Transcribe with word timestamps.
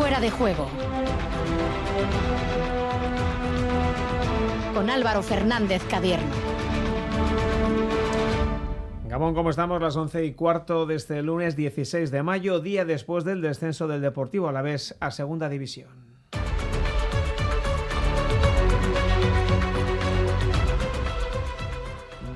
Fuera 0.00 0.18
de 0.18 0.30
juego. 0.30 0.66
Con 4.72 4.88
Álvaro 4.88 5.22
Fernández 5.22 5.82
Cadierno. 5.90 6.24
Gabón, 9.06 9.34
¿cómo 9.34 9.50
estamos? 9.50 9.82
Las 9.82 9.96
once 9.96 10.24
y 10.24 10.32
cuarto 10.32 10.86
de 10.86 10.94
este 10.94 11.20
lunes 11.20 11.54
16 11.54 12.10
de 12.10 12.22
mayo, 12.22 12.60
día 12.60 12.86
después 12.86 13.24
del 13.24 13.42
descenso 13.42 13.88
del 13.88 14.00
Deportivo 14.00 14.48
a 14.48 14.52
la 14.52 14.62
vez 14.62 14.96
a 15.00 15.10
Segunda 15.10 15.50
División. 15.50 16.09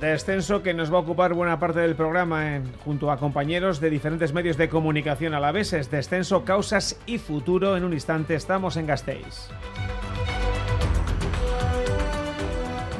Descenso 0.04 0.62
que 0.62 0.74
nos 0.74 0.92
va 0.92 0.98
a 0.98 1.00
ocupar 1.00 1.32
buena 1.32 1.58
parte 1.58 1.80
del 1.80 1.96
programa 1.96 2.60
junto 2.84 3.10
a 3.10 3.16
compañeros 3.16 3.80
de 3.80 3.88
diferentes 3.88 4.34
medios 4.34 4.58
de 4.58 4.68
comunicación 4.68 5.32
a 5.32 5.40
la 5.40 5.50
vez. 5.50 5.72
Es 5.72 5.90
descenso, 5.90 6.44
causas 6.44 7.00
y 7.06 7.16
futuro. 7.16 7.74
En 7.74 7.84
un 7.84 7.94
instante 7.94 8.34
estamos 8.34 8.76
en 8.76 8.86
Gasteiz. 8.86 9.48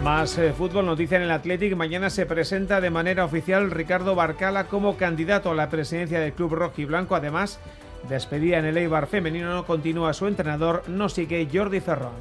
Más 0.03 0.39
eh, 0.39 0.55
fútbol, 0.55 0.87
noticia 0.87 1.19
en 1.19 1.25
el 1.25 1.31
Athletic. 1.31 1.77
Mañana 1.77 2.09
se 2.09 2.25
presenta 2.25 2.81
de 2.81 2.89
manera 2.89 3.27
oficial 3.27 3.71
Ricardo 3.71 4.15
Barcala 4.15 4.65
como 4.65 4.97
candidato 4.97 5.51
a 5.51 5.55
la 5.55 5.69
presidencia 5.69 6.21
del 6.21 6.33
club 6.33 6.55
rojo 6.55 6.81
y 6.81 6.87
blanco. 6.87 7.15
Además, 7.15 7.61
despedida 8.09 8.59
en 8.59 8.65
el 8.65 8.79
Eibar 8.79 9.09
femenino, 9.09 9.67
continúa 9.67 10.15
su 10.15 10.27
entrenador, 10.27 10.85
no 10.89 11.11
sigue 11.11 11.47
Jordi 11.53 11.81
Ferrón. 11.81 12.13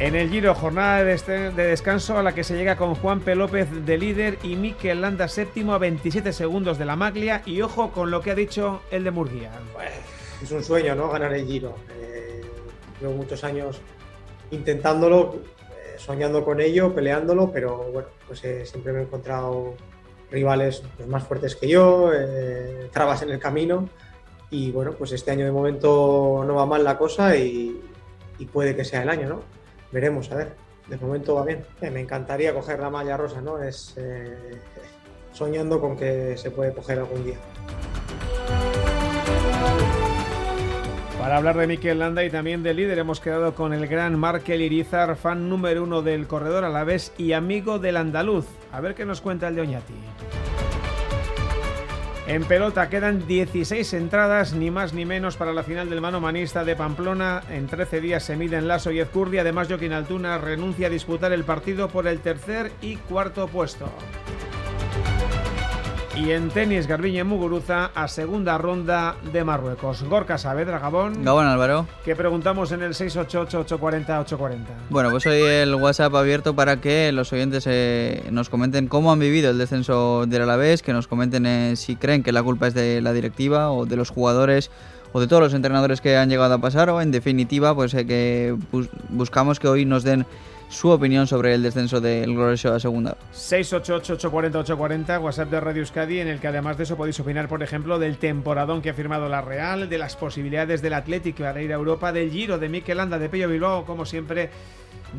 En 0.00 0.14
el 0.14 0.30
Giro, 0.30 0.54
jornada 0.54 1.02
de, 1.02 1.50
descanso 1.50 2.16
a 2.16 2.22
la 2.22 2.32
que 2.32 2.44
se 2.44 2.56
llega 2.56 2.76
con 2.76 2.94
Juan 2.94 3.18
P. 3.18 3.34
López 3.34 3.68
de 3.84 3.98
líder 3.98 4.38
y 4.44 4.54
Mikel 4.54 5.00
Landa 5.00 5.26
séptimo 5.26 5.74
a 5.74 5.78
27 5.78 6.32
segundos 6.32 6.78
de 6.78 6.84
la 6.84 6.94
maglia. 6.94 7.42
Y 7.44 7.62
ojo 7.62 7.90
con 7.90 8.12
lo 8.12 8.20
que 8.20 8.30
ha 8.30 8.36
dicho 8.36 8.80
el 8.92 9.02
de 9.02 9.10
Murguía. 9.10 9.50
Es 10.40 10.52
un 10.52 10.62
sueño, 10.62 10.94
¿no? 10.94 11.10
Ganar 11.10 11.34
el 11.34 11.44
Giro. 11.44 11.74
Eh, 12.00 12.42
llevo 13.00 13.14
muchos 13.14 13.42
años 13.42 13.80
intentándolo, 14.52 15.40
eh, 15.72 15.96
soñando 15.96 16.44
con 16.44 16.60
ello, 16.60 16.94
peleándolo, 16.94 17.50
pero 17.50 17.90
bueno, 17.92 18.08
pues 18.28 18.44
eh, 18.44 18.64
siempre 18.66 18.92
me 18.92 19.00
he 19.00 19.02
encontrado 19.02 19.74
rivales 20.30 20.84
pues, 20.96 21.08
más 21.08 21.24
fuertes 21.24 21.56
que 21.56 21.66
yo, 21.66 22.12
trabas 22.92 23.22
en 23.22 23.30
el 23.30 23.40
camino. 23.40 23.88
Y 24.48 24.70
bueno, 24.70 24.92
pues 24.92 25.10
este 25.10 25.32
año 25.32 25.44
de 25.44 25.50
momento 25.50 26.44
no 26.46 26.54
va 26.54 26.66
mal 26.66 26.84
la 26.84 26.96
cosa 26.96 27.34
y 27.34 27.80
puede 28.52 28.76
que 28.76 28.84
sea 28.84 29.02
el 29.02 29.08
año, 29.08 29.28
¿no? 29.28 29.57
Veremos, 29.92 30.30
a 30.32 30.36
ver. 30.36 30.52
De 30.88 30.96
momento 30.96 31.34
va 31.34 31.44
bien. 31.44 31.64
Eh, 31.80 31.90
me 31.90 32.00
encantaría 32.00 32.54
coger 32.54 32.80
la 32.80 32.88
malla 32.88 33.16
rosa, 33.16 33.40
¿no? 33.40 33.62
Es 33.62 33.94
eh, 33.96 34.58
soñando 35.32 35.80
con 35.80 35.96
que 35.96 36.36
se 36.36 36.50
puede 36.50 36.72
coger 36.72 36.98
algún 36.98 37.24
día. 37.24 37.36
Para 41.18 41.36
hablar 41.36 41.58
de 41.58 41.66
Mikel 41.66 41.98
Landa 41.98 42.24
y 42.24 42.30
también 42.30 42.62
del 42.62 42.76
líder, 42.76 42.98
hemos 42.98 43.20
quedado 43.20 43.54
con 43.54 43.74
el 43.74 43.86
gran 43.86 44.18
Markel 44.18 44.62
Irizar, 44.62 45.14
fan 45.16 45.50
número 45.50 45.82
uno 45.82 46.00
del 46.00 46.26
corredor 46.26 46.64
a 46.64 46.70
la 46.70 46.84
vez 46.84 47.12
y 47.18 47.32
amigo 47.32 47.78
del 47.78 47.98
andaluz. 47.98 48.46
A 48.72 48.80
ver 48.80 48.94
qué 48.94 49.04
nos 49.04 49.20
cuenta 49.20 49.48
el 49.48 49.56
de 49.56 49.60
Oñati. 49.62 49.94
En 52.28 52.44
pelota 52.44 52.90
quedan 52.90 53.26
16 53.26 53.94
entradas, 53.94 54.52
ni 54.52 54.70
más 54.70 54.92
ni 54.92 55.06
menos, 55.06 55.38
para 55.38 55.54
la 55.54 55.62
final 55.62 55.88
del 55.88 56.02
mano 56.02 56.20
manista 56.20 56.62
de 56.62 56.76
Pamplona. 56.76 57.42
En 57.48 57.66
13 57.66 58.02
días 58.02 58.22
se 58.22 58.36
miden 58.36 58.68
Lasso 58.68 58.90
y 58.90 59.00
Ezcurdia. 59.00 59.40
Además, 59.40 59.68
Joaquín 59.68 59.94
Altuna 59.94 60.36
renuncia 60.36 60.88
a 60.88 60.90
disputar 60.90 61.32
el 61.32 61.44
partido 61.44 61.88
por 61.88 62.06
el 62.06 62.20
tercer 62.20 62.70
y 62.82 62.96
cuarto 62.96 63.48
puesto. 63.48 63.90
Y 66.18 66.32
en 66.32 66.48
tenis, 66.48 66.88
Garbiñe 66.88 67.22
Muguruza 67.22 67.92
a 67.94 68.08
segunda 68.08 68.58
ronda 68.58 69.14
de 69.32 69.44
Marruecos. 69.44 70.02
Gorka 70.02 70.36
Saavedra, 70.36 70.80
Gabón. 70.80 71.22
Gabón, 71.22 71.46
Álvaro. 71.46 71.86
¿Qué 72.04 72.16
preguntamos 72.16 72.72
en 72.72 72.82
el 72.82 72.94
688-840-840? 72.94 74.56
Bueno, 74.90 75.10
pues 75.12 75.26
hoy 75.26 75.40
el 75.40 75.76
WhatsApp 75.76 76.12
abierto 76.16 76.56
para 76.56 76.80
que 76.80 77.12
los 77.12 77.32
oyentes 77.32 77.64
eh, 77.68 78.24
nos 78.32 78.48
comenten 78.48 78.88
cómo 78.88 79.12
han 79.12 79.20
vivido 79.20 79.50
el 79.50 79.58
descenso 79.58 80.26
del 80.26 80.42
Alavés, 80.42 80.82
que 80.82 80.92
nos 80.92 81.06
comenten 81.06 81.46
eh, 81.46 81.76
si 81.76 81.94
creen 81.94 82.24
que 82.24 82.32
la 82.32 82.42
culpa 82.42 82.66
es 82.66 82.74
de 82.74 83.00
la 83.00 83.12
directiva 83.12 83.70
o 83.70 83.86
de 83.86 83.94
los 83.94 84.10
jugadores 84.10 84.72
o 85.12 85.20
de 85.20 85.28
todos 85.28 85.40
los 85.40 85.54
entrenadores 85.54 86.00
que 86.00 86.16
han 86.16 86.28
llegado 86.28 86.54
a 86.54 86.58
pasar 86.58 86.90
o 86.90 87.00
en 87.00 87.12
definitiva 87.12 87.74
pues 87.76 87.94
eh, 87.94 88.06
que 88.06 88.56
buscamos 89.08 89.60
que 89.60 89.68
hoy 89.68 89.84
nos 89.84 90.02
den 90.02 90.26
su 90.68 90.90
opinión 90.90 91.26
sobre 91.26 91.54
el 91.54 91.62
descenso 91.62 92.00
del 92.00 92.34
Glorioso 92.34 92.72
a 92.72 92.80
segunda. 92.80 93.16
688-840-840, 93.32 95.20
WhatsApp 95.20 95.50
de 95.50 95.60
Radio 95.60 95.80
Euskadi, 95.80 96.20
en 96.20 96.28
el 96.28 96.40
que 96.40 96.48
además 96.48 96.76
de 96.76 96.84
eso 96.84 96.96
podéis 96.96 97.18
opinar, 97.20 97.48
por 97.48 97.62
ejemplo, 97.62 97.98
del 97.98 98.18
temporadón 98.18 98.82
que 98.82 98.90
ha 98.90 98.94
firmado 98.94 99.28
la 99.28 99.40
Real, 99.40 99.88
de 99.88 99.98
las 99.98 100.16
posibilidades 100.16 100.82
del 100.82 100.94
Atlético 100.94 101.42
para 101.42 101.62
ir 101.62 101.72
a 101.72 101.76
Europa, 101.76 102.12
del 102.12 102.30
Giro 102.30 102.58
de 102.58 102.68
Mikel 102.68 103.00
Anda, 103.00 103.18
de 103.18 103.28
Pello 103.28 103.48
Bilbao, 103.48 103.84
como 103.84 104.04
siempre, 104.04 104.50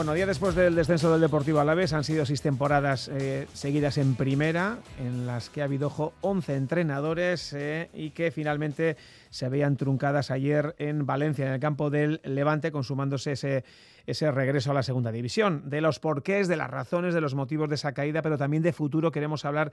Bueno, 0.00 0.14
día 0.14 0.24
después 0.24 0.54
del 0.54 0.74
descenso 0.74 1.12
del 1.12 1.20
Deportivo 1.20 1.60
Alavés 1.60 1.92
han 1.92 2.04
sido 2.04 2.24
seis 2.24 2.40
temporadas 2.40 3.10
eh, 3.12 3.46
seguidas 3.52 3.98
en 3.98 4.14
primera, 4.14 4.78
en 4.98 5.26
las 5.26 5.50
que 5.50 5.60
ha 5.60 5.66
habido 5.66 6.14
11 6.22 6.56
entrenadores 6.56 7.52
eh, 7.52 7.90
y 7.92 8.08
que 8.12 8.30
finalmente 8.30 8.96
se 9.28 9.50
veían 9.50 9.76
truncadas 9.76 10.30
ayer 10.30 10.74
en 10.78 11.04
Valencia, 11.04 11.46
en 11.46 11.52
el 11.52 11.60
campo 11.60 11.90
del 11.90 12.22
Levante, 12.24 12.72
consumándose 12.72 13.32
ese, 13.32 13.62
ese 14.06 14.30
regreso 14.30 14.70
a 14.70 14.74
la 14.74 14.82
segunda 14.82 15.12
división. 15.12 15.68
De 15.68 15.82
los 15.82 15.98
porqués, 15.98 16.48
de 16.48 16.56
las 16.56 16.70
razones, 16.70 17.12
de 17.12 17.20
los 17.20 17.34
motivos 17.34 17.68
de 17.68 17.74
esa 17.74 17.92
caída, 17.92 18.22
pero 18.22 18.38
también 18.38 18.62
de 18.62 18.72
futuro 18.72 19.12
queremos 19.12 19.44
hablar 19.44 19.70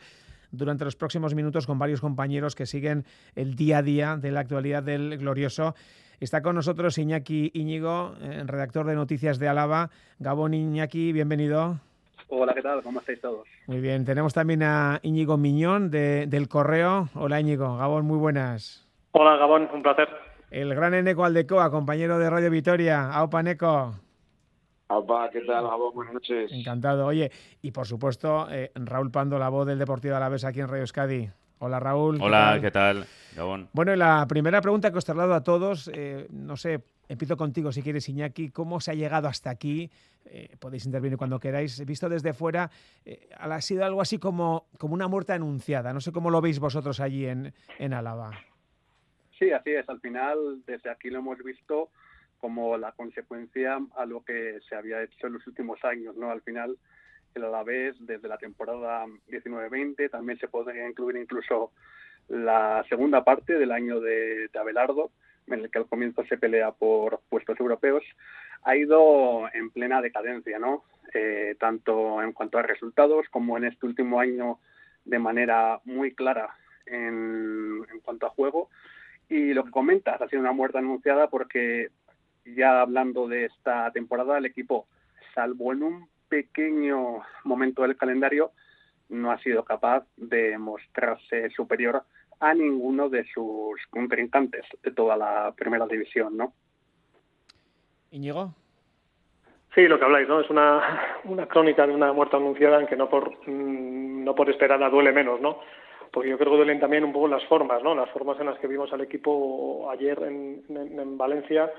durante 0.52 0.84
los 0.84 0.98
próximos 0.98 1.36
minutos 1.36 1.66
con 1.66 1.80
varios 1.80 2.02
compañeros 2.02 2.54
que 2.54 2.66
siguen 2.66 3.06
el 3.36 3.56
día 3.56 3.78
a 3.78 3.82
día 3.82 4.18
de 4.18 4.32
la 4.32 4.42
actualidad 4.42 4.84
del 4.84 5.18
glorioso. 5.20 5.74
Está 6.20 6.42
con 6.42 6.56
nosotros 6.56 6.98
Iñaki 6.98 7.52
Íñigo, 7.54 8.16
eh, 8.22 8.42
redactor 8.44 8.88
de 8.88 8.96
Noticias 8.96 9.38
de 9.38 9.48
Álava. 9.48 9.92
Gabón 10.18 10.56
Iñaki, 10.56 11.12
bienvenido. 11.12 11.80
Hola, 12.30 12.56
¿qué 12.56 12.64
tal? 12.64 12.82
¿Cómo 12.82 13.00
estáis 13.00 13.22
todos? 13.22 13.48
Muy 13.68 13.80
bien. 13.82 14.04
Tenemos 14.04 14.34
también 14.34 14.64
a 14.64 15.00
Íñigo 15.04 15.38
Miñón 15.38 15.92
de, 15.92 16.26
del 16.26 16.48
Correo. 16.48 17.10
Hola 17.14 17.40
Íñigo. 17.40 17.78
Gabón, 17.78 18.06
muy 18.06 18.18
buenas. 18.18 18.88
Hola 19.12 19.38
Gabón, 19.38 19.70
un 19.72 19.84
placer. 19.84 20.10
El 20.50 20.74
gran 20.74 20.96
Eneco 20.96 21.24
Aldecoa, 21.24 21.70
compañero 21.70 22.18
de 22.18 22.30
Radio 22.32 22.50
Vitoria. 22.50 23.12
Aupa 23.12 23.44
Neco. 23.44 23.94
Aupa, 24.88 25.30
¿qué 25.30 25.42
tal 25.42 25.66
Gabón? 25.68 25.94
Buenas 25.94 26.16
noches. 26.16 26.52
Encantado. 26.52 27.06
Oye, 27.06 27.32
y 27.62 27.70
por 27.70 27.86
supuesto, 27.86 28.48
eh, 28.50 28.72
Raúl 28.74 29.12
Pando, 29.12 29.38
la 29.38 29.50
voz 29.50 29.68
del 29.68 29.78
Deportivo 29.78 30.14
de 30.14 30.18
Alavés 30.18 30.46
aquí 30.46 30.62
en 30.62 30.68
Radio 30.68 30.82
Euskadi. 30.82 31.30
Hola 31.60 31.80
Raúl. 31.80 32.20
Hola, 32.22 32.60
¿qué 32.62 32.72
tal? 32.72 33.06
Gabón. 33.36 33.70
Bueno, 33.74 33.96
la 33.96 34.26
primera 34.28 34.62
pregunta 34.62 34.92
que 34.92 34.98
os 34.98 35.06
traslado 35.06 35.34
a 35.34 35.44
todos, 35.44 35.90
eh, 35.94 36.28
no 36.32 36.56
sé, 36.56 36.82
empiezo 37.08 37.38
contigo 37.38 37.72
si 37.72 37.82
quieres, 37.82 38.08
Iñaki, 38.10 38.50
¿cómo 38.50 38.80
se 38.80 38.92
ha 38.92 38.94
llegado 38.94 39.28
hasta 39.28 39.50
aquí? 39.50 39.90
Eh, 40.26 40.56
podéis 40.60 40.86
intervenir 40.86 41.18
cuando 41.18 41.40
queráis. 41.40 41.84
Visto 41.86 42.10
desde 42.10 42.34
fuera, 42.34 42.70
eh, 43.06 43.30
ha 43.38 43.62
sido 43.62 43.86
algo 43.86 44.02
así 44.02 44.20
como, 44.20 44.68
como 44.78 44.94
una 44.94 45.08
muerte 45.08 45.34
anunciada. 45.34 45.94
No 45.94 46.02
sé 46.02 46.12
cómo 46.12 46.30
lo 46.30 46.42
veis 46.42 46.60
vosotros 46.60 47.00
allí 47.00 47.26
en, 47.26 47.54
en 47.80 47.94
Álava. 47.94 48.32
Sí, 49.40 49.52
así 49.52 49.72
es. 49.72 49.88
Al 49.90 50.00
final, 50.00 50.64
desde 50.66 50.90
aquí 50.90 51.10
lo 51.10 51.20
hemos 51.20 51.38
visto 51.44 51.90
como 52.40 52.78
la 52.78 52.92
consecuencia 52.92 53.80
a 53.96 54.06
lo 54.06 54.24
que 54.24 54.60
se 54.68 54.76
había 54.76 55.02
hecho 55.02 55.28
en 55.28 55.34
los 55.34 55.48
últimos 55.48 55.84
años, 55.84 56.16
¿no? 56.18 56.30
Al 56.30 56.42
final, 56.42 56.78
el 57.36 57.44
Alavés 57.44 57.96
desde 58.00 58.28
la 58.28 58.38
temporada 58.38 59.06
19-20, 59.30 60.10
también 60.10 60.40
se 60.40 60.48
podría 60.48 60.88
incluir 60.88 61.18
incluso 61.18 61.72
la 62.28 62.86
segunda 62.90 63.24
parte 63.24 63.54
del 63.54 63.72
año 63.72 64.00
de, 64.00 64.50
Abelardo, 64.60 65.12
en 65.48 65.62
el 65.62 65.72
que 65.72 65.80
al 65.80 65.88
comienzo 65.88 66.26
se 66.26 66.38
pelea 66.38 66.72
por 66.72 67.22
puestos 67.30 67.60
europeos, 67.60 68.04
ha 68.64 68.76
ido 68.76 69.48
en 69.54 69.70
plena 69.70 70.02
decadencia, 70.02 70.60
¿no? 70.60 70.84
Eh, 71.14 71.56
tanto 71.60 72.22
en 72.22 72.34
cuanto 72.34 72.58
a 72.58 72.64
resultados 72.64 73.28
como 73.30 73.58
en 73.58 73.64
este 73.64 73.86
último 73.86 74.20
año 74.20 74.60
de 75.06 75.20
manera 75.20 75.80
muy 75.86 76.14
clara 76.14 76.54
en, 76.86 77.86
cuanto 78.04 78.26
a 78.26 78.32
juego. 78.32 78.70
Y 79.30 79.54
lo 79.54 79.64
que 79.64 79.72
comentas 79.72 80.22
ha 80.22 80.28
sido 80.28 80.42
una 80.42 80.52
muerte 80.52 80.78
anunciada 80.78 81.30
porque 81.30 81.90
ya 82.46 82.82
hablando 82.82 83.28
de 83.28 83.46
esta 83.46 83.92
temporada, 83.92 84.38
el 84.38 84.46
equipo, 84.46 84.88
salvo 85.34 85.74
en 85.74 85.84
un 85.84 86.10
pequeño 86.30 87.24
momento 87.44 87.84
del 87.84 87.98
calendario, 87.98 88.52
no 89.10 89.32
ha 89.32 89.40
sido 89.40 89.64
capaz 89.64 90.06
de 90.16 90.58
mostrarse 90.58 91.50
superior 91.52 92.04
a 92.40 92.54
ninguno 92.54 93.10
de 93.10 93.26
sus 93.34 93.86
contrincantes 93.90 94.66
de 94.84 94.92
toda 94.92 95.18
la 95.18 95.54
primera 95.56 95.88
división, 95.88 96.38
¿no? 96.38 96.54
Íñigo. 98.12 98.54
Sí, 99.74 99.88
lo 99.88 100.00
que 100.00 100.06
habláis, 100.06 100.28
¿no? 100.28 100.42
Es 100.42 100.50
una, 100.50 101.20
una 101.26 101.48
crónica 101.48 101.86
de 101.86 101.94
una 101.94 102.12
muerte 102.14 102.36
anunciada 102.36 102.80
en 102.80 102.88
que 102.88 102.96
no 102.96 103.10
por, 103.10 103.32
mm, 103.48 104.24
no 104.24 104.34
por 104.36 104.50
esperada 104.50 104.90
duele 104.90 105.12
menos, 105.12 105.40
¿no? 105.40 105.60
Porque 106.12 106.30
yo 106.30 106.38
creo 106.38 106.52
que 106.52 106.58
duelen 106.58 106.80
también 106.80 107.04
un 107.04 107.14
poco 107.14 107.28
las 107.28 107.44
formas, 107.46 107.84
¿no? 107.84 107.94
Las 107.94 108.10
formas 108.12 108.40
en 108.40 108.48
las 108.48 108.58
que 108.60 108.68
vimos 108.68 108.92
al 108.94 109.02
equipo 109.02 109.90
ayer 109.92 110.18
en, 110.24 110.64
en, 110.70 111.00
en 111.00 111.18
Valencia, 111.18 111.66
mmm, 111.66 111.76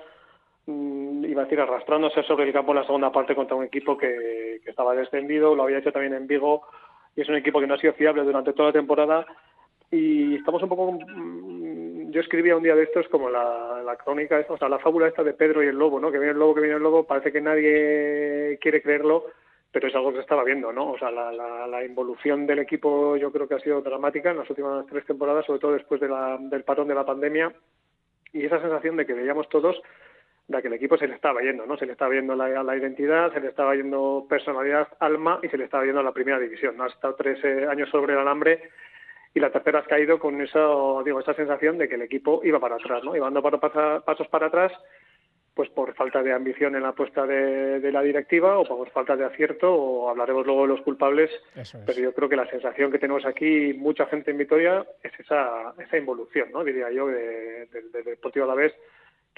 iba 0.69 1.43
a 1.43 1.45
decir, 1.45 1.61
arrastrándose 1.61 2.23
sobre 2.25 2.45
el 2.45 2.53
campo 2.53 2.73
en 2.73 2.79
la 2.79 2.85
segunda 2.85 3.11
parte 3.11 3.35
contra 3.35 3.57
un 3.57 3.65
equipo 3.65 3.97
que, 3.97 4.61
que 4.63 4.71
estaba 4.71 4.95
descendido, 4.95 5.55
lo 5.55 5.65
había 5.65 5.79
hecho 5.79 5.93
también 5.93 6.15
en 6.15 6.27
Vigo, 6.27 6.63
y 7.17 7.23
es 7.23 7.29
un 7.29 7.37
equipo 7.37 7.61
que 7.61 7.67
no 7.67 7.75
ha 7.75 7.79
sido 7.79 7.95
fiable 7.95 8.23
durante 8.23 8.53
toda 8.53 8.69
la 8.69 8.73
temporada. 8.73 9.27
Y 9.91 10.37
estamos 10.37 10.63
un 10.63 10.69
poco 10.69 10.93
mm, 10.93 12.11
yo 12.11 12.21
escribía 12.21 12.57
un 12.57 12.63
día 12.63 12.75
de 12.75 12.85
estos 12.85 13.09
como 13.09 13.31
la, 13.31 13.83
la 13.85 13.97
crónica 13.97 14.45
o 14.49 14.57
sea 14.57 14.69
la 14.69 14.79
fábula 14.79 15.09
esta 15.09 15.23
de 15.23 15.35
Pedro 15.35 15.63
y 15.63 15.67
el 15.67 15.77
lobo 15.77 16.01
no 16.01 16.11
que 16.11 16.19
viene 16.19 16.33
el 16.33 16.39
lobo 16.39 16.55
que 16.55 16.61
viene 16.61 16.77
el 16.77 16.83
lobo 16.83 17.05
parece 17.05 17.33
que 17.33 17.41
nadie 17.41 18.59
quiere 18.61 18.83
creerlo 18.83 19.25
pero 19.71 19.89
es 19.89 19.95
algo 19.95 20.11
que 20.11 20.17
se 20.17 20.23
estaba 20.23 20.45
viendo 20.45 20.73
no 20.73 20.93
o 20.93 20.99
sea 20.99 21.11
la, 21.11 21.33
la, 21.33 21.85
involución 21.85 22.47
del 22.47 22.61
equipo 22.61 23.17
yo 23.17 23.31
creo 23.31 23.47
que 23.47 23.55
ha 23.55 23.61
sido 23.61 23.83
dramática 23.83 24.31
en 24.31 24.39
las 24.39 24.51
últimas 24.51 24.87
tres 24.87 25.05
temporadas 25.07 25.45
sobre 25.47 25.61
todo 25.61 25.73
después 25.73 26.01
de 26.01 26.09
la, 26.09 26.39
del 26.41 26.65
parón 26.65 26.89
de 26.89 26.95
la 26.95 27.05
pandemia. 27.05 27.53
Y 28.33 28.45
esa 28.45 28.61
sensación 28.61 28.97
de 28.97 29.07
que 29.07 29.15
veíamos 29.15 29.49
todos 29.49 29.81
de 30.49 30.63
que 30.63 30.69
el 30.69 30.75
equipo 30.75 30.97
se 30.97 31.07
le 31.07 31.15
estaba 31.15 31.43
yendo, 31.43 31.67
¿no? 31.67 31.77
Se 31.77 31.85
le 31.85 31.93
estaba 31.93 32.15
yendo 32.15 32.35
la, 32.35 32.63
la, 32.63 32.77
identidad, 32.77 33.33
se 33.33 33.41
le 33.41 33.49
estaba 33.49 33.77
yendo 33.77 34.27
personalidad, 34.29 34.89
alma 34.99 35.39
y 35.43 35.49
se 35.49 35.59
le 35.59 35.65
estaba 35.65 35.85
yendo 35.85 36.03
la 36.03 36.13
primera 36.13 36.39
división, 36.39 36.77
¿no? 36.77 36.85
Ha 36.85 36.89
estado 36.89 37.15
tres 37.17 37.39
eh, 37.45 37.67
años 37.71 37.91
sobre 37.91 38.15
el 38.15 38.19
alambre 38.19 38.71
y 39.35 39.41
la 39.41 39.51
tercera 39.51 39.81
has 39.81 39.87
caído 39.87 40.19
con 40.19 40.41
eso, 40.41 41.03
digo, 41.05 41.21
esa 41.21 41.35
sensación 41.35 41.77
de 41.77 41.87
que 41.87 41.97
el 41.97 42.03
equipo 42.03 42.41
iba 42.45 42.59
para 42.59 42.77
atrás, 42.77 43.05
¿no? 43.05 43.15
Iba 43.15 43.27
dando 43.27 43.43
para, 43.43 44.01
pasos 44.01 44.27
para 44.29 44.47
atrás, 44.47 44.73
pues 45.53 45.69
por 45.69 45.93
falta 45.95 46.23
de 46.23 46.33
ambición 46.33 46.75
en 46.77 46.83
la 46.83 46.91
apuesta 46.91 47.27
de, 47.27 47.81
de, 47.81 47.93
la 47.93 48.01
directiva 48.01 48.59
o 48.59 48.65
por 48.65 48.89
falta 48.89 49.17
de 49.17 49.27
acierto, 49.27 49.75
o 49.75 50.09
hablaremos 50.09 50.47
luego 50.47 50.63
de 50.63 50.69
los 50.69 50.81
culpables, 50.81 51.31
es. 51.57 51.77
pero 51.85 52.01
yo 52.01 52.15
creo 52.15 52.29
que 52.31 52.37
la 52.37 52.49
sensación 52.49 52.91
que 52.91 52.99
tenemos 52.99 53.27
aquí, 53.27 53.75
mucha 53.75 54.07
gente 54.07 54.31
en 54.31 54.39
Vitoria, 54.39 54.87
es 55.03 55.13
esa, 55.21 55.75
esa 55.79 55.99
involución, 55.99 56.49
¿no? 56.53 56.65
Diría 56.65 56.91
yo, 56.91 57.09
de, 57.09 57.67
de, 57.67 57.83
de 57.93 58.03
Deportivo 58.03 58.47
Alavés, 58.47 58.73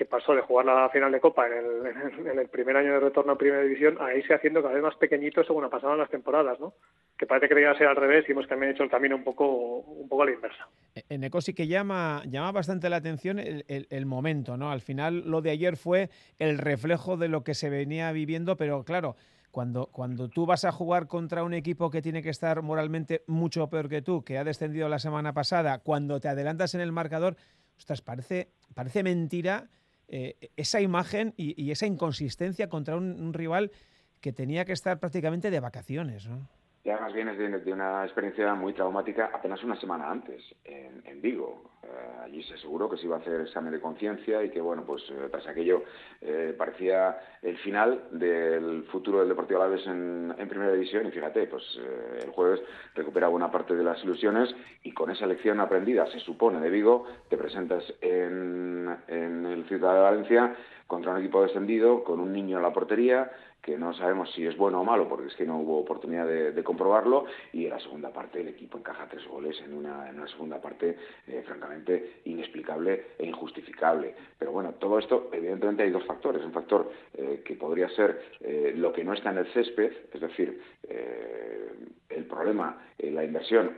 que 0.01 0.07
pasó 0.07 0.35
de 0.35 0.41
jugar 0.41 0.65
la 0.65 0.89
final 0.89 1.13
de 1.13 1.21
Copa 1.21 1.47
en 1.47 1.53
el, 1.53 2.27
en 2.27 2.39
el, 2.39 2.49
primer 2.49 2.75
año 2.75 2.95
de 2.95 3.01
retorno 3.01 3.33
a 3.33 3.37
Primera 3.37 3.61
División 3.61 3.99
a 4.01 4.15
irse 4.15 4.33
haciendo 4.33 4.63
cada 4.63 4.73
vez 4.73 4.83
más 4.83 4.97
pequeñito 4.97 5.45
según 5.45 5.69
pasaban 5.69 5.99
las 5.99 6.09
temporadas, 6.09 6.59
¿no? 6.59 6.73
Que 7.19 7.27
parece 7.27 7.49
que 7.49 7.55
debía 7.55 7.77
ser 7.77 7.87
al 7.87 7.97
revés 7.97 8.25
y 8.27 8.33
hemos 8.33 8.49
también 8.49 8.73
hecho 8.73 8.83
el 8.83 8.89
camino 8.89 9.15
un 9.15 9.25
poco, 9.25 9.81
un 9.81 10.09
poco 10.09 10.23
a 10.23 10.25
la 10.25 10.33
inversa. 10.33 10.67
En 11.11 11.23
Eco 11.23 11.43
sí 11.43 11.53
que 11.53 11.67
llama, 11.67 12.23
llama 12.31 12.51
bastante 12.51 12.89
la 12.89 12.97
atención 12.97 13.39
el, 13.39 14.07
momento, 14.07 14.57
¿no? 14.57 14.73
Al 14.73 14.81
final 14.81 15.25
lo 15.27 15.43
de 15.43 15.51
ayer 15.51 15.77
fue 15.77 16.09
el 16.39 16.57
reflejo 16.57 17.19
de 17.19 17.29
lo 17.29 17.45
que 17.45 17.53
se 17.53 17.69
venía 17.69 18.11
viviendo, 18.11 18.57
pero 18.57 18.85
claro, 18.85 19.17
cuando, 19.51 19.91
cuando 19.93 20.31
tú 20.31 20.47
vas 20.47 20.65
a 20.65 20.73
jugar 20.73 21.09
contra 21.09 21.45
un 21.45 21.53
equipo 21.53 21.91
que 21.91 22.01
tiene 22.01 22.23
que 22.23 22.31
estar 22.31 22.63
moralmente 22.63 23.23
mucho 23.27 23.69
peor 23.69 23.91
que 23.91 24.01
tú, 24.01 24.25
que 24.25 24.39
ha 24.39 24.45
descendido 24.45 24.89
la 24.89 24.99
semana 24.99 25.35
pasada, 25.35 25.81
cuando 25.81 26.21
te 26.21 26.29
adelantas 26.29 26.75
en 26.75 26.81
el 26.81 26.91
marcador, 26.91 27.37
ostras, 27.77 28.01
parece, 28.01 28.49
parece 28.75 29.03
mentira 29.03 29.69
eh, 30.13 30.51
esa 30.57 30.81
imagen 30.81 31.35
y, 31.37 31.61
y, 31.63 31.71
esa 31.71 31.87
inconsistencia 31.87 32.69
contra 32.69 32.97
un, 32.97 33.21
un, 33.21 33.33
rival 33.33 33.71
que 34.21 34.33
tenía 34.33 34.65
que 34.65 34.73
estar 34.73 34.99
prácticamente 34.99 35.53
de 35.53 35.61
vacaciones. 35.61 36.27
¿no? 36.27 36.49
Y 36.83 36.89
además 36.89 37.13
vienes 37.13 37.37
de, 37.37 37.49
de, 37.59 37.73
una 37.73 38.05
experiencia 38.05 38.55
muy 38.55 38.73
traumática 38.73 39.31
apenas 39.35 39.63
una 39.63 39.79
semana 39.79 40.11
antes, 40.11 40.43
en, 40.65 41.03
en 41.05 41.21
Vigo. 41.21 41.71
Eh, 41.83 41.89
allí 42.25 42.43
se 42.45 42.55
aseguró 42.55 42.89
que 42.89 42.97
se 42.97 43.05
iba 43.05 43.17
a 43.17 43.19
hacer 43.19 43.43
examen 43.43 43.73
de 43.73 43.81
conciencia 43.81 44.43
y 44.43 44.51
que, 44.51 44.63
bueno, 44.63 44.85
pues 44.87 45.03
eh, 45.11 45.29
tras 45.31 45.47
aquello 45.47 45.83
eh, 46.23 46.55
parecía 46.57 47.19
el 47.43 47.59
final 47.59 48.05
del 48.13 48.85
futuro 48.85 49.19
del 49.21 49.29
Deportivo 49.29 49.61
Alavés 49.61 49.87
en, 49.87 50.35
en 50.39 50.49
Primera 50.49 50.73
División. 50.73 51.07
Y 51.07 51.11
fíjate, 51.11 51.47
pues 51.49 51.63
eh, 51.79 52.21
el 52.25 52.31
jueves 52.31 52.61
recupera 52.95 53.29
buena 53.29 53.51
parte 53.51 53.75
de 53.75 53.85
las 53.85 54.03
ilusiones 54.03 54.55
y 54.83 54.93
con 54.93 55.11
esa 55.11 55.27
lección 55.27 55.61
aprendida, 55.61 56.07
se 56.07 56.21
supone, 56.21 56.61
de 56.61 56.71
Vigo, 56.71 57.07
te 57.29 57.37
presentas 57.37 57.85
en, 58.01 58.89
en 59.07 59.45
el 59.45 59.65
Ciudad 59.67 59.95
de 59.95 60.01
Valencia 60.01 60.57
contra 60.87 61.13
un 61.13 61.19
equipo 61.19 61.43
descendido, 61.43 62.03
con 62.03 62.19
un 62.19 62.33
niño 62.33 62.57
en 62.57 62.65
la 62.65 62.73
portería, 62.73 63.31
que 63.71 63.79
no 63.79 63.95
sabemos 63.95 64.33
si 64.33 64.45
es 64.45 64.57
bueno 64.57 64.81
o 64.81 64.85
malo, 64.85 65.09
porque 65.09 65.29
es 65.29 65.37
que 65.37 65.47
no 65.47 65.61
hubo 65.61 65.79
oportunidad 65.79 66.27
de, 66.27 66.65
comprobarlo, 66.65 67.27
y 67.53 67.67
en 67.67 67.71
la 67.71 67.79
segunda 67.79 68.13
parte 68.13 68.41
el 68.41 68.49
equipo 68.49 68.79
encaja 68.79 69.07
tres 69.09 69.25
goles 69.29 69.61
en 69.65 69.75
una, 69.75 70.13
segunda 70.27 70.61
parte 70.61 70.97
eh, 71.29 71.43
francamente 71.47 72.21
inexplicable 72.25 73.07
e 73.17 73.27
injustificable. 73.27 74.15
Pero 74.39 74.51
bueno, 74.51 74.73
todo 74.73 74.99
esto, 74.99 75.31
evidentemente 75.33 75.85
hay 75.85 75.91
dos 75.91 76.05
factores. 76.05 76.45
Un 76.45 76.53
factor 76.53 76.91
eh, 77.15 77.43
que 77.45 77.55
podría 77.55 77.89
ser 77.91 78.21
eh, 78.41 78.73
lo 78.77 78.93
que 78.93 79.05
no 79.05 79.13
está 79.13 79.31
en 79.31 79.39
el 79.39 79.47
césped, 79.53 79.93
es 80.13 80.21
decir, 80.21 80.61
el 82.09 82.25
problema 82.25 82.77
la 82.99 83.23
inversión 83.23 83.71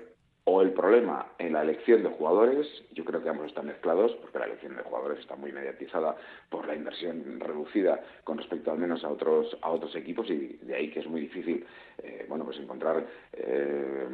o 0.44 0.60
el 0.60 0.72
problema 0.72 1.32
en 1.38 1.52
la 1.52 1.62
elección 1.62 2.02
de 2.02 2.08
jugadores, 2.08 2.66
yo 2.92 3.04
creo 3.04 3.22
que 3.22 3.28
ambos 3.28 3.46
están 3.46 3.66
mezclados, 3.66 4.12
porque 4.20 4.40
la 4.40 4.46
elección 4.46 4.76
de 4.76 4.82
jugadores 4.82 5.20
está 5.20 5.36
muy 5.36 5.52
mediatizada 5.52 6.16
por 6.50 6.66
la 6.66 6.74
inversión 6.74 7.38
reducida 7.38 8.00
con 8.24 8.38
respecto 8.38 8.72
al 8.72 8.78
menos 8.78 9.04
a 9.04 9.08
otros 9.08 9.56
a 9.62 9.70
otros 9.70 9.94
equipos 9.94 10.28
y 10.30 10.58
de 10.62 10.74
ahí 10.74 10.90
que 10.90 11.00
es 11.00 11.06
muy 11.06 11.20
difícil 11.20 11.64
eh, 12.02 12.26
bueno 12.28 12.44
pues 12.44 12.58
encontrar 12.58 13.04
eh, 13.32 14.06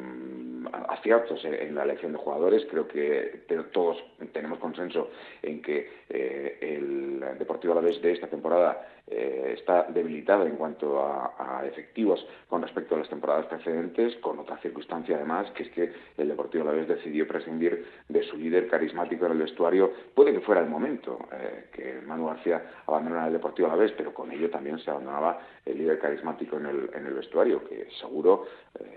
aciertos 0.88 1.44
en, 1.44 1.74
la 1.74 1.84
elección 1.84 2.12
de 2.12 2.18
jugadores. 2.18 2.66
Creo 2.70 2.86
que 2.88 3.44
todos 3.72 4.02
tenemos 4.32 4.58
consenso 4.58 5.10
en 5.42 5.62
que 5.62 5.90
eh, 6.08 6.58
el 6.60 7.38
Deportivo 7.38 7.72
Alavés 7.72 8.00
de 8.00 8.12
esta 8.12 8.26
temporada 8.26 8.86
eh, 9.06 9.54
está 9.58 9.84
debilitado 9.84 10.46
en 10.46 10.56
cuanto 10.56 11.00
a, 11.00 11.64
efectivos 11.64 12.24
con 12.48 12.62
respecto 12.62 12.94
a 12.94 12.98
las 12.98 13.08
temporadas 13.08 13.46
precedentes, 13.46 14.16
con 14.16 14.38
otra 14.38 14.58
circunstancia 14.58 15.16
además, 15.16 15.50
que 15.52 15.64
es 15.64 15.70
que 15.70 15.92
el 16.16 16.28
Deportivo 16.28 16.64
Alavés 16.64 16.88
decidió 16.88 17.26
prescindir 17.26 17.84
de 18.08 18.22
su 18.22 18.36
líder 18.36 18.68
carismático 18.68 19.26
en 19.26 19.32
el 19.32 19.38
vestuario. 19.38 19.92
Puede 20.14 20.32
que 20.32 20.40
fuera 20.40 20.60
el 20.60 20.68
momento 20.68 21.18
eh, 21.32 21.64
que 21.72 22.00
Manu 22.06 22.26
García 22.26 22.62
abandonara 22.86 23.26
el 23.26 23.32
Deportivo 23.34 23.68
Alavés, 23.68 23.92
pero 23.96 24.14
con 24.14 24.30
ello 24.30 24.50
también 24.50 24.78
se 24.78 24.90
abandonaba 24.90 25.40
el 25.64 25.78
líder 25.78 25.98
carismático 25.98 26.56
en 26.56 26.66
el, 26.66 26.90
en 26.94 27.06
el 27.06 27.14
vestuario, 27.14 27.64
que 27.68 27.88
seguro, 28.00 28.46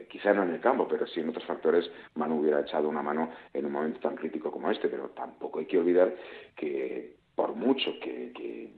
quizá 0.07 0.34
no 0.34 0.43
en 0.43 0.51
el 0.51 0.60
campo, 0.60 0.88
pero 0.88 1.07
sí 1.07 1.19
en 1.19 1.29
otros 1.29 1.45
factores, 1.45 1.61
Manu 2.15 2.39
hubiera 2.39 2.62
echado 2.62 2.89
una 2.89 3.01
mano 3.01 3.32
en 3.53 3.65
un 3.65 3.72
momento 3.72 4.00
tan 4.00 4.15
crítico 4.15 4.51
como 4.51 4.72
este, 4.72 4.88
pero 4.88 5.10
tampoco 5.10 5.60
hay 5.60 5.65
que 5.65 5.77
olvidar 5.77 6.13
que 6.56 7.22
por 7.36 7.56
mucho 7.56 7.91
que, 8.00 8.32
que 8.34 8.70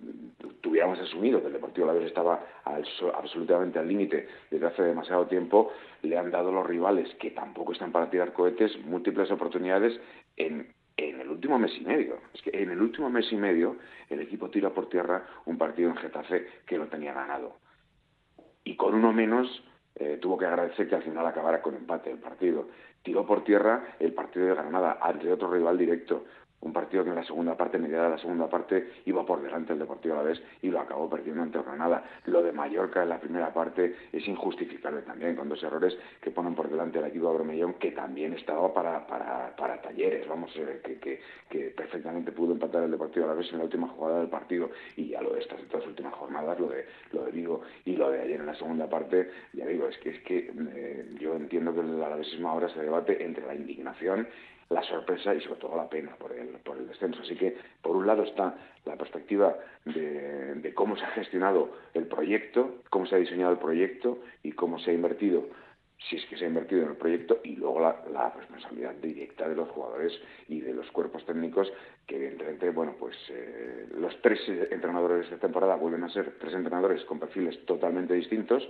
tuviéramos 0.61 0.99
asumido 0.99 1.41
que 1.41 1.47
el 1.47 1.53
Deportivo 1.53 1.89
Alavés 1.89 2.07
estaba 2.07 2.45
al, 2.63 2.85
absolutamente 3.15 3.79
al 3.79 3.87
límite 3.87 4.27
desde 4.49 4.67
hace 4.67 4.83
demasiado 4.83 5.27
tiempo, 5.27 5.71
le 6.01 6.17
han 6.17 6.31
dado 6.31 6.51
los 6.51 6.65
rivales, 6.65 7.13
que 7.15 7.31
tampoco 7.31 7.73
están 7.73 7.91
para 7.91 8.09
tirar 8.09 8.33
cohetes, 8.33 8.77
múltiples 8.85 9.29
oportunidades 9.31 9.99
en, 10.37 10.73
en 10.97 11.19
el 11.19 11.29
último 11.29 11.59
mes 11.59 11.71
y 11.77 11.83
medio. 11.83 12.19
Es 12.33 12.41
que 12.41 12.51
en 12.53 12.71
el 12.71 12.81
último 12.81 13.09
mes 13.09 13.31
y 13.31 13.35
medio 13.35 13.77
el 14.09 14.21
equipo 14.21 14.49
tira 14.49 14.69
por 14.69 14.87
tierra 14.89 15.25
un 15.45 15.57
partido 15.57 15.89
en 15.89 15.97
Getafe 15.97 16.47
que 16.65 16.77
lo 16.77 16.87
tenía 16.87 17.13
ganado. 17.13 17.57
Y 18.63 18.75
con 18.75 18.93
uno 18.93 19.11
menos 19.11 19.63
eh, 19.95 20.17
tuvo 20.21 20.37
que 20.37 20.45
agradecer 20.45 20.87
que 20.87 20.95
al 20.95 21.03
final 21.03 21.25
acabara 21.25 21.61
con 21.61 21.75
empate 21.75 22.11
el 22.11 22.19
partido. 22.19 22.67
Tiró 23.01 23.25
por 23.25 23.43
tierra 23.43 23.95
el 23.99 24.13
partido 24.13 24.45
de 24.45 24.53
Granada 24.53 24.97
ante 25.01 25.31
otro 25.31 25.51
rival 25.51 25.77
directo 25.77 26.23
un 26.63 26.71
partido 26.71 27.03
que 27.03 27.09
en 27.09 27.15
la 27.15 27.25
segunda 27.25 27.57
parte, 27.57 27.77
mediada 27.77 28.09
la 28.09 28.17
segunda 28.17 28.49
parte, 28.49 28.89
iba 29.05 29.25
por 29.25 29.41
delante 29.41 29.73
el 29.73 29.79
Deportivo 29.79 30.15
Alavés 30.15 30.41
y 30.61 30.69
lo 30.69 30.79
acabó 30.79 31.09
perdiendo 31.09 31.41
ante 31.41 31.61
Granada. 31.61 32.03
Lo 32.25 32.41
de 32.41 32.53
Mallorca 32.53 33.03
en 33.03 33.09
la 33.09 33.19
primera 33.19 33.53
parte 33.53 33.95
es 34.11 34.25
injustificable 34.27 35.01
también, 35.01 35.35
con 35.35 35.49
dos 35.49 35.61
errores 35.61 35.97
que 36.21 36.31
ponen 36.31 36.55
por 36.55 36.69
delante 36.69 36.99
al 36.99 37.05
equipo 37.05 37.27
de 37.27 37.35
Bromellón, 37.35 37.73
que 37.73 37.91
también 37.91 38.33
estaba 38.33 38.73
para, 38.73 39.05
para, 39.05 39.53
para 39.57 39.81
talleres, 39.81 40.25
vamos, 40.27 40.55
eh, 40.55 40.79
que, 40.83 40.99
que, 40.99 41.19
que, 41.49 41.59
perfectamente 41.71 42.31
pudo 42.31 42.53
empatar 42.53 42.83
el 42.83 42.91
Deportivo 42.91 43.25
Alavés 43.25 43.51
en 43.51 43.57
la 43.57 43.65
última 43.65 43.89
jugada 43.89 44.19
del 44.19 44.29
partido 44.29 44.69
y 44.95 45.09
ya 45.09 45.21
lo 45.21 45.33
de 45.33 45.39
últimas 45.39 45.82
jornadas, 46.23 46.59
lo 46.59 46.67
de, 46.67 46.85
lo 47.11 47.25
de 47.25 47.31
Vigo 47.31 47.61
y 47.85 47.95
lo 47.95 48.09
de 48.09 48.21
ayer 48.21 48.39
en 48.39 48.45
la 48.45 48.55
segunda 48.55 48.89
parte, 48.89 49.29
ya 49.53 49.65
digo, 49.65 49.87
es 49.87 49.97
que, 49.97 50.09
es 50.09 50.19
que 50.21 50.51
eh, 50.75 51.05
yo 51.19 51.35
entiendo 51.35 51.73
que 51.73 51.81
el 51.81 52.01
alavesismo 52.01 52.49
ahora 52.49 52.69
se 52.69 52.81
debate 52.81 53.23
entre 53.23 53.45
la 53.45 53.55
indignación 53.55 54.27
la 54.69 54.81
sorpresa 54.83 55.35
y 55.35 55.41
sobre 55.41 55.59
todo 55.59 55.75
la 55.75 55.87
pena 55.87 56.15
por 56.15 56.31
el, 56.31 56.47
por 56.63 56.77
el 56.77 56.87
descenso. 56.87 57.21
Así 57.21 57.35
que, 57.35 57.55
por 57.81 57.95
un 57.95 58.07
lado 58.07 58.23
está 58.23 58.55
la 58.85 58.95
perspectiva 58.95 59.55
de 59.85 60.71
cómo 60.73 60.97
se 60.97 61.03
ha 61.03 61.09
gestionado 61.09 61.69
el 61.93 62.07
proyecto, 62.07 62.81
cómo 62.89 63.05
se 63.05 63.15
ha 63.15 63.19
diseñado 63.19 63.51
el 63.51 63.59
proyecto 63.59 64.19
y 64.41 64.53
cómo 64.53 64.79
se 64.79 64.89
ha 64.89 64.93
invertido 64.93 65.43
si 66.09 66.17
es 66.17 66.25
que 66.25 66.37
se 66.37 66.45
ha 66.45 66.47
invertido 66.47 66.83
en 66.83 66.89
el 66.89 66.97
proyecto 66.97 67.39
y 67.43 67.55
luego 67.55 67.79
la, 67.79 68.33
responsabilidad 68.35 68.93
directa 68.95 69.47
de 69.47 69.55
los 69.55 69.69
jugadores 69.69 70.13
y 70.47 70.59
de 70.61 70.73
los 70.73 70.89
cuerpos 70.91 71.25
técnicos 71.25 71.71
que 72.05 72.15
evidentemente 72.17 72.69
bueno 72.71 72.95
pues 72.99 73.15
eh, 73.29 73.87
los 73.97 74.21
tres 74.21 74.39
entrenadores 74.71 75.29
de 75.29 75.37
temporada 75.37 75.75
vuelven 75.75 76.03
a 76.03 76.09
ser 76.09 76.37
tres 76.39 76.53
entrenadores 76.53 77.03
con 77.05 77.19
perfiles 77.19 77.65
totalmente 77.65 78.13
distintos 78.13 78.67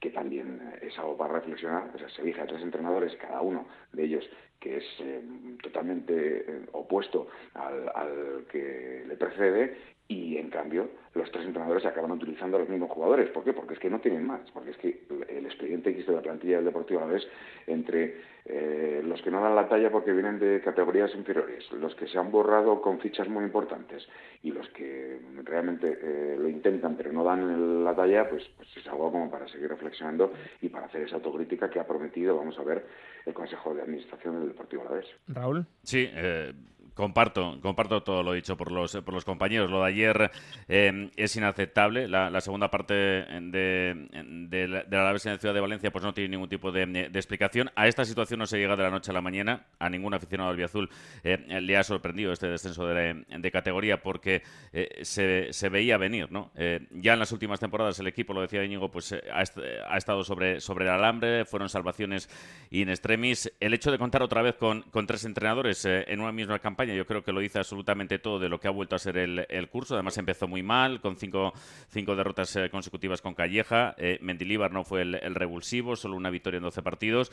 que 0.00 0.10
también 0.10 0.74
es 0.80 0.96
algo 0.98 1.16
para 1.16 1.34
reflexionar, 1.34 1.90
o 1.94 1.98
sea, 1.98 2.08
se 2.10 2.22
elige 2.22 2.40
a 2.40 2.46
tres 2.46 2.62
entrenadores, 2.62 3.16
cada 3.16 3.40
uno 3.40 3.66
de 3.92 4.04
ellos 4.04 4.24
que 4.60 4.78
es 4.78 4.84
eh, 5.00 5.20
totalmente 5.62 6.38
eh, 6.38 6.66
opuesto 6.72 7.28
al, 7.54 7.90
al, 7.94 8.44
que 8.50 9.04
le 9.06 9.16
precede 9.16 9.76
y 10.08 10.38
en 10.38 10.48
cambio 10.48 10.88
los 11.14 11.30
tres 11.30 11.44
entrenadores 11.44 11.84
acaban 11.84 12.10
utilizando 12.12 12.58
los 12.58 12.68
mismos 12.68 12.90
jugadores. 12.90 13.28
¿Por 13.30 13.44
qué? 13.44 13.52
Porque 13.52 13.74
es 13.74 13.80
que 13.80 13.90
no 13.90 14.00
tienen 14.00 14.26
más, 14.26 14.40
porque 14.52 14.70
es 14.70 14.76
que 14.78 15.02
el 15.28 15.44
expediente 15.44 15.90
existe 15.90 16.12
de 16.12 16.16
la 16.16 16.22
plantilla 16.22 16.56
del 16.56 16.66
Deportivo 16.66 17.00
a 17.00 17.06
la 17.06 17.12
vez 17.12 17.26
entre 17.66 18.16
eh, 18.46 19.02
los 19.04 19.20
que 19.20 19.30
no 19.30 19.42
dan 19.42 19.54
la 19.54 19.68
talla 19.68 19.90
porque 19.90 20.12
vienen 20.12 20.38
de 20.38 20.60
categorías 20.62 21.14
inferiores, 21.14 21.70
los 21.72 21.94
que 21.96 22.06
se 22.06 22.18
han 22.18 22.30
borrado 22.30 22.80
con 22.80 23.00
fichas 23.00 23.28
muy 23.28 23.44
importantes 23.44 24.08
y 24.42 24.52
los 24.52 24.68
que 24.70 25.20
realmente 25.44 26.36
lo 26.38 26.48
intentan 26.48 26.96
pero 26.96 27.12
no 27.12 27.24
dan 27.24 27.84
la 27.84 27.94
talla, 27.94 28.28
pues, 28.30 28.48
pues 28.56 28.68
es 28.76 28.86
algo 28.86 29.12
como 29.12 29.30
para 29.30 29.48
seguir 29.48 29.68
reflexionando 29.68 30.32
y 30.62 30.68
para 30.68 30.86
hacer 30.86 31.02
esa 31.02 31.16
autocrítica 31.16 31.68
que 31.68 31.80
ha 31.80 31.86
prometido, 31.86 32.36
vamos 32.36 32.58
a 32.58 32.62
ver, 32.62 32.86
el 33.26 33.34
Consejo 33.34 33.74
de 33.74 33.82
Administración 33.82 34.47
Deportivo 34.48 34.82
Alavés. 34.82 35.06
Raúl. 35.28 35.66
Sí, 35.82 36.08
eh, 36.10 36.52
Comparto, 36.98 37.60
comparto 37.62 38.02
todo 38.02 38.24
lo 38.24 38.32
dicho 38.32 38.56
por 38.56 38.72
los, 38.72 38.96
por 38.96 39.14
los 39.14 39.24
compañeros. 39.24 39.70
Lo 39.70 39.84
de 39.84 39.88
ayer 39.88 40.32
eh, 40.66 41.10
es 41.14 41.36
inaceptable. 41.36 42.08
La, 42.08 42.40
segunda 42.40 42.72
parte 42.72 42.92
de, 42.92 44.08
de, 44.48 44.66
la, 44.66 44.82
de 44.82 44.96
la 44.96 45.10
en 45.12 45.38
Ciudad 45.38 45.54
de 45.54 45.60
Valencia 45.60 45.92
pues 45.92 46.02
no 46.02 46.12
tiene 46.12 46.30
ningún 46.30 46.48
tipo 46.48 46.72
de, 46.72 47.08
explicación. 47.14 47.70
A 47.76 47.86
esta 47.86 48.04
situación 48.04 48.40
no 48.40 48.46
se 48.48 48.58
llega 48.58 48.74
de 48.74 48.82
la 48.82 48.90
noche 48.90 49.12
a 49.12 49.14
la 49.14 49.20
mañana. 49.20 49.66
A 49.78 49.88
ningún 49.88 50.12
aficionado 50.12 50.52
del 50.52 50.64
Azul 50.64 50.90
eh, 51.22 51.60
le 51.60 51.76
ha 51.76 51.84
sorprendido 51.84 52.32
este 52.32 52.48
descenso 52.48 52.84
de, 52.84 53.50
categoría 53.52 54.02
porque 54.02 54.42
eh, 54.72 54.98
se, 55.02 55.52
se, 55.52 55.68
veía 55.68 55.98
venir. 55.98 56.32
¿no? 56.32 56.50
ya 56.90 57.12
en 57.12 57.20
las 57.20 57.30
últimas 57.30 57.60
temporadas 57.60 58.00
el 58.00 58.08
equipo, 58.08 58.34
lo 58.34 58.40
decía 58.40 58.64
Íñigo, 58.64 58.90
pues 58.90 59.12
ha, 59.12 59.38
ha, 59.38 59.96
estado 59.96 60.24
sobre, 60.24 60.60
sobre 60.60 60.86
el 60.86 60.90
alambre. 60.90 61.44
Fueron 61.44 61.68
salvaciones 61.68 62.28
in 62.70 62.88
extremis. 62.88 63.52
El 63.60 63.72
hecho 63.72 63.92
de 63.92 63.98
contar 63.98 64.24
otra 64.24 64.42
vez 64.42 64.56
con, 64.56 64.82
con 64.82 65.06
tres 65.06 65.24
entrenadores 65.24 65.84
en 65.84 66.18
una 66.18 66.32
misma 66.32 66.58
campaña 66.58 66.87
yo 66.94 67.06
creo 67.06 67.22
que 67.22 67.32
lo 67.32 67.40
dice 67.40 67.58
absolutamente 67.58 68.18
todo 68.18 68.38
de 68.38 68.48
lo 68.48 68.60
que 68.60 68.68
ha 68.68 68.70
vuelto 68.70 68.96
a 68.96 68.98
ser 68.98 69.16
el, 69.16 69.68
curso. 69.68 69.94
Además 69.94 70.18
empezó 70.18 70.48
muy 70.48 70.62
mal, 70.62 71.00
con 71.00 71.16
cinco, 71.16 71.52
cinco 71.90 72.16
derrotas 72.16 72.54
eh, 72.56 72.70
consecutivas 72.70 73.20
con 73.20 73.34
Calleja. 73.34 73.94
Eh, 73.98 74.18
Mendilíbar 74.20 74.72
no 74.72 74.84
fue 74.84 75.02
el, 75.02 75.14
el, 75.16 75.34
revulsivo, 75.34 75.96
solo 75.96 76.16
una 76.16 76.30
victoria 76.30 76.58
en 76.58 76.64
12 76.64 76.82
partidos 76.82 77.30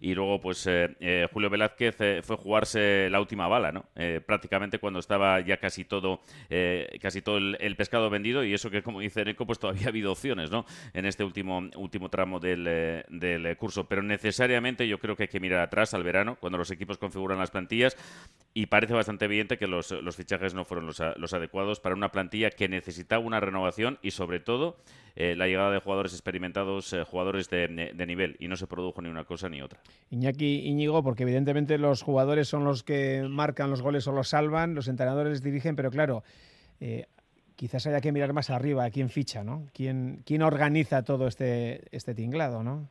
y 0.00 0.14
luego 0.14 0.40
pues 0.40 0.66
eh, 0.66 0.96
eh, 0.98 1.28
Julio 1.32 1.50
Velázquez 1.50 2.00
eh, 2.00 2.20
fue 2.22 2.36
jugarse 2.36 3.08
la 3.10 3.20
última 3.20 3.46
bala, 3.48 3.70
¿no? 3.70 3.84
prácticamente 4.26 4.78
cuando 4.78 4.98
estaba 4.98 5.40
ya 5.40 5.58
casi 5.58 5.84
todo 5.84 6.20
casi 7.00 7.22
todo 7.22 7.36
el, 7.36 7.76
pescado 7.76 8.08
vendido 8.08 8.44
y 8.44 8.54
eso 8.54 8.70
que 8.70 8.82
como 8.82 9.00
dice 9.00 9.24
Neco 9.24 9.46
pues 9.46 9.58
todavía 9.58 9.86
ha 9.86 9.88
habido 9.88 10.12
opciones, 10.12 10.50
¿no? 10.50 10.64
En 10.94 11.04
este 11.04 11.22
último 11.22 11.62
último 11.76 12.08
tramo 12.08 12.40
del, 12.40 12.64
del 13.08 13.56
curso, 13.56 13.86
pero 13.88 14.02
necesariamente 14.02 14.88
yo 14.88 14.98
creo 14.98 15.16
que 15.16 15.24
hay 15.24 15.28
que 15.28 15.40
mirar 15.40 15.60
atrás 15.60 15.92
al 15.94 16.02
verano 16.02 16.36
cuando 16.40 16.58
los 16.58 16.70
equipos 16.70 16.98
configuran 16.98 17.38
las 17.38 17.50
plantillas 17.50 17.96
y 18.54 18.66
parece 18.66 18.94
bastante 18.94 19.26
evidente 19.26 19.58
que 19.58 19.66
los, 19.66 19.90
los 19.90 20.16
fichajes 20.16 20.54
no 20.54 20.64
fueron 20.64 20.86
los, 20.86 21.02
los 21.16 21.34
adecuados 21.34 21.80
para 21.80 21.94
una 21.94 22.10
plantilla 22.10 22.50
que 22.50 22.68
necesitaba 22.68 23.24
una 23.24 23.40
renovación 23.40 23.98
y 24.02 24.12
sobre 24.12 24.40
todo 24.40 24.78
eh, 25.16 25.34
la 25.36 25.46
llegada 25.46 25.70
de 25.70 25.80
jugadores 25.80 26.12
experimentados, 26.12 26.92
eh, 26.92 27.04
jugadores 27.04 27.48
de, 27.50 27.68
nivel, 28.06 28.36
y 28.38 28.48
no 28.48 28.56
se 28.56 28.66
produjo 28.66 29.02
ni 29.02 29.08
una 29.08 29.24
cosa 29.24 29.48
ni 29.48 29.62
otra. 29.62 29.80
Iñaki 30.10 30.66
Íñigo, 30.66 31.02
porque 31.02 31.24
evidentemente 31.24 31.78
los 31.78 32.02
jugadores 32.02 32.48
son 32.48 32.64
los 32.64 32.82
que 32.82 33.26
marcan 33.28 33.70
los 33.70 33.82
goles 33.82 34.06
o 34.06 34.12
los 34.12 34.28
salvan, 34.28 34.74
los 34.74 34.88
entrenadores 34.88 35.42
dirigen, 35.42 35.76
pero 35.76 35.90
claro, 35.90 36.22
eh, 36.80 37.06
quizás 37.56 37.86
haya 37.86 38.00
que 38.00 38.12
mirar 38.12 38.32
más 38.32 38.50
arriba 38.50 38.84
a 38.84 38.90
quién 38.90 39.10
ficha, 39.10 39.44
¿no? 39.44 39.66
¿Quién, 39.74 40.22
quién 40.24 40.42
organiza 40.42 41.02
todo 41.02 41.26
este, 41.26 41.82
este 41.94 42.14
tinglado, 42.14 42.62
¿no? 42.62 42.88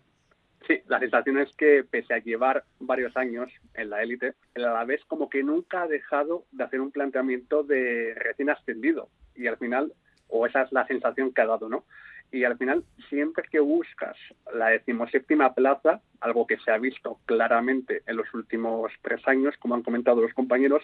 Sí, 0.67 0.79
la 0.87 0.99
sensación 0.99 1.39
es 1.39 1.51
que 1.55 1.83
pese 1.89 2.13
a 2.13 2.19
llevar 2.19 2.63
varios 2.79 3.17
años 3.17 3.51
en 3.73 3.89
la 3.89 4.03
élite, 4.03 4.35
el 4.53 4.65
Alavés 4.65 5.03
como 5.05 5.27
que 5.27 5.41
nunca 5.41 5.81
ha 5.81 5.87
dejado 5.87 6.45
de 6.51 6.63
hacer 6.63 6.79
un 6.79 6.91
planteamiento 6.91 7.63
de 7.63 8.13
recién 8.15 8.51
ascendido 8.51 9.09
y 9.35 9.47
al 9.47 9.57
final, 9.57 9.93
o 10.27 10.45
esa 10.45 10.61
es 10.61 10.71
la 10.71 10.85
sensación 10.85 11.33
que 11.33 11.41
ha 11.41 11.47
dado, 11.47 11.69
¿no? 11.69 11.85
Y 12.31 12.43
al 12.43 12.57
final 12.57 12.83
siempre 13.09 13.47
que 13.49 13.59
buscas 13.59 14.15
la 14.53 14.69
decimoséptima 14.69 15.53
plaza, 15.53 16.01
algo 16.21 16.45
que 16.45 16.57
se 16.59 16.71
ha 16.71 16.77
visto 16.77 17.19
claramente 17.25 18.03
en 18.05 18.17
los 18.17 18.31
últimos 18.33 18.91
tres 19.01 19.27
años, 19.27 19.55
como 19.59 19.75
han 19.75 19.83
comentado 19.83 20.21
los 20.21 20.33
compañeros, 20.33 20.83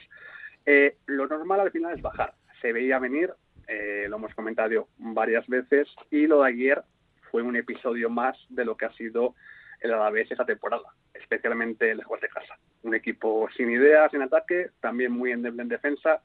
eh, 0.65 0.97
lo 1.05 1.27
normal 1.27 1.59
al 1.59 1.71
final 1.71 1.95
es 1.95 2.01
bajar. 2.01 2.33
Se 2.61 2.73
veía 2.73 2.99
venir, 2.99 3.31
eh, 3.67 4.07
lo 4.09 4.17
hemos 4.17 4.33
comentado 4.33 4.87
varias 4.97 5.47
veces, 5.47 5.87
y 6.09 6.25
lo 6.25 6.41
de 6.41 6.49
ayer 6.49 6.83
fue 7.29 7.43
un 7.43 7.55
episodio 7.55 8.09
más 8.09 8.37
de 8.49 8.65
lo 8.65 8.75
que 8.75 8.85
ha 8.85 8.93
sido 8.93 9.35
el 9.81 9.93
Alavés 9.93 10.31
esa 10.31 10.45
temporada, 10.45 10.93
especialmente 11.13 11.93
lejos 11.93 12.19
de 12.21 12.29
casa. 12.29 12.57
Un 12.81 12.95
equipo 12.95 13.47
sin 13.55 13.69
ideas 13.69 14.13
en 14.13 14.23
ataque, 14.23 14.71
también 14.79 15.11
muy 15.11 15.31
endeble 15.31 15.61
en 15.61 15.69
defensa 15.69 16.21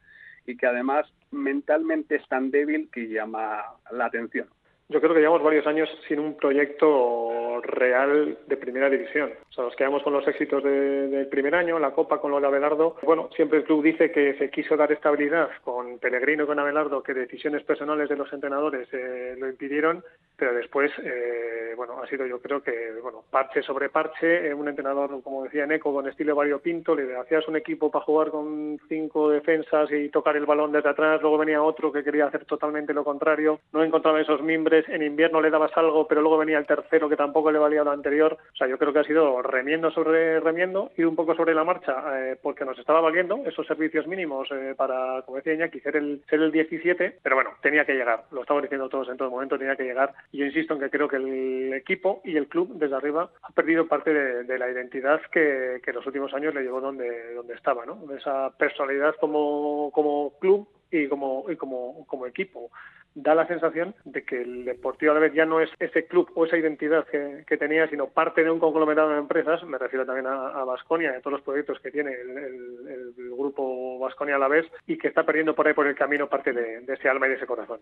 y 0.46 0.56
que 0.56 0.66
además 0.66 1.12
mentalmente 1.30 2.16
es 2.16 2.26
tan 2.28 2.50
débil 2.50 2.88
que 2.90 3.08
llama 3.08 3.62
la 3.90 4.06
atención 4.06 4.48
yo 4.90 5.00
creo 5.00 5.14
que 5.14 5.20
llevamos 5.20 5.42
varios 5.42 5.66
años 5.68 5.88
sin 6.08 6.18
un 6.18 6.34
proyecto 6.34 7.60
real 7.62 8.36
de 8.46 8.56
primera 8.56 8.90
división. 8.90 9.30
O 9.48 9.52
sea, 9.52 9.64
nos 9.64 9.76
quedamos 9.76 10.02
con 10.02 10.12
los 10.12 10.26
éxitos 10.26 10.64
del 10.64 11.28
primer 11.28 11.54
año, 11.54 11.78
la 11.78 11.92
Copa 11.92 12.20
con 12.20 12.32
lo 12.32 12.40
de 12.40 12.48
Abelardo. 12.48 12.96
Bueno, 13.02 13.28
siempre 13.36 13.58
el 13.58 13.64
club 13.64 13.84
dice 13.84 14.10
que 14.10 14.34
se 14.34 14.50
quiso 14.50 14.76
dar 14.76 14.90
estabilidad 14.90 15.48
con 15.62 15.98
Pellegrino 15.98 16.42
y 16.42 16.46
con 16.46 16.58
Abelardo, 16.58 17.04
que 17.04 17.14
decisiones 17.14 17.62
personales 17.62 18.08
de 18.08 18.16
los 18.16 18.32
entrenadores 18.32 18.88
eh, 18.92 19.36
lo 19.38 19.48
impidieron, 19.48 20.02
pero 20.36 20.54
después, 20.54 20.90
eh, 21.04 21.74
bueno, 21.76 22.02
ha 22.02 22.06
sido 22.08 22.26
yo 22.26 22.40
creo 22.40 22.60
que, 22.60 22.92
bueno, 23.00 23.22
parche 23.30 23.62
sobre 23.62 23.90
parche, 23.90 24.48
eh, 24.48 24.54
un 24.54 24.68
entrenador, 24.68 25.22
como 25.22 25.44
decía 25.44 25.66
Neco, 25.66 25.92
con 25.92 26.08
estilo 26.08 26.34
variopinto, 26.34 26.96
le 26.96 27.16
hacías 27.16 27.46
un 27.46 27.56
equipo 27.56 27.90
para 27.90 28.04
jugar 28.04 28.30
con 28.30 28.80
cinco 28.88 29.30
defensas 29.30 29.90
y 29.92 30.08
tocar 30.08 30.36
el 30.36 30.46
balón 30.46 30.72
desde 30.72 30.88
atrás, 30.88 31.20
luego 31.22 31.38
venía 31.38 31.62
otro 31.62 31.92
que 31.92 32.02
quería 32.02 32.26
hacer 32.26 32.44
totalmente 32.44 32.92
lo 32.92 33.04
contrario, 33.04 33.60
no 33.72 33.84
encontraba 33.84 34.20
esos 34.20 34.42
mimbres 34.42 34.79
en 34.88 35.02
invierno 35.02 35.40
le 35.40 35.50
dabas 35.50 35.76
algo, 35.76 36.06
pero 36.06 36.20
luego 36.20 36.38
venía 36.38 36.58
el 36.58 36.66
tercero 36.66 37.08
que 37.08 37.16
tampoco 37.16 37.50
le 37.50 37.58
valía 37.58 37.84
lo 37.84 37.90
anterior. 37.90 38.38
O 38.52 38.56
sea, 38.56 38.66
yo 38.66 38.78
creo 38.78 38.92
que 38.92 39.00
ha 39.00 39.04
sido 39.04 39.42
remiendo 39.42 39.90
sobre 39.90 40.40
remiendo, 40.40 40.90
y 40.96 41.04
un 41.04 41.16
poco 41.16 41.34
sobre 41.34 41.54
la 41.54 41.64
marcha, 41.64 41.94
eh, 42.18 42.38
porque 42.40 42.64
nos 42.64 42.78
estaba 42.78 43.00
valiendo 43.00 43.40
esos 43.46 43.66
servicios 43.66 44.06
mínimos 44.06 44.48
eh, 44.50 44.74
para, 44.76 45.22
como 45.22 45.36
decía 45.36 45.54
Iñaki, 45.54 45.80
ser 45.80 45.96
el, 45.96 46.22
ser 46.28 46.40
el 46.40 46.52
17, 46.52 47.18
pero 47.22 47.36
bueno, 47.36 47.50
tenía 47.62 47.84
que 47.84 47.94
llegar. 47.94 48.24
Lo 48.30 48.42
estamos 48.42 48.62
diciendo 48.62 48.88
todos 48.88 49.08
en 49.08 49.16
todo 49.16 49.30
momento, 49.30 49.58
tenía 49.58 49.76
que 49.76 49.84
llegar. 49.84 50.14
Y 50.32 50.38
yo 50.38 50.46
insisto 50.46 50.74
en 50.74 50.80
que 50.80 50.90
creo 50.90 51.08
que 51.08 51.16
el 51.16 51.74
equipo 51.74 52.20
y 52.24 52.36
el 52.36 52.48
club 52.48 52.74
desde 52.74 52.96
arriba 52.96 53.30
ha 53.42 53.52
perdido 53.52 53.86
parte 53.86 54.12
de, 54.12 54.58
la 54.58 54.70
identidad 54.70 55.20
que, 55.32 55.80
los 55.92 56.06
últimos 56.06 56.32
años 56.34 56.54
le 56.54 56.62
llevó 56.62 56.80
donde, 56.80 57.34
donde 57.34 57.54
estaba, 57.54 57.84
¿no? 57.84 57.98
Esa 58.16 58.50
personalidad 58.56 59.14
como, 59.20 59.90
como 59.92 60.32
club 60.38 60.68
y 60.90 61.08
como, 61.08 61.44
y 61.48 61.56
como, 61.56 62.06
como 62.06 62.26
equipo 62.26 62.70
da 63.14 63.34
la 63.34 63.46
sensación 63.46 63.94
de 64.04 64.22
que 64.22 64.42
el 64.42 64.64
Deportivo 64.64 65.14
vez 65.14 65.32
ya 65.34 65.44
no 65.44 65.60
es 65.60 65.70
ese 65.78 66.06
club 66.06 66.30
o 66.34 66.46
esa 66.46 66.56
identidad 66.56 67.06
que, 67.06 67.56
tenía, 67.56 67.88
sino 67.88 68.08
parte 68.08 68.42
de 68.42 68.50
un 68.50 68.58
conglomerado 68.58 69.10
de 69.10 69.18
empresas, 69.18 69.62
me 69.64 69.76
refiero 69.76 70.06
también 70.06 70.26
a 70.26 70.64
Vasconia, 70.64 71.10
a, 71.10 71.16
a 71.18 71.20
todos 71.20 71.32
los 71.32 71.42
proyectos 71.42 71.78
que 71.80 71.90
tiene 71.90 72.12
el, 72.12 73.14
grupo 73.36 73.98
Vasconia 73.98 74.36
a 74.36 74.38
la 74.38 74.48
vez 74.48 74.66
y 74.86 74.98
que 74.98 75.08
está 75.08 75.24
perdiendo 75.24 75.54
por 75.54 75.66
ahí 75.66 75.72
por 75.72 75.86
el 75.86 75.94
camino 75.94 76.28
parte 76.28 76.52
de, 76.52 76.84
ese 76.92 77.08
alma 77.08 77.26
y 77.26 77.30
de 77.30 77.36
ese 77.36 77.46
corazón. 77.46 77.80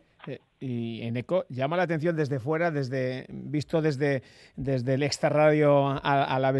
y 0.60 1.02
en 1.02 1.16
ECO 1.16 1.44
llama 1.48 1.76
la 1.76 1.82
atención 1.82 2.14
desde 2.14 2.38
fuera, 2.38 2.70
desde 2.70 3.26
visto 3.28 3.82
desde, 3.82 4.22
desde 4.56 4.94
el 4.94 5.02
extra 5.02 5.28
radio 5.28 5.88
a, 5.88 6.38
la 6.38 6.52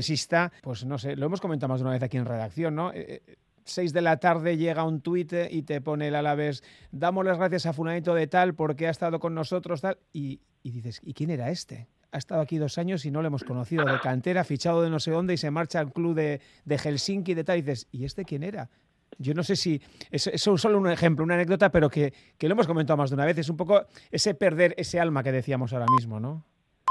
pues 0.62 0.84
no 0.84 0.98
sé, 0.98 1.16
lo 1.16 1.26
hemos 1.26 1.40
comentado 1.40 1.68
más 1.68 1.80
de 1.80 1.84
una 1.84 1.92
vez 1.94 2.02
aquí 2.02 2.16
en 2.16 2.26
redacción, 2.26 2.74
¿no? 2.74 2.92
Eh, 2.92 3.22
eh, 3.26 3.36
6 3.68 3.92
de 3.92 4.02
la 4.02 4.18
tarde 4.18 4.56
llega 4.56 4.84
un 4.84 5.00
tuit 5.00 5.32
y 5.50 5.62
te 5.62 5.80
pone 5.80 6.08
el 6.08 6.14
Alavés, 6.14 6.62
damos 6.90 7.24
las 7.24 7.38
gracias 7.38 7.66
a 7.66 7.72
Fulanito 7.72 8.14
de 8.14 8.26
tal 8.26 8.54
porque 8.54 8.86
ha 8.86 8.90
estado 8.90 9.20
con 9.20 9.34
nosotros, 9.34 9.80
tal, 9.80 9.98
y, 10.12 10.40
dices, 10.62 11.00
¿y 11.04 11.14
quién 11.14 11.30
era 11.30 11.50
este? 11.50 11.88
Ha 12.10 12.18
estado 12.18 12.40
aquí 12.40 12.56
dos 12.58 12.78
años 12.78 13.04
y 13.04 13.10
no 13.10 13.20
lo 13.20 13.28
hemos 13.28 13.44
conocido, 13.44 13.84
de 13.84 14.00
cantera, 14.00 14.44
fichado 14.44 14.82
de 14.82 14.90
no 14.90 14.98
sé 14.98 15.10
dónde 15.10 15.34
y 15.34 15.36
se 15.36 15.50
marcha 15.50 15.80
al 15.80 15.92
club 15.92 16.14
de, 16.14 16.40
de 16.64 16.78
Helsinki 16.78 17.34
de 17.34 17.44
tal, 17.44 17.58
y 17.58 17.62
dices, 17.62 17.86
¿y 17.92 18.04
este 18.04 18.24
quién 18.24 18.42
era? 18.42 18.70
Yo 19.18 19.34
no 19.34 19.42
sé 19.42 19.56
si 19.56 19.80
es, 20.10 20.26
es 20.26 20.42
solo 20.42 20.78
un 20.78 20.88
ejemplo, 20.88 21.24
una 21.24 21.34
anécdota, 21.34 21.70
pero 21.70 21.88
que, 21.88 22.12
lo 22.40 22.52
hemos 22.52 22.66
comentado 22.66 22.96
más 22.96 23.10
de 23.10 23.14
una 23.14 23.24
vez. 23.24 23.38
Es 23.38 23.48
un 23.48 23.56
poco 23.56 23.86
ese 24.10 24.34
perder 24.34 24.74
ese 24.76 25.00
alma 25.00 25.22
que 25.22 25.32
decíamos 25.32 25.72
ahora 25.72 25.86
mismo, 25.96 26.20
¿no? 26.20 26.44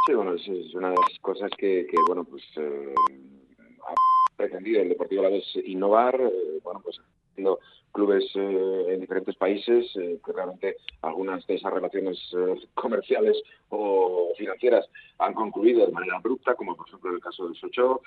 Sí, 0.05 0.13
bueno, 0.13 0.33
es, 0.33 0.47
una 0.73 0.89
de 0.89 0.95
las 0.95 1.19
cosas 1.21 1.51
que, 1.57 1.85
bueno, 2.07 2.23
pues 2.23 2.43
eh, 2.57 2.93
pretendido 4.37 4.81
el 4.81 4.89
Deportivo 4.89 5.21
Alavés 5.21 5.45
innovar, 5.65 6.17
bueno, 6.63 6.79
pues 6.83 6.99
haciendo 7.31 7.59
clubes 7.97 8.25
eh, 8.35 8.85
en 8.89 8.99
diferentes 8.99 9.35
países, 9.35 9.85
eh, 9.95 10.19
que 10.23 10.31
realmente 10.31 10.77
algunas 11.01 11.45
de 11.47 11.55
esas 11.55 11.73
relaciones 11.73 12.19
eh, 12.37 12.67
comerciales 12.75 13.41
o 13.69 14.33
financieras 14.37 14.87
han 15.17 15.33
concluido 15.33 15.83
de 15.83 15.91
manera 15.91 16.17
abrupta, 16.17 16.53
como 16.53 16.75
por 16.75 16.87
ejemplo 16.87 17.11
el 17.11 17.19
caso 17.19 17.45
del 17.45 17.55
Sochó, 17.55 18.01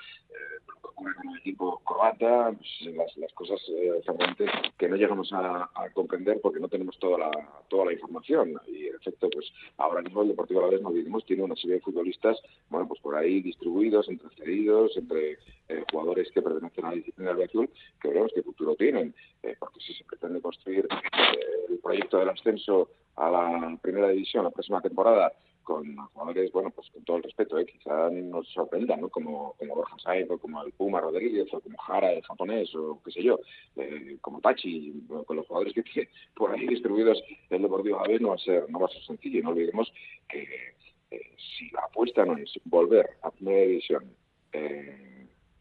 ocurre 0.83 1.15
con 1.17 1.31
el 1.31 1.39
equipo 1.39 1.81
croata, 1.85 2.53
pues, 2.53 2.95
las, 2.95 3.17
las, 3.17 3.33
cosas 3.33 3.61
realmente 4.07 4.47
que 4.79 4.89
no 4.89 4.97
llegamos 4.97 5.33
a, 5.33 5.69
comprender 5.93 6.41
porque 6.41 6.61
no 6.61 6.69
tenemos 6.69 6.97
toda 6.99 7.19
la, 7.19 7.31
toda 7.69 7.87
la 7.87 7.93
información. 7.93 8.61
Y 8.69 8.87
en 8.87 8.95
efecto, 8.95 9.29
pues 9.29 9.47
ahora 9.79 10.03
mismo 10.03 10.23
el 10.23 10.29
Deportivo 10.29 10.61
Alavés, 10.61 10.83
no 10.83 10.91
olvidemos, 10.91 11.25
tiene 11.25 11.43
una 11.43 11.57
serie 11.57 11.77
de 11.77 11.83
futbolistas, 11.83 12.39
bueno, 12.69 12.87
pues 12.87 13.01
por 13.01 13.17
ahí 13.17 13.41
distribuidos, 13.41 14.09
entre 14.09 14.29
cedidos, 14.37 14.97
entre 14.97 15.39
jugadores 15.91 16.31
que 16.33 16.43
pertenecen 16.43 16.85
a 16.85 16.91
la 16.91 16.97
disciplina 16.97 17.35
del 17.35 17.49
azul, 17.49 17.71
que 18.01 18.09
veremos 18.09 18.33
qué 18.35 18.43
futuro 18.43 18.75
tienen. 18.77 19.15
porque 19.59 19.81
si 19.81 19.95
se 19.95 20.05
pretende 20.05 20.41
construir 20.41 20.87
eh, 20.87 21.67
el 21.69 21.79
proyecto 21.79 22.19
del 22.19 22.31
ascenso 22.31 22.91
a 23.17 23.31
la 23.31 23.79
primera 23.81 24.09
división 24.09 24.45
la 24.45 24.51
próxima 24.51 24.81
temporada 24.81 25.33
con 25.63 25.95
jugadores, 25.95 26.51
bueno, 26.53 26.71
pues 26.71 26.91
con 26.91 27.05
todo 27.05 27.19
el 27.19 27.23
respeto, 27.23 27.59
¿eh? 27.59 27.67
quizá 27.67 28.11
nos 28.11 28.49
sorprendan, 28.49 29.03
¿no? 29.03 29.09
Como, 29.09 29.55
como 29.59 29.77
Borja 29.77 29.97
Sainz 30.03 30.29
o 30.31 30.39
como 30.39 30.63
el 30.65 30.73
Puma 30.73 31.01
Rodríguez 31.01 31.47
o 31.53 31.61
como 31.61 31.79
Jara, 31.79 32.13
el 32.13 32.23
japonés 32.23 32.75
o 32.75 33.01
qué 33.05 33.13
sé 33.13 33.23
yo, 33.23 33.39
eh, 33.77 34.17
como 34.21 34.41
Tachi, 34.41 35.05
con 35.27 35.37
los 35.37 35.47
jugadores 35.47 35.75
que 35.75 35.83
tiene 35.83 36.09
por 36.35 36.51
ahí 36.51 36.67
distribuidos 36.67 37.23
el 37.51 37.63
Deportivo 37.63 38.03
vez 38.09 38.21
no 38.21 38.31
va 38.31 38.35
a 38.35 38.39
ser 38.39 38.69
no 38.69 38.81
va 38.81 38.87
a 38.87 38.91
ser 38.91 39.03
sencillo. 39.05 39.43
No 39.43 39.51
olvidemos 39.51 39.93
que 40.29 40.43
eh, 41.11 41.37
si 41.59 41.71
la 41.71 41.83
apuesta 41.83 42.25
no 42.25 42.37
es 42.37 42.53
volver 42.65 43.09
a 43.23 43.31
primera 43.31 43.61
división 43.61 44.13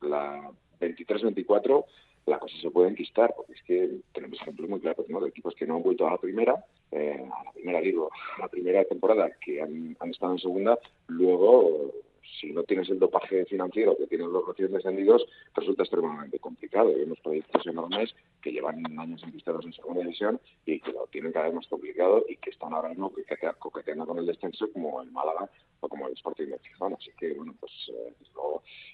la 0.02 0.52
23-24, 0.80 1.86
la 2.26 2.40
cosa 2.40 2.56
se 2.62 2.70
puede 2.70 2.90
enquistar, 2.90 3.34
porque 3.36 3.54
es 3.54 3.64
que 3.64 3.90
tenemos 4.14 4.40
ejemplos 4.42 4.70
muy 4.70 4.80
claros 4.80 5.06
de 5.08 5.28
equipos 5.28 5.56
que 5.56 5.66
no 5.66 5.78
han 5.78 5.84
vuelto 5.84 6.08
a 6.08 6.12
la 6.12 6.18
primera, 6.18 6.64
eh, 6.92 7.28
a 7.32 7.44
la 7.44 7.52
primera 7.52 7.82
digo, 7.82 8.10
a 8.38 8.42
la 8.42 8.48
primera 8.48 8.84
temporada 8.86 9.32
que 9.44 9.62
han, 9.62 9.98
estado 10.12 10.34
en 10.34 10.40
segunda, 10.40 10.80
luego 11.08 11.92
si 12.40 12.52
no 12.52 12.64
tienes 12.64 12.90
el 12.90 13.00
dopaje 13.00 13.46
financiero 13.46 13.96
que 13.98 14.08
tienen 14.08 14.32
los 14.32 14.46
recién 14.46 14.72
descendidos, 14.72 15.26
resulta 15.56 15.84
extremadamente 15.84 16.40
complicado. 16.40 16.90
Hay 16.90 17.04
unos 17.04 17.20
proyectos 17.20 17.66
enormes 17.68 18.16
que 18.42 18.52
llevan 18.52 18.84
años 19.00 19.22
enquistados 19.24 19.66
en 19.66 19.74
segunda 19.74 20.02
división 20.02 20.40
y 20.66 20.80
que 20.80 20.92
lo 20.92 21.08
tienen 21.08 21.32
cada 21.32 21.46
vez 21.46 21.56
más 21.56 21.68
complicado 21.68 22.26
y 22.28 22.38
que 22.38 22.50
están 22.50 22.74
ahora 22.74 22.90
mismo 22.90 23.12
coqueteando 23.60 24.06
con 24.06 24.20
el 24.20 24.26
descenso 24.26 24.72
como 24.72 25.02
el 25.02 25.12
Málaga 25.12 25.50
o 25.80 25.90
como 25.90 26.08
el 26.08 26.14
Sporting 26.14 26.48
de 26.48 26.60
Gijón. 26.60 26.94
Así 26.94 27.12
que, 27.18 27.34
bueno, 27.34 27.56
pues 27.60 27.72
eh, 27.90 28.14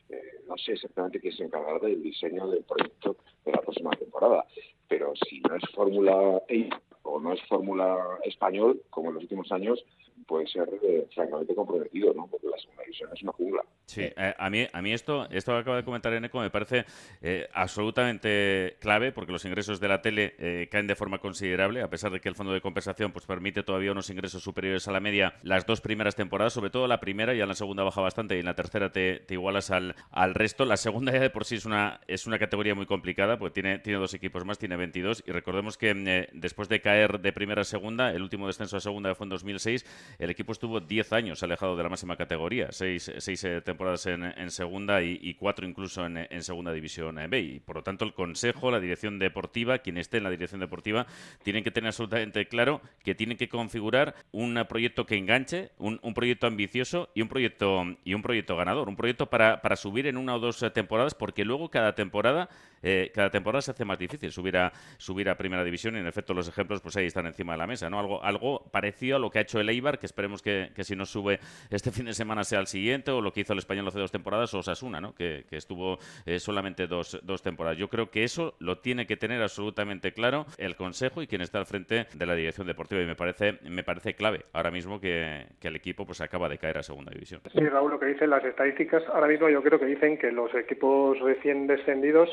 eh, 0.10 0.22
no 0.48 0.58
sé 0.58 0.74
exactamente 0.74 1.20
quién 1.20 1.34
se 1.34 1.44
encargará 1.44 1.80
del 1.80 2.02
diseño 2.02 2.48
del 2.48 2.64
proyecto 2.64 3.18
de 3.44 3.52
la 3.52 3.62
próxima 3.62 3.92
temporada, 3.92 4.46
pero 4.88 5.14
si 5.28 5.40
no 5.42 5.56
es 5.56 5.64
Fórmula 5.74 6.42
E 6.48 6.70
o 7.04 7.20
no 7.20 7.34
es 7.34 7.42
Fórmula 7.48 8.20
Español, 8.24 8.82
como 8.90 9.10
en 9.10 9.16
los 9.16 9.24
últimos 9.24 9.52
años, 9.52 9.84
puede 10.28 10.48
ser 10.48 10.70
eh, 10.82 11.08
francamente 11.14 11.56
comprometido, 11.56 12.14
¿no? 12.14 12.28
Porque 12.28 12.48
la 12.48 12.58
segunda 12.58 12.84
división 12.84 13.10
es 13.14 13.24
una 13.24 13.32
jungla. 13.34 13.66
Sí, 13.86 14.02
eh, 14.02 14.34
a, 14.38 14.50
mí, 14.50 14.68
a 14.72 14.82
mí 14.82 14.94
esto, 14.94 15.28
esto 15.30 15.52
que 15.54 15.60
acaba 15.60 15.78
de 15.78 15.84
comentar 15.84 16.12
Eneco 16.14 16.40
me 16.40 16.50
parece 16.50 16.86
eh, 17.22 17.48
absolutamente 17.54 18.78
clave 18.80 19.12
porque 19.12 19.32
los 19.32 19.46
ingresos 19.46 19.80
de 19.80 19.88
la 19.88 20.02
tele 20.02 20.68
caen 20.72 20.88
de 20.88 20.96
forma 20.96 21.20
considerable, 21.20 21.82
a 21.82 21.90
pesar 21.90 22.12
de 22.12 22.20
que 22.20 22.30
el 22.30 22.36
fondo 22.36 22.52
de 22.54 22.62
compensación 22.62 23.12
pues 23.12 23.26
permite 23.26 23.64
todavía 23.64 23.92
unos 23.92 24.10
ingresos 24.10 24.44
superiores 24.44 24.88
a 24.88 24.92
la 24.92 25.00
media 25.00 25.36
las 25.44 25.66
dos 25.66 25.82
primeras 25.82 26.16
temporadas, 26.16 26.54
sobre 26.54 26.70
todo 26.70 26.88
la 26.88 27.00
primera, 27.00 27.34
y 27.34 27.42
en 27.42 27.48
la 27.48 27.56
segunda 27.56 27.84
baja 27.84 28.02
bastante 28.02 28.36
y 28.36 28.40
en 28.40 28.46
la 28.46 28.56
tercera 28.56 28.92
te, 28.92 29.20
te 29.20 29.34
igualas 29.36 29.72
al, 29.72 29.96
al 30.12 30.34
resto. 30.34 30.66
La 30.66 30.78
segunda 30.78 31.12
ya 31.12 31.20
de 31.20 31.30
por 31.30 31.46
sí 31.46 31.56
es 31.56 31.66
una, 31.66 32.02
es 32.08 32.26
una 32.28 32.40
categoría 32.40 32.76
muy 32.76 32.86
complicada, 32.86 33.38
porque 33.38 33.54
tiene, 33.54 33.80
tiene 33.80 34.00
dos 34.00 34.14
equipos 34.14 34.46
más, 34.46 34.58
tiene 34.58 34.76
22, 34.76 35.24
y 35.26 35.32
recordemos 35.32 35.78
que 35.78 36.28
después 36.34 36.70
de 36.70 36.82
caer 36.82 37.20
de 37.20 37.34
primera 37.34 37.62
a 37.62 37.66
segunda, 37.66 38.12
el 38.12 38.22
último 38.22 38.48
descenso 38.48 38.78
a 38.78 38.82
segunda 38.82 39.14
fue 39.16 39.26
en 39.26 39.30
2006, 39.30 39.86
el 40.20 40.30
equipo 40.30 40.52
estuvo 40.52 40.80
10 40.80 41.14
años 41.14 41.44
alejado 41.44 41.78
de 41.78 41.84
la 41.84 41.90
máxima 41.90 42.16
categoría, 42.16 42.72
6 42.72 42.96
seis, 43.18 43.44
eh, 43.44 43.62
temporadas 43.62 43.75
en, 44.06 44.52
segunda 44.52 45.02
y, 45.02 45.34
4 45.36 45.68
incluso 45.68 46.06
en, 46.06 46.44
segunda 46.44 46.72
división 46.72 47.20
B. 47.30 47.40
Y 47.40 47.60
por 47.60 47.78
lo 47.78 47.84
tanto 47.84 48.06
el 48.06 48.14
Consejo, 48.14 48.72
la 48.72 48.80
dirección 48.80 49.20
deportiva, 49.20 49.80
quien 49.80 49.98
esté 49.98 50.18
en 50.18 50.24
la 50.24 50.30
dirección 50.30 50.62
deportiva, 50.62 51.06
tienen 51.44 51.64
que 51.64 51.72
tener 51.72 51.88
absolutamente 51.88 52.48
claro 52.48 52.82
que 53.04 53.16
tienen 53.16 53.38
que 53.38 53.50
configurar 53.50 54.16
un 54.32 54.64
proyecto 54.68 55.06
que 55.06 55.18
enganche, 55.18 55.72
un, 55.78 56.00
proyecto 56.14 56.48
ambicioso 56.48 57.10
y 57.14 57.22
un 57.22 57.30
proyecto, 57.30 57.84
y 58.04 58.14
un 58.14 58.22
proyecto 58.22 58.56
ganador, 58.56 58.90
un 58.90 58.96
proyecto 58.96 59.30
para, 59.30 59.62
para 59.62 59.76
subir 59.76 60.08
en 60.08 60.18
una 60.18 60.36
o 60.36 60.40
dos 60.40 60.66
temporadas, 60.74 61.14
porque 61.14 61.46
luego 61.46 61.70
cada 61.70 61.96
temporada 61.96 62.50
eh, 62.88 63.12
cada 63.12 63.32
temporada 63.32 63.64
se 63.64 63.72
hace 63.72 63.84
más 63.84 63.98
difícil 63.98 64.32
subir 64.32 64.58
a, 64.58 64.72
subir 64.98 65.28
a 65.28 65.36
primera 65.36 65.64
división 65.64 65.96
y 65.96 66.00
en 66.00 66.06
efecto 66.06 66.36
los 66.36 66.48
ejemplos 66.48 66.82
pues 66.82 66.96
ahí 66.96 67.08
están 67.08 67.26
encima 67.26 67.54
de 67.54 67.58
la 67.58 67.66
mesa, 67.66 67.90
¿no? 67.90 68.00
Algo, 68.00 68.24
algo 68.24 68.70
parecido 68.72 69.16
a 69.16 69.20
lo 69.20 69.32
que 69.32 69.40
ha 69.40 69.42
hecho 69.42 69.60
el 69.60 69.70
Eibar, 69.70 69.98
que 69.98 70.06
esperemos 70.06 70.44
que, 70.44 70.72
si 70.84 70.96
no 70.96 71.08
sube 71.08 71.40
este 71.72 71.92
fin 71.96 72.06
de 72.06 72.14
semana 72.14 72.44
sea 72.44 72.60
el 72.60 72.68
siguiente, 72.68 73.10
o 73.10 73.22
lo 73.22 73.34
que 73.34 73.42
hizo 73.42 73.54
el 73.54 73.60
español 73.66 73.88
hace 73.88 74.00
dos 74.00 74.12
temporadas, 74.12 74.54
o 74.54 74.60
Osasuna, 74.60 75.02
¿no? 75.02 75.14
Que, 75.14 75.46
estuvo 75.52 75.98
eh, 76.26 76.40
solamente 76.40 76.86
dos, 76.86 77.20
dos 77.24 77.42
temporadas. 77.42 77.78
Yo 77.78 77.88
creo 77.88 78.12
que 78.12 78.24
eso 78.24 78.56
lo 78.60 78.80
tiene 78.80 79.08
que 79.08 79.16
tener 79.16 79.42
absolutamente 79.42 80.12
claro 80.12 80.46
el 80.58 80.76
Consejo 80.76 81.22
y 81.22 81.28
quien 81.28 81.42
está 81.42 81.60
al 81.60 81.66
frente 81.66 82.08
de 82.14 82.26
la 82.26 82.36
dirección 82.36 82.68
deportiva 82.68 83.02
y 83.02 83.06
me 83.06 83.16
parece, 83.16 83.60
me 83.64 83.84
parece 83.84 84.14
clave 84.14 84.46
ahora 84.54 84.72
mismo 84.72 85.00
que, 85.00 85.46
el 85.66 85.76
equipo 85.76 86.06
pues 86.06 86.22
acaba 86.22 86.48
de 86.48 86.60
caer 86.60 86.78
a 86.78 86.84
segunda 86.84 87.12
división. 87.12 87.42
Sí, 87.52 87.60
Raúl, 87.68 87.90
lo 87.90 88.00
que 88.00 88.06
dicen 88.06 88.30
las 88.30 88.46
estadísticas, 88.46 89.02
ahora 89.12 89.28
mismo 89.28 89.50
yo 89.50 89.64
creo 89.64 89.80
que 89.80 89.88
dicen 89.88 90.20
que 90.20 90.32
los 90.32 90.54
equipos 90.54 91.20
recién 91.22 91.66
descendidos 91.66 92.30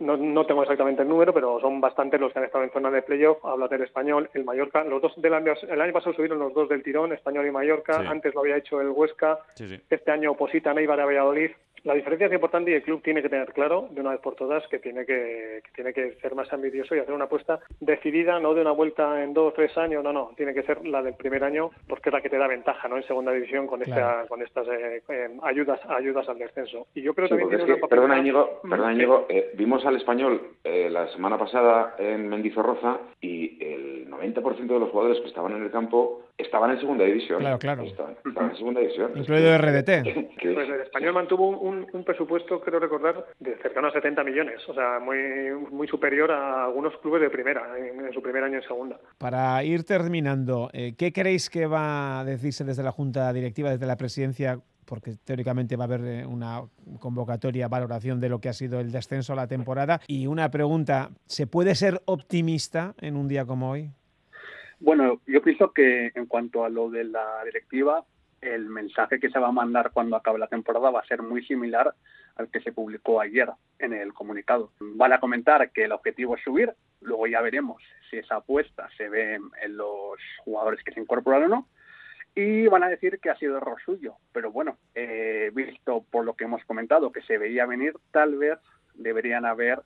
no, 0.00 0.16
no, 0.16 0.46
tengo 0.46 0.62
exactamente 0.62 1.02
el 1.02 1.08
número, 1.08 1.32
pero 1.32 1.58
son 1.60 1.80
bastantes 1.80 2.20
los 2.20 2.32
que 2.32 2.38
han 2.38 2.44
estado 2.44 2.64
en 2.64 2.70
zona 2.70 2.90
de 2.90 3.02
playoff. 3.02 3.44
Habla 3.44 3.68
del 3.68 3.82
español, 3.82 4.30
el 4.34 4.44
Mallorca. 4.44 4.84
Los 4.84 5.02
dos 5.02 5.12
del 5.16 5.34
año, 5.34 5.54
el 5.68 5.80
año 5.80 5.92
pasado 5.92 6.14
subieron 6.14 6.38
los 6.38 6.54
dos 6.54 6.68
del 6.68 6.82
tirón, 6.82 7.12
español 7.12 7.46
y 7.46 7.50
Mallorca. 7.50 7.98
Antes 8.08 8.34
lo 8.34 8.40
había 8.40 8.56
hecho 8.56 8.80
el 8.80 8.90
Huesca. 8.90 9.38
Este 9.90 10.10
año 10.10 10.32
oposita 10.32 10.74
Neibar 10.74 11.00
a 11.00 11.06
Valladolid. 11.06 11.50
La 11.84 11.92
diferencia 11.92 12.26
es 12.28 12.32
importante 12.32 12.70
y 12.70 12.74
el 12.74 12.82
club 12.82 13.02
tiene 13.02 13.20
que 13.20 13.28
tener 13.28 13.52
claro, 13.52 13.88
de 13.90 14.00
una 14.00 14.12
vez 14.12 14.20
por 14.20 14.34
todas, 14.34 14.66
que 14.68 14.78
tiene 14.78 15.04
que, 15.04 15.62
tiene 15.74 15.92
que 15.92 16.14
ser 16.14 16.34
más 16.34 16.50
ambicioso 16.50 16.96
y 16.96 16.98
hacer 16.98 17.12
una 17.12 17.24
apuesta 17.24 17.60
decidida, 17.78 18.40
no 18.40 18.54
de 18.54 18.62
una 18.62 18.70
vuelta 18.70 19.22
en 19.22 19.34
dos 19.34 19.52
o 19.52 19.54
tres 19.54 19.76
años, 19.76 20.02
no, 20.02 20.10
no, 20.10 20.30
tiene 20.34 20.54
que 20.54 20.62
ser 20.62 20.86
la 20.86 21.02
del 21.02 21.12
primer 21.14 21.44
año 21.44 21.70
porque 21.86 22.08
es 22.08 22.14
la 22.14 22.22
que 22.22 22.30
te 22.30 22.38
da 22.38 22.46
ventaja, 22.46 22.88
¿no? 22.88 22.96
En 22.96 23.02
segunda 23.02 23.32
división 23.32 23.66
con 23.66 23.82
esta, 23.82 24.24
con 24.28 24.40
estas 24.40 24.66
eh, 24.68 25.02
eh, 25.06 25.28
ayudas, 25.42 25.78
ayudas 25.90 26.26
al 26.26 26.38
descenso. 26.38 26.86
Y 26.94 27.02
yo 27.02 27.14
creo 27.14 27.28
también 27.28 27.50
tiene 27.50 27.76
Perdona, 27.76 28.18
Íñigo, 28.18 28.62
perdona, 28.62 28.94
Íñigo 28.94 29.26
eh, 29.28 29.50
vimos 29.54 29.84
al 29.84 29.96
español 29.96 30.40
la 30.64 31.06
semana 31.08 31.36
pasada 31.36 31.96
en 31.98 32.28
Mendizorroza 32.28 32.98
y 33.20 33.62
el 33.62 34.10
90% 34.10 34.66
de 34.66 34.80
los 34.80 34.90
jugadores 34.90 35.20
que 35.20 35.28
estaban 35.28 35.52
en 35.52 35.62
el 35.62 35.70
campo 35.70 36.22
estaban 36.36 36.70
en 36.72 36.80
segunda 36.80 37.04
división. 37.04 37.40
Claro, 37.40 37.58
claro. 37.58 37.82
Estaban, 37.84 38.16
en 38.24 38.56
segunda 38.56 38.80
división. 38.80 39.12
Incluido 39.14 39.56
RDT. 39.58 39.90
Pues 40.54 40.68
el 40.68 40.80
español 40.82 41.14
mantuvo 41.14 41.48
un, 41.48 41.86
un, 41.92 42.04
presupuesto, 42.04 42.60
creo 42.60 42.78
recordar, 42.78 43.26
de 43.40 43.56
cercano 43.58 43.88
a 43.88 43.92
70 43.92 44.22
millones. 44.24 44.60
O 44.68 44.74
sea, 44.74 44.98
muy, 45.00 45.16
muy 45.70 45.88
superior 45.88 46.30
a 46.30 46.64
algunos 46.64 46.96
clubes 46.98 47.22
de 47.22 47.30
primera, 47.30 47.66
en, 47.78 48.12
su 48.12 48.22
primer 48.22 48.44
año 48.44 48.58
en 48.58 48.62
segunda. 48.62 48.98
Para 49.18 49.62
ir 49.64 49.84
terminando, 49.84 50.70
eh, 50.72 50.94
¿qué 50.98 51.12
creéis 51.12 51.48
que 51.50 51.66
va 51.66 52.20
a 52.20 52.24
decirse 52.24 52.64
desde 52.64 52.82
la 52.82 52.92
Junta 52.92 53.32
Directiva, 53.32 53.70
desde 53.70 53.86
la 53.86 53.96
presidencia? 53.96 54.60
porque 54.84 55.14
teóricamente 55.24 55.76
va 55.76 55.84
a 55.84 55.86
haber 55.86 56.04
eh, 56.04 56.26
una 56.26 56.62
convocatoria, 56.98 57.68
valoración 57.68 58.20
de 58.20 58.28
lo 58.28 58.40
que 58.40 58.50
ha 58.50 58.52
sido 58.52 58.80
el 58.80 58.92
descenso 58.92 59.32
a 59.32 59.36
la 59.36 59.46
temporada. 59.46 60.02
Y 60.06 60.26
una 60.26 60.50
pregunta, 60.50 61.10
¿se 61.26 61.46
puede 61.46 61.74
ser 61.74 62.02
optimista 62.04 62.94
en 63.00 63.16
un 63.16 63.26
día 63.26 63.46
como 63.46 63.70
hoy? 63.70 63.90
Bueno, 64.84 65.22
yo 65.26 65.40
pienso 65.40 65.72
que 65.72 66.12
en 66.14 66.26
cuanto 66.26 66.62
a 66.62 66.68
lo 66.68 66.90
de 66.90 67.04
la 67.04 67.42
directiva, 67.46 68.04
el 68.42 68.66
mensaje 68.66 69.18
que 69.18 69.30
se 69.30 69.38
va 69.38 69.48
a 69.48 69.52
mandar 69.52 69.92
cuando 69.94 70.14
acabe 70.14 70.38
la 70.38 70.46
temporada 70.46 70.90
va 70.90 71.00
a 71.00 71.06
ser 71.06 71.22
muy 71.22 71.42
similar 71.46 71.94
al 72.36 72.50
que 72.50 72.60
se 72.60 72.70
publicó 72.70 73.18
ayer 73.18 73.48
en 73.78 73.94
el 73.94 74.12
comunicado. 74.12 74.72
Van 74.80 75.14
a 75.14 75.20
comentar 75.20 75.70
que 75.70 75.84
el 75.84 75.92
objetivo 75.92 76.36
es 76.36 76.42
subir, 76.42 76.70
luego 77.00 77.26
ya 77.26 77.40
veremos 77.40 77.82
si 78.10 78.18
esa 78.18 78.36
apuesta 78.36 78.90
se 78.98 79.08
ve 79.08 79.36
en 79.36 79.76
los 79.78 80.18
jugadores 80.44 80.84
que 80.84 80.92
se 80.92 81.00
incorporan 81.00 81.44
o 81.44 81.48
no, 81.48 81.68
y 82.34 82.66
van 82.66 82.82
a 82.82 82.90
decir 82.90 83.20
que 83.20 83.30
ha 83.30 83.38
sido 83.38 83.56
error 83.56 83.80
suyo. 83.82 84.16
Pero 84.34 84.52
bueno, 84.52 84.76
eh, 84.94 85.50
visto 85.54 86.04
por 86.10 86.26
lo 86.26 86.34
que 86.34 86.44
hemos 86.44 86.62
comentado 86.66 87.10
que 87.10 87.22
se 87.22 87.38
veía 87.38 87.64
venir, 87.64 87.94
tal 88.10 88.36
vez 88.36 88.58
deberían 88.92 89.46
haber 89.46 89.80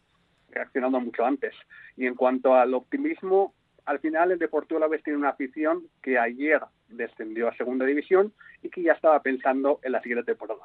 reaccionado 0.51 0.99
mucho 0.99 1.25
antes. 1.25 1.55
Y 1.97 2.07
en 2.07 2.17
cuanto 2.17 2.57
al 2.57 2.75
optimismo, 2.75 3.55
al 3.89 3.99
final 4.01 4.31
el 4.33 4.39
Deportivo 4.39 4.79
La 4.79 4.87
Vez 4.87 5.03
tiene 5.03 5.19
una 5.19 5.31
afición 5.31 5.83
que 6.03 6.19
ayer 6.19 6.61
descendió 6.89 7.49
a 7.49 7.57
segunda 7.57 7.87
división 7.87 8.33
y 8.63 8.69
que 8.69 8.83
ya 8.83 8.93
estaba 8.93 9.23
pensando 9.23 9.81
en 9.83 9.93
la 9.93 10.03
siguiente 10.03 10.27
temporada. 10.27 10.61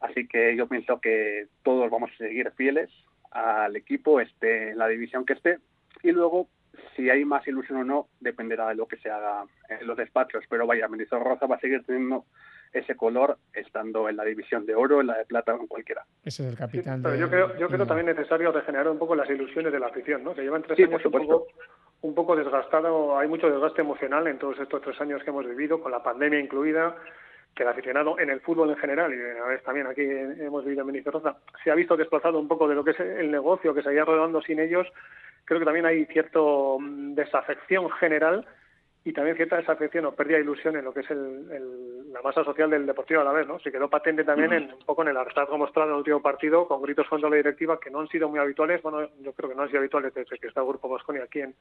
Así 0.00 0.26
que 0.28 0.54
yo 0.56 0.66
pienso 0.68 1.00
que 1.00 1.46
todos 1.62 1.90
vamos 1.90 2.10
a 2.12 2.16
seguir 2.18 2.50
fieles 2.52 2.90
al 3.30 3.74
equipo, 3.76 4.20
esté 4.20 4.70
en 4.70 4.78
la 4.78 4.88
división 4.88 5.24
que 5.24 5.32
esté, 5.34 5.58
y 6.02 6.12
luego 6.12 6.48
si 6.96 7.08
hay 7.10 7.24
más 7.24 7.46
ilusión 7.46 7.78
o 7.78 7.84
no 7.84 8.08
dependerá 8.20 8.68
de 8.68 8.74
lo 8.74 8.86
que 8.86 8.96
se 8.98 9.10
haga 9.10 9.44
en 9.68 9.86
los 9.86 9.96
despachos. 9.96 10.44
Pero 10.48 10.66
vaya, 10.66 10.86
Rosa 10.88 11.46
va 11.46 11.56
a 11.56 11.60
seguir 11.60 11.82
teniendo 11.84 12.24
ese 12.72 12.96
color 12.96 13.36
estando 13.52 14.08
en 14.08 14.16
la 14.16 14.24
división 14.24 14.64
de 14.66 14.74
oro, 14.74 15.00
en 15.00 15.08
la 15.08 15.18
de 15.18 15.24
plata 15.24 15.54
o 15.54 15.60
en 15.60 15.66
cualquiera. 15.66 16.04
Ese 16.24 16.44
es 16.44 16.50
el 16.52 16.56
capitán. 16.58 17.02
pero 17.02 17.14
de- 17.14 17.20
yo 17.20 17.28
creo, 17.30 17.58
yo 17.58 17.68
creo 17.68 17.86
también 17.86 18.06
necesario 18.06 18.52
regenerar 18.52 18.88
un 18.88 18.98
poco 18.98 19.14
las 19.16 19.28
ilusiones 19.28 19.72
de 19.72 19.80
la 19.80 19.86
afición, 19.88 20.22
¿no? 20.22 20.34
Que 20.34 20.42
llevan 20.42 20.62
tres 20.62 20.76
Sí, 20.76 20.84
por 20.84 20.94
años 20.94 21.06
un 21.06 21.12
supuesto. 21.12 21.38
poco, 21.40 21.52
un 22.02 22.14
poco 22.14 22.36
desgastado, 22.36 23.18
hay 23.18 23.28
mucho 23.28 23.50
desgaste 23.50 23.82
emocional 23.82 24.26
en 24.26 24.38
todos 24.38 24.58
estos 24.58 24.80
tres 24.82 25.00
años 25.00 25.22
que 25.22 25.30
hemos 25.30 25.46
vivido, 25.46 25.80
con 25.80 25.92
la 25.92 26.02
pandemia 26.02 26.40
incluida, 26.40 26.96
que 27.54 27.62
el 27.62 27.68
aficionado 27.68 28.18
en 28.18 28.30
el 28.30 28.40
fútbol 28.40 28.70
en 28.70 28.76
general, 28.76 29.12
y 29.12 29.38
a 29.38 29.44
veces 29.44 29.64
también 29.64 29.86
aquí 29.86 30.02
hemos 30.02 30.64
vivido 30.64 30.82
en 30.82 30.86
Menizorroza, 30.86 31.36
se 31.62 31.70
ha 31.70 31.74
visto 31.74 31.96
desplazado 31.96 32.38
un 32.38 32.48
poco 32.48 32.68
de 32.68 32.74
lo 32.74 32.84
que 32.84 32.92
es 32.92 33.00
el 33.00 33.30
negocio 33.30 33.74
que 33.74 33.82
se 33.82 33.90
haya 33.90 34.04
rodando 34.04 34.40
sin 34.40 34.60
ellos. 34.60 34.86
Creo 35.44 35.58
que 35.58 35.66
también 35.66 35.86
hay 35.86 36.06
cierto 36.06 36.78
mm, 36.80 37.14
desafección 37.14 37.90
general 37.90 38.46
y 39.04 39.12
también 39.14 39.36
cierta 39.36 39.56
desafección 39.56 40.04
o 40.04 40.12
pérdida 40.12 40.36
de 40.36 40.42
ilusión 40.44 40.76
en 40.76 40.84
lo 40.84 40.92
que 40.92 41.00
es 41.00 41.10
el- 41.10 41.50
el- 41.50 42.12
la 42.12 42.20
masa 42.22 42.44
social 42.44 42.68
del 42.68 42.84
Deportivo 42.86 43.20
a 43.20 43.24
la 43.24 43.32
vez, 43.32 43.46
¿no? 43.46 43.58
Se 43.60 43.70
quedó 43.72 43.88
patente 43.88 44.24
también 44.24 44.52
en, 44.52 44.74
un 44.74 44.84
poco 44.84 45.02
en 45.02 45.08
el 45.08 45.16
hartazgo 45.16 45.56
mostrado 45.56 45.88
en 45.88 45.94
el 45.94 45.98
último 45.98 46.20
partido 46.20 46.66
con 46.68 46.82
gritos 46.82 47.08
contra 47.08 47.30
la 47.30 47.36
directiva 47.36 47.78
que 47.80 47.90
no 47.90 48.00
han 48.00 48.08
sido 48.08 48.28
muy 48.28 48.38
habituales, 48.40 48.82
bueno, 48.82 49.08
yo 49.20 49.32
creo 49.32 49.48
que 49.48 49.54
no 49.56 49.62
han 49.62 49.68
sido 49.68 49.78
habituales 49.80 50.12
desde 50.12 50.38
que 50.38 50.48
está 50.48 50.60
el 50.60 50.66
Grupo 50.66 50.88
Bosconi 50.88 51.20
aquí 51.20 51.40
en, 51.40 51.54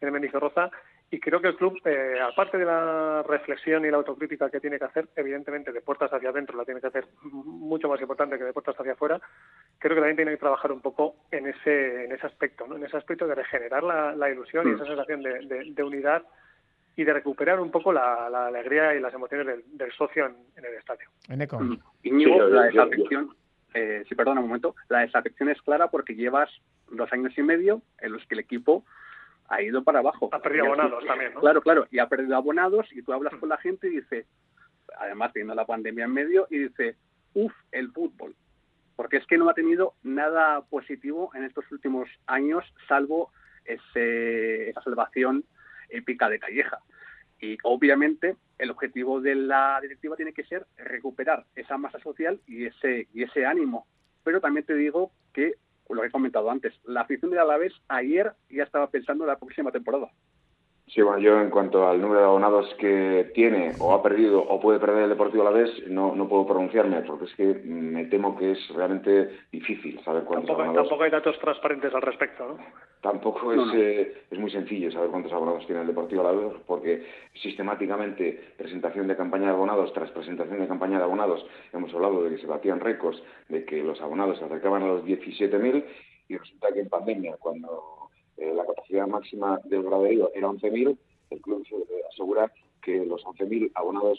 en 0.00 0.12
Mendizorroza 0.12 0.70
y 1.10 1.18
creo 1.18 1.40
que 1.40 1.48
el 1.48 1.56
club, 1.56 1.80
eh, 1.84 2.20
aparte 2.20 2.58
de 2.58 2.64
la 2.66 3.24
reflexión 3.26 3.84
y 3.84 3.90
la 3.90 3.96
autocrítica 3.96 4.48
que 4.50 4.60
tiene 4.60 4.78
que 4.78 4.84
hacer, 4.84 5.08
evidentemente 5.16 5.72
de 5.72 5.80
puertas 5.80 6.12
hacia 6.12 6.28
adentro 6.28 6.56
la 6.56 6.64
tiene 6.64 6.80
que 6.80 6.86
hacer 6.88 7.06
mucho 7.22 7.88
más 7.88 8.00
importante 8.00 8.38
que 8.38 8.44
de 8.44 8.52
puertas 8.52 8.78
hacia 8.78 8.92
afuera, 8.92 9.18
creo 9.78 9.94
que 9.96 10.00
también 10.00 10.16
tiene 10.16 10.30
que 10.32 10.36
trabajar 10.36 10.70
un 10.70 10.82
poco 10.82 11.16
en 11.32 11.46
ese 11.48 12.04
en 12.04 12.12
ese 12.12 12.26
aspecto, 12.26 12.66
¿no? 12.68 12.76
en 12.76 12.84
ese 12.84 12.96
aspecto 12.98 13.26
de 13.26 13.34
regenerar 13.34 13.82
la, 13.82 14.14
la 14.14 14.30
ilusión 14.30 14.68
y 14.68 14.74
esa 14.74 14.84
sensación 14.84 15.22
de, 15.22 15.40
de- 15.46 15.72
de 15.72 15.82
unidad 15.82 16.22
y 16.98 17.04
de 17.04 17.12
recuperar 17.12 17.60
un 17.60 17.70
poco 17.70 17.92
la, 17.92 18.28
la 18.28 18.48
alegría 18.48 18.92
y 18.92 19.00
las 19.00 19.14
emociones 19.14 19.46
del, 19.46 19.62
del 19.78 19.92
socio 19.92 20.26
en, 20.26 20.34
en 20.56 20.64
el 20.64 20.74
estadio. 20.74 21.08
Íñigo, 22.02 22.44
Sí, 22.44 22.52
la 22.52 22.62
desafección, 22.64 23.36
eh, 23.72 24.04
sí, 24.08 24.16
perdona 24.16 24.40
un 24.40 24.48
momento, 24.48 24.74
la 24.88 25.00
desafección 25.00 25.48
es 25.48 25.62
clara 25.62 25.86
porque 25.92 26.16
llevas 26.16 26.50
dos 26.90 27.12
años 27.12 27.38
y 27.38 27.42
medio 27.44 27.82
en 28.00 28.14
los 28.14 28.26
que 28.26 28.34
el 28.34 28.40
equipo 28.40 28.84
ha 29.48 29.62
ido 29.62 29.84
para 29.84 30.00
abajo. 30.00 30.28
Ha 30.32 30.40
perdido 30.40 30.64
abonados 30.66 31.04
también, 31.06 31.34
¿no? 31.34 31.40
Claro, 31.40 31.62
claro, 31.62 31.86
y 31.88 32.00
ha 32.00 32.08
perdido 32.08 32.34
abonados 32.34 32.88
y 32.90 33.00
tú 33.02 33.12
hablas 33.12 33.32
con 33.36 33.48
la 33.48 33.58
gente 33.58 33.86
y 33.86 34.00
dice, 34.00 34.26
además 34.98 35.32
teniendo 35.32 35.54
la 35.54 35.66
pandemia 35.66 36.06
en 36.06 36.12
medio, 36.12 36.48
y 36.50 36.58
dice, 36.58 36.96
uff, 37.34 37.52
el 37.70 37.92
fútbol. 37.92 38.34
Porque 38.96 39.18
es 39.18 39.26
que 39.26 39.38
no 39.38 39.48
ha 39.48 39.54
tenido 39.54 39.94
nada 40.02 40.62
positivo 40.62 41.30
en 41.36 41.44
estos 41.44 41.64
últimos 41.70 42.08
años, 42.26 42.64
salvo 42.88 43.30
ese, 43.64 44.70
esa 44.70 44.82
salvación 44.82 45.44
épica 45.88 46.28
de 46.28 46.38
Calleja. 46.38 46.78
Y 47.40 47.56
obviamente 47.62 48.36
el 48.58 48.70
objetivo 48.70 49.20
de 49.20 49.34
la 49.34 49.78
directiva 49.80 50.16
tiene 50.16 50.32
que 50.32 50.44
ser 50.44 50.66
recuperar 50.76 51.44
esa 51.54 51.78
masa 51.78 52.00
social 52.00 52.40
y 52.46 52.66
ese, 52.66 53.08
y 53.14 53.22
ese 53.22 53.46
ánimo. 53.46 53.86
Pero 54.24 54.40
también 54.40 54.66
te 54.66 54.74
digo 54.74 55.12
que, 55.32 55.54
lo 55.88 56.00
que 56.00 56.08
he 56.08 56.10
comentado 56.10 56.50
antes, 56.50 56.74
la 56.84 57.02
afición 57.02 57.30
del 57.30 57.40
Alavés 57.40 57.72
ayer 57.88 58.32
ya 58.50 58.64
estaba 58.64 58.90
pensando 58.90 59.24
en 59.24 59.28
la 59.28 59.38
próxima 59.38 59.70
temporada. 59.70 60.10
Sí, 60.90 61.02
bueno, 61.02 61.18
yo 61.18 61.38
en 61.40 61.50
cuanto 61.50 61.86
al 61.86 62.00
número 62.00 62.20
de 62.20 62.26
abonados 62.26 62.74
que 62.78 63.30
tiene 63.34 63.74
o 63.78 63.92
ha 63.92 64.02
perdido 64.02 64.40
o 64.40 64.58
puede 64.58 64.80
perder 64.80 65.02
el 65.04 65.10
Deportivo 65.10 65.42
a 65.46 65.50
la 65.50 65.58
vez, 65.58 65.70
no, 65.86 66.14
no 66.14 66.26
puedo 66.28 66.46
pronunciarme 66.46 67.02
porque 67.02 67.26
es 67.26 67.34
que 67.34 67.44
me 67.64 68.06
temo 68.06 68.36
que 68.38 68.52
es 68.52 68.68
realmente 68.74 69.28
difícil 69.52 70.00
saber 70.02 70.24
cuántos 70.24 70.46
Tampoco, 70.46 70.62
abonados. 70.62 70.88
tampoco 70.88 71.04
hay 71.04 71.10
datos 71.10 71.38
transparentes 71.40 71.94
al 71.94 72.00
respecto, 72.02 72.48
¿no? 72.48 72.56
Tampoco 73.02 73.52
No, 73.54 73.62
es, 73.62 73.68
no. 73.68 73.74
eh, 73.74 74.22
es 74.30 74.38
muy 74.38 74.50
sencillo 74.50 74.90
saber 74.90 75.10
cuántos 75.10 75.32
abonados 75.32 75.66
tiene 75.66 75.82
el 75.82 75.86
Deportivo 75.88 76.22
Alavés, 76.22 76.54
porque 76.66 77.04
sistemáticamente 77.34 78.52
presentación 78.56 79.06
de 79.08 79.16
campaña 79.16 79.46
de 79.48 79.52
abonados 79.52 79.92
tras 79.92 80.10
presentación 80.10 80.58
de 80.60 80.68
campaña 80.68 80.98
de 80.98 81.04
abonados 81.04 81.44
hemos 81.72 81.92
hablado 81.94 82.24
de 82.24 82.30
que 82.30 82.38
se 82.38 82.46
batían 82.46 82.80
récords, 82.80 83.22
de 83.48 83.64
que 83.64 83.82
los 83.82 84.00
abonados 84.00 84.38
se 84.38 84.44
acercaban 84.46 84.82
a 84.82 84.86
los 84.86 85.04
17.000 85.04 85.84
y 86.28 86.36
resulta 86.36 86.72
que 86.72 86.80
en 86.80 86.88
pandemia, 86.88 87.36
cuando 87.38 87.97
eh, 88.38 88.52
la 88.54 88.64
capacidad 88.66 89.06
máxima 89.06 89.60
del 89.64 89.82
graderío 89.82 90.30
era 90.34 90.48
11.000, 90.48 90.96
el 91.30 91.40
club 91.40 91.66
se 91.68 91.74
eh, 91.76 92.02
asegura 92.12 92.52
que 92.82 93.04
los 93.04 93.22
11.000 93.24 93.70
abonados, 93.74 94.18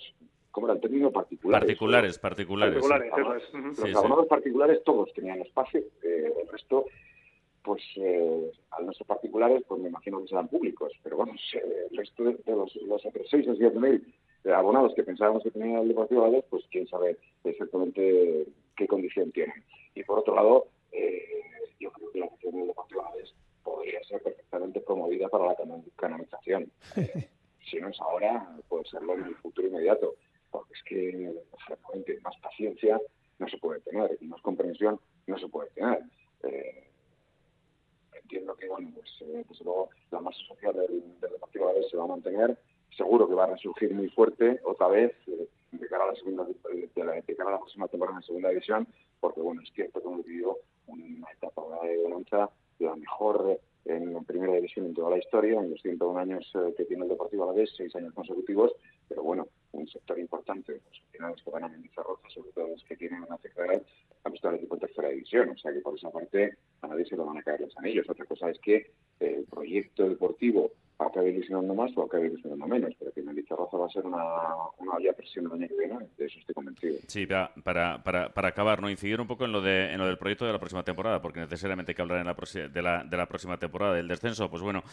¿cómo 0.51 0.67
era 0.67 0.75
el 0.75 0.81
término? 0.81 1.11
Particulares. 1.11 1.65
Particulares, 1.67 2.19
particulares. 2.19 2.83
sí. 2.83 2.89
Particulares. 2.89 3.43
Los 3.53 3.77
Sí, 3.77 3.83
sí. 3.91 3.97
abonados 3.97 4.27
particulares 4.27 4.83
todos 4.83 5.11
tenían 5.13 5.41
espacio, 5.41 5.79
eh, 6.03 6.33
el 6.41 6.47
resto, 6.49 6.85
pues 7.63 7.81
eh, 7.97 8.51
al 8.71 8.85
no 8.85 8.93
ser 8.93 9.05
particulares, 9.07 9.63
pues 9.67 9.81
me 9.81 9.89
imagino 9.89 10.21
que 10.21 10.27
serán 10.27 10.47
públicos, 10.47 10.91
pero 11.03 11.17
vamos, 11.17 11.39
eh, 11.53 11.87
el 11.91 11.97
resto 11.97 12.23
de, 12.23 12.33
de 12.45 12.51
los, 12.55 12.75
los 12.77 13.05
otros 13.05 13.27
6 13.29 13.47
o 13.49 13.55
7 13.55 13.79
mil 13.79 14.13
eh, 14.45 14.51
abonados 14.51 14.93
que 14.95 15.03
pensábamos 15.03 15.43
que 15.43 15.51
tenía 15.51 15.79
el 15.81 15.87
Deportivo 15.89 16.21
Alavés, 16.23 16.45
pues 16.49 16.63
quién 16.71 16.87
sabe 16.87 17.17
exactamente 17.43 18.45
qué 18.77 18.87
condición 18.87 19.31
tienen. 19.31 19.63
Y 19.95 20.03
por 20.03 20.19
otro 20.19 20.35
lado, 20.35 20.67
eh, 20.91 21.41
yo 21.79 21.91
creo 21.91 22.11
que 22.11 22.19
la 22.19 22.25
afición 22.27 22.55
del 22.55 22.67
Deportivo 22.67 23.01
Alavés 23.01 23.33
podría 23.63 23.98
ser 24.09 24.21
perfectamente 24.23 24.81
promovida 24.81 25.29
para 25.29 25.45
la 25.47 25.55
cano- 25.55 25.83
canonización. 25.95 26.71
Eh, 26.97 27.29
si 27.69 27.79
no 27.79 27.89
es 27.89 27.99
ahora, 28.01 28.55
puede 28.67 28.85
serlo 28.85 29.13
en 29.13 29.25
el 29.25 29.35
futuro 29.35 29.67
inmediato, 29.67 30.15
porque 30.51 30.73
es 30.73 30.83
que 30.83 31.33
francamente 31.65 32.19
más 32.21 32.35
paciencia 32.41 32.99
no 33.37 33.47
se 33.47 33.57
puede 33.57 33.79
tener 33.81 34.17
y 34.19 34.25
más 34.25 34.41
comprensión 34.41 34.99
no 35.27 35.37
se 35.37 35.47
puede 35.47 35.69
tener. 35.71 36.01
Eh, 36.43 36.87
entiendo 38.21 38.55
que 38.55 38.67
bueno, 38.67 38.89
pues, 38.95 39.09
eh, 39.21 39.45
desde 39.47 39.63
luego 39.63 39.89
la 40.11 40.19
masa 40.21 40.39
social 40.47 40.73
del, 40.75 41.03
del 41.19 41.31
Alavés 41.61 41.89
se 41.89 41.97
va 41.97 42.03
a 42.03 42.07
mantener, 42.07 42.57
seguro 42.95 43.27
que 43.27 43.35
va 43.35 43.45
a 43.45 43.51
resurgir 43.51 43.93
muy 43.93 44.09
fuerte 44.09 44.59
otra 44.63 44.87
vez 44.87 45.13
eh, 45.27 45.47
de 45.71 45.87
cara 45.87 46.03
a 46.05 46.07
la 46.07 46.15
segunda 46.15 46.45
de 46.45 47.03
la, 47.03 47.13
de 47.13 47.35
cara 47.35 47.49
a 47.49 47.53
la 47.53 47.59
próxima 47.59 47.87
temporada 47.87 48.17
en 48.17 48.23
segunda 48.23 48.49
división, 48.49 48.87
porque 49.19 49.41
bueno, 49.41 49.61
es 49.61 49.71
cierto 49.73 50.01
que 50.01 50.07
hemos 50.07 50.25
vivido 50.25 50.57
una 50.87 51.31
etapa 51.31 51.61
de 51.83 51.97
bonanza 51.97 52.49
la 52.79 52.95
mejor 52.95 53.45
eh, 53.49 53.59
en 53.89 54.23
primera 54.25 54.53
división 54.53 54.85
en 54.85 54.93
toda 54.93 55.11
la 55.11 55.17
historia, 55.17 55.59
en 55.59 55.71
los 55.71 55.81
101 55.81 56.19
años 56.19 56.51
eh, 56.55 56.73
que 56.77 56.85
tiene 56.85 57.03
el 57.03 57.09
Deportivo 57.09 57.43
Alavés, 57.43 57.71
seis 57.75 57.95
años 57.95 58.13
consecutivos, 58.13 58.73
pero 59.07 59.23
bueno, 59.23 59.47
un 59.71 59.87
sector 59.87 60.19
importante 60.19 60.73
los 60.73 60.99
aficionados 61.01 61.41
que 61.43 61.51
van 61.51 61.63
a 61.63 61.67
Mendizorroza, 61.67 62.29
sobre 62.29 62.51
todo 62.51 62.67
los 62.67 62.83
que 62.83 62.95
tienen 62.95 63.23
una 63.23 63.37
CFR, 63.37 63.81
han 64.23 64.31
visto 64.31 64.49
al 64.49 64.55
equipo 64.55 64.75
en 64.75 64.81
tercera 64.81 65.09
división, 65.09 65.49
o 65.49 65.57
sea 65.57 65.73
que 65.73 65.79
por 65.81 65.95
esa 65.95 66.11
parte 66.11 66.57
a 66.81 66.87
nadie 66.87 67.05
se 67.05 67.15
le 67.17 67.23
van 67.23 67.37
a 67.37 67.43
caer 67.43 67.61
los 67.61 67.77
anillos. 67.77 68.09
Otra 68.09 68.25
cosa 68.25 68.49
es 68.49 68.59
que 68.59 68.75
eh, 69.19 69.35
el 69.39 69.45
proyecto 69.45 70.07
deportivo 70.07 70.71
acabe 71.01 71.29
ilusionando 71.29 71.73
más 71.73 71.91
o 71.95 72.03
acabe 72.03 72.27
ilusionando 72.27 72.67
menos, 72.67 72.93
pero 72.99 73.13
que 73.13 73.21
Mendizorroza 73.21 73.77
va 73.77 73.85
a 73.85 73.89
ser 73.89 74.05
una, 74.05 74.21
una 74.79 74.95
olla 74.97 75.13
presión 75.13 75.45
el 75.45 75.53
año 75.53 75.67
que 75.69 75.77
viene, 75.77 75.95
de 76.17 76.25
eso 76.25 76.39
estoy 76.39 76.53
convencido. 76.53 76.97
Sí, 77.07 77.25
para, 77.25 77.53
para, 78.03 78.33
para, 78.33 78.47
acabar, 78.49 78.81
¿no? 78.81 78.89
incidir 78.89 79.21
un 79.21 79.27
poco 79.27 79.45
en 79.45 79.53
lo, 79.53 79.61
de, 79.61 79.93
en 79.93 79.97
lo 79.97 80.05
del 80.07 80.17
proyecto 80.17 80.45
de 80.45 80.51
la 80.51 80.59
próxima 80.59 80.83
temporada, 80.83 81.21
porque 81.21 81.39
necesariamente 81.39 81.91
hay 81.91 81.95
que 81.95 82.01
hablar 82.01 82.19
en 82.19 82.25
la 82.25 82.33
de, 82.69 82.81
la, 82.81 83.05
de 83.05 83.15
la 83.17 83.27
próxima 83.27 83.57
temporada. 83.57 83.93
Del 83.93 84.09
descenso, 84.09 84.49
pues 84.49 84.61
bueno, 84.61 84.83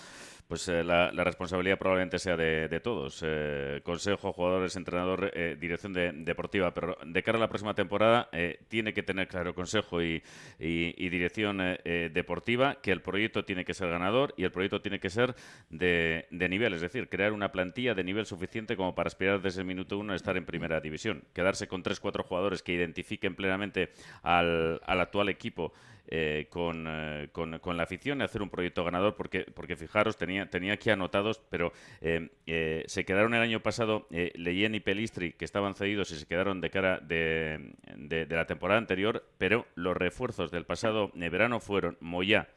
pues 0.46 0.68
eh, 0.68 0.84
la, 0.84 1.10
responsabilidad 1.24 1.76
probablemente 1.76 2.20
sea 2.20 2.36
de, 2.36 2.68
de 2.68 2.78
todos. 2.80 3.24
eh, 3.26 3.80
consejo, 3.82 4.32
jugadores, 4.32 4.76
entrenador, 4.76 5.32
eh, 5.34 5.56
dirección 5.58 5.92
de- 5.92 6.12
deportiva. 6.12 6.72
Pero 6.72 6.96
de 7.04 7.22
cara 7.24 7.38
a 7.38 7.40
la 7.40 7.48
próxima 7.48 7.74
temporada 7.74 8.28
tiene 8.68 8.94
que 8.94 9.02
tener 9.02 9.26
claro 9.26 9.54
consejo 9.56 10.00
y, 10.00 10.22
y- 10.60 10.94
y 11.04 11.08
dirección 11.08 11.60
eh, 11.84 12.10
deportiva 12.12 12.80
que 12.80 12.92
el 12.92 13.02
proyecto 13.02 13.44
tiene 13.44 13.64
que 13.64 13.74
ser 13.74 13.88
ganador 13.90 14.34
y 14.36 14.44
el 14.44 14.52
proyecto 14.52 14.80
tiene 14.80 15.00
que 15.00 15.10
ser 15.10 15.34
de, 15.70 16.26
de 16.30 16.48
nivel. 16.48 16.74
Es 16.74 16.80
decir, 16.80 17.08
crear 17.08 17.32
una 17.32 17.52
plantilla 17.52 17.94
de 17.94 18.04
nivel 18.04 18.26
suficiente 18.26 18.76
como 18.76 18.94
para 18.94 19.08
aspirar 19.08 19.40
desde 19.40 19.60
el 19.60 19.66
minuto 19.66 19.98
uno 19.98 20.12
a 20.12 20.16
estar 20.16 20.36
en 20.36 20.46
primera 20.46 20.80
división. 20.80 21.24
Quedarse 21.32 21.68
con 21.68 21.82
tres, 21.82 22.00
cuatro 22.00 22.24
jugadores 22.24 22.62
que 22.62 22.72
identifiquen 22.72 23.34
plenamente 23.34 23.90
al, 24.22 24.80
al 24.84 25.00
actual 25.00 25.28
equipo 25.28 25.72
eh, 26.08 26.46
con, 26.50 26.86
eh, 26.88 27.28
con, 27.32 27.58
con 27.58 27.76
la 27.76 27.84
afición 27.84 28.20
y 28.20 28.24
hacer 28.24 28.42
un 28.42 28.50
proyecto 28.50 28.84
ganador, 28.84 29.16
porque, 29.16 29.46
porque 29.54 29.76
fijaros, 29.76 30.16
tenía, 30.16 30.48
tenía 30.50 30.74
aquí 30.74 30.90
anotados, 30.90 31.40
pero 31.50 31.72
eh, 32.00 32.30
eh, 32.46 32.84
se 32.86 33.04
quedaron 33.04 33.34
el 33.34 33.42
año 33.42 33.60
pasado 33.60 34.06
eh, 34.10 34.32
Leyen 34.34 34.74
y 34.74 34.80
Pelistri, 34.80 35.32
que 35.32 35.44
estaban 35.44 35.74
cedidos 35.74 36.10
y 36.10 36.18
se 36.18 36.26
quedaron 36.26 36.60
de 36.60 36.70
cara 36.70 36.98
de, 37.00 37.74
de, 37.96 38.26
la 38.28 38.46
temporada 38.46 38.78
anterior, 38.78 39.24
pero 39.38 39.66
los 39.74 39.96
refuerzos 39.96 40.50
del 40.50 40.64
pasado 40.64 41.10
verano 41.14 41.60
fueron 41.60 41.96
Moyá, 42.00 42.48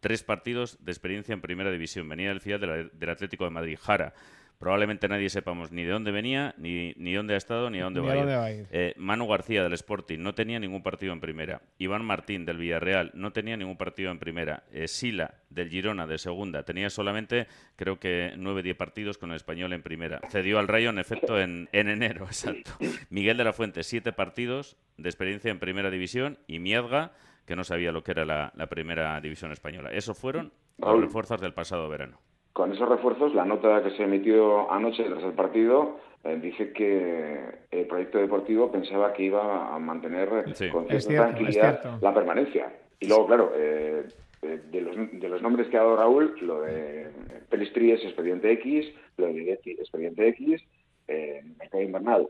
tres 0.00 0.22
partidos 0.22 0.84
de 0.84 0.92
experiencia 0.92 1.32
en 1.32 1.40
primera 1.40 1.70
división. 1.70 2.08
Venía 2.08 2.28
del 2.28 2.40
filial 2.40 2.90
del 2.92 3.10
Atlético 3.10 3.44
de 3.44 3.50
Madrid, 3.50 3.78
Jara. 3.80 4.14
Probablemente 4.58 5.06
nadie 5.08 5.28
sepamos 5.28 5.70
ni 5.70 5.84
de 5.84 5.90
dónde 5.90 6.10
venía, 6.12 6.54
ni, 6.56 6.94
ni 6.96 7.12
dónde 7.12 7.34
ha 7.34 7.36
estado, 7.36 7.68
ni 7.68 7.80
a 7.80 7.84
dónde, 7.84 8.00
Ni 8.00 8.06
va, 8.06 8.12
a 8.12 8.14
a 8.14 8.18
ir. 8.18 8.22
dónde 8.24 8.36
va 8.36 8.44
a 8.46 8.52
ir. 8.52 8.66
Eh, 8.70 8.94
Manu 8.96 9.26
García 9.26 9.62
del 9.62 9.74
Sporting 9.74 10.18
no 10.20 10.34
tenía 10.34 10.58
ningún 10.58 10.82
partido 10.82 11.12
en 11.12 11.20
primera. 11.20 11.60
Iván 11.78 12.04
Martín 12.04 12.46
del 12.46 12.56
Villarreal 12.58 13.10
no 13.14 13.32
tenía 13.32 13.56
ningún 13.56 13.76
partido 13.76 14.10
en 14.10 14.18
primera. 14.18 14.64
Eh, 14.72 14.88
Sila 14.88 15.34
del 15.50 15.68
Girona 15.68 16.06
de 16.06 16.18
segunda 16.18 16.62
tenía 16.64 16.88
solamente, 16.88 17.46
creo 17.76 17.98
que 18.00 18.32
9-10 18.36 18.76
partidos 18.76 19.18
con 19.18 19.30
el 19.30 19.36
español 19.36 19.72
en 19.74 19.82
primera. 19.82 20.20
Cedió 20.30 20.58
al 20.58 20.68
Rayo 20.68 20.90
en 20.90 20.98
efecto 20.98 21.38
en, 21.40 21.68
en 21.72 21.88
enero, 21.88 22.24
exacto. 22.26 22.72
Miguel 23.10 23.36
de 23.36 23.44
la 23.44 23.52
Fuente, 23.52 23.82
siete 23.82 24.12
partidos 24.12 24.76
de 24.96 25.08
experiencia 25.08 25.50
en 25.50 25.58
primera 25.58 25.90
división 25.90 26.38
y 26.46 26.58
Miedga, 26.60 27.12
que 27.44 27.56
no 27.56 27.62
sabía 27.62 27.92
lo 27.92 28.02
que 28.02 28.10
era 28.12 28.24
la, 28.24 28.52
la 28.56 28.66
primera 28.68 29.20
división 29.20 29.52
española. 29.52 29.90
Esos 29.92 30.18
fueron 30.18 30.52
los 30.78 31.00
refuerzos 31.00 31.40
del 31.40 31.52
pasado 31.54 31.88
verano. 31.88 32.20
Con 32.56 32.72
esos 32.72 32.88
refuerzos, 32.88 33.34
la 33.34 33.44
nota 33.44 33.82
que 33.82 33.90
se 33.90 34.04
emitió 34.04 34.72
anoche 34.72 35.04
tras 35.04 35.22
el 35.22 35.34
partido 35.34 36.00
eh, 36.24 36.38
dice 36.40 36.72
que 36.72 37.38
el 37.70 37.86
proyecto 37.86 38.16
deportivo 38.16 38.72
pensaba 38.72 39.12
que 39.12 39.24
iba 39.24 39.74
a 39.74 39.78
mantener 39.78 40.30
con 40.72 40.88
cierta 40.88 41.08
tranquilidad 41.08 42.00
la 42.00 42.14
permanencia. 42.14 42.72
Y 42.98 43.08
luego, 43.08 43.26
claro, 43.26 43.52
eh, 43.54 44.08
eh, 44.40 44.60
de, 44.72 44.80
los, 44.80 44.96
de, 44.96 45.28
los, 45.28 45.42
nombres 45.42 45.68
que 45.68 45.76
ha 45.76 45.82
dado 45.82 45.98
Raúl, 45.98 46.34
lo 46.40 46.62
de 46.62 47.08
Pelistri 47.50 47.92
es 47.92 48.02
expediente 48.02 48.50
X, 48.52 48.86
lo 49.18 49.26
de 49.26 49.34
Guedetti 49.34 49.72
expediente 49.72 50.26
X, 50.28 50.62
eh, 51.08 51.42
mercado 51.58 51.82
invernal, 51.82 52.28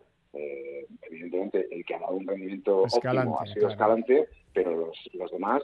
evidentemente 1.03 1.69
el 1.71 1.85
que 1.85 1.95
ha 1.95 2.01
dado 2.01 2.15
un 2.15 2.27
rendimiento 2.27 2.79
óptimo 2.79 3.41
ha 3.41 3.47
sido 3.47 3.69
Escalante, 3.69 4.27
pero 4.53 4.75
los, 4.75 5.09
los 5.13 5.31
demás, 5.31 5.63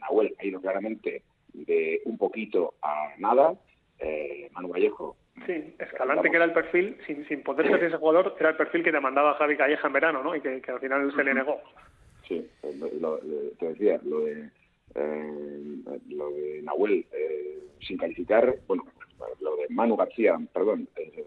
Nahuel 0.00 0.34
ha 0.40 0.46
ido 0.46 0.62
claramente 0.62 1.22
de 1.66 2.00
un 2.04 2.16
poquito 2.18 2.74
a 2.82 3.14
nada, 3.18 3.54
Manu 4.52 4.68
Vallejo 4.68 5.16
Sí, 5.44 5.74
Escalante, 5.78 6.30
que 6.30 6.36
era 6.36 6.46
el 6.46 6.52
perfil, 6.52 6.96
sin, 7.06 7.26
sin 7.28 7.42
poder 7.42 7.66
ser 7.66 7.84
ese 7.84 7.98
jugador, 7.98 8.34
era 8.40 8.50
el 8.50 8.56
perfil 8.56 8.82
que 8.82 8.92
demandaba 8.92 9.34
Javi 9.34 9.56
Calleja 9.56 9.86
en 9.86 9.92
verano, 9.92 10.22
¿no? 10.22 10.34
Y 10.34 10.40
que, 10.40 10.62
al 10.66 10.80
final 10.80 11.12
se 11.14 11.24
le 11.24 11.34
negó. 11.34 11.60
Sí, 12.26 12.48
lo, 13.00 13.18
te 13.58 13.68
decía, 13.68 14.00
lo 14.02 14.20
de, 14.20 14.48
eh, 14.94 15.76
lo 16.08 16.30
de 16.30 16.62
Nahuel, 16.62 17.06
eh, 17.12 17.58
sin 17.80 17.98
calificar, 17.98 18.56
bueno, 18.66 18.84
lo 19.40 19.56
de 19.56 19.66
Manu 19.68 19.96
García, 19.96 20.36
perdón, 20.52 20.88
eh, 20.96 21.24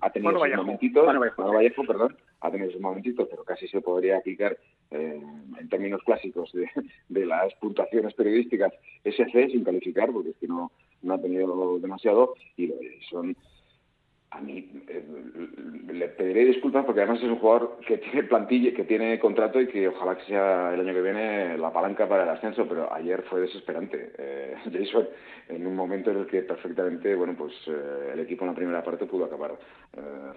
ha 0.00 0.10
tenido 0.10 0.38
sus 0.38 0.56
momentitos, 0.56 1.04
Manu 1.04 1.52
Vallejo. 1.52 1.84
perdón, 1.84 2.16
ha 2.42 2.50
tenido 2.50 2.70
sus 2.70 2.80
momentitos, 2.80 3.28
pero 3.30 3.44
casi 3.44 3.68
se 3.68 3.80
podría 3.80 4.18
aplicar 4.18 4.56
en 4.90 5.68
términos 5.70 6.02
clásicos 6.04 6.52
de, 6.52 6.68
de, 7.08 7.24
las 7.24 7.54
puntuaciones 7.54 8.12
periodísticas 8.14 8.72
SC 9.04 9.50
sin 9.50 9.64
calificar, 9.64 10.12
porque 10.12 10.30
es 10.30 10.36
que 10.36 10.48
no, 10.48 10.70
no 11.02 11.14
ha 11.14 11.20
tenido 11.20 11.78
demasiado 11.78 12.34
y 12.56 12.70
son 13.08 13.34
a 14.32 14.40
mí 14.40 14.66
eh, 14.88 15.04
le 15.92 16.08
pediré 16.08 16.46
disculpas 16.46 16.86
porque 16.86 17.02
además 17.02 17.22
es 17.22 17.28
un 17.28 17.38
jugador 17.38 17.78
que 17.86 17.98
tiene 17.98 18.24
plantilla, 18.24 18.72
que 18.72 18.84
tiene 18.84 19.18
contrato 19.18 19.60
y 19.60 19.68
que 19.68 19.88
ojalá 19.88 20.16
que 20.16 20.24
sea 20.24 20.72
el 20.72 20.80
año 20.80 20.94
que 20.94 21.02
viene 21.02 21.58
la 21.58 21.72
palanca 21.72 22.08
para 22.08 22.22
el 22.22 22.30
ascenso, 22.30 22.66
pero 22.66 22.92
ayer 22.92 23.22
fue 23.28 23.42
desesperante. 23.42 24.12
Eh, 24.16 24.54
Jason, 24.72 25.06
en 25.48 25.66
un 25.66 25.76
momento 25.76 26.10
en 26.10 26.18
el 26.18 26.26
que 26.26 26.42
perfectamente, 26.42 27.14
bueno, 27.14 27.34
pues 27.36 27.52
eh, 27.66 28.10
el 28.14 28.20
equipo 28.20 28.44
en 28.44 28.50
la 28.50 28.56
primera 28.56 28.82
parte 28.82 29.06
pudo 29.06 29.26
acabar 29.26 29.58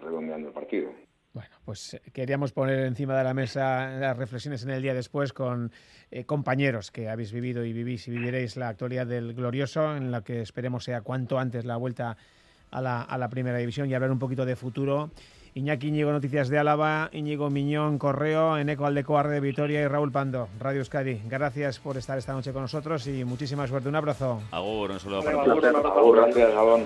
redondeando 0.02 0.50
el 0.50 0.54
partido. 0.54 0.90
Bueno, 1.36 1.50
pues 1.66 2.00
queríamos 2.14 2.54
poner 2.54 2.80
encima 2.86 3.18
de 3.18 3.26
la 3.26 3.34
mesa 3.34 3.90
las 3.90 4.16
reflexiones 4.16 4.64
en 4.64 4.70
el 4.70 4.82
día 4.82 4.94
después 4.94 5.34
con 5.34 5.70
compañeros 6.26 6.92
que 6.92 7.10
habéis 7.10 7.34
vivido 7.34 7.66
y 7.66 7.74
vivís 7.74 8.08
y 8.08 8.12
viviréis 8.12 8.56
la 8.56 8.70
actualidad 8.70 9.06
del 9.06 9.34
glorioso, 9.34 9.98
en 9.98 10.12
la 10.12 10.22
que 10.22 10.40
esperemos 10.40 10.86
sea 10.86 11.02
cuanto 11.02 11.38
antes 11.38 11.66
la 11.66 11.76
vuelta 11.76 12.16
a 12.72 12.82
la, 12.82 13.02
a 13.02 13.18
la 13.18 13.28
primera 13.28 13.58
división 13.58 13.90
y 13.90 13.94
hablar 13.94 14.12
un 14.12 14.20
poquito 14.20 14.46
de 14.46 14.56
futuro. 14.56 15.12
Iñaki 15.56 15.90
Íñigo, 15.90 16.14
Noticias 16.14 16.48
de 16.48 16.58
Álava, 16.58 17.10
Íñigo 17.12 17.50
Miñón, 17.50 17.98
Correo, 17.98 18.58
Eneco 18.58 18.86
Aldecoa, 18.86 19.24
de 19.24 19.42
Vitoria 19.42 19.82
y 19.82 19.88
Raúl 19.90 20.14
Pando, 20.14 20.48
Radio 20.58 20.80
Euskadi. 20.80 21.22
Gracias 21.28 21.80
por 21.80 21.98
estar 21.98 22.18
esta 22.18 22.32
noche 22.32 22.54
con 22.54 22.62
nosotros 22.62 23.08
y 23.08 23.26
muchísima 23.26 23.68
suerte. 23.68 23.90
Un 23.90 23.96
abrazo. 23.98 24.42
Agur, 24.52 24.92
un 24.92 25.00
saludo 25.02 25.22
para 25.22 25.42
Agur, 25.42 26.16
gracias, 26.16 26.54
Gabón. 26.54 26.86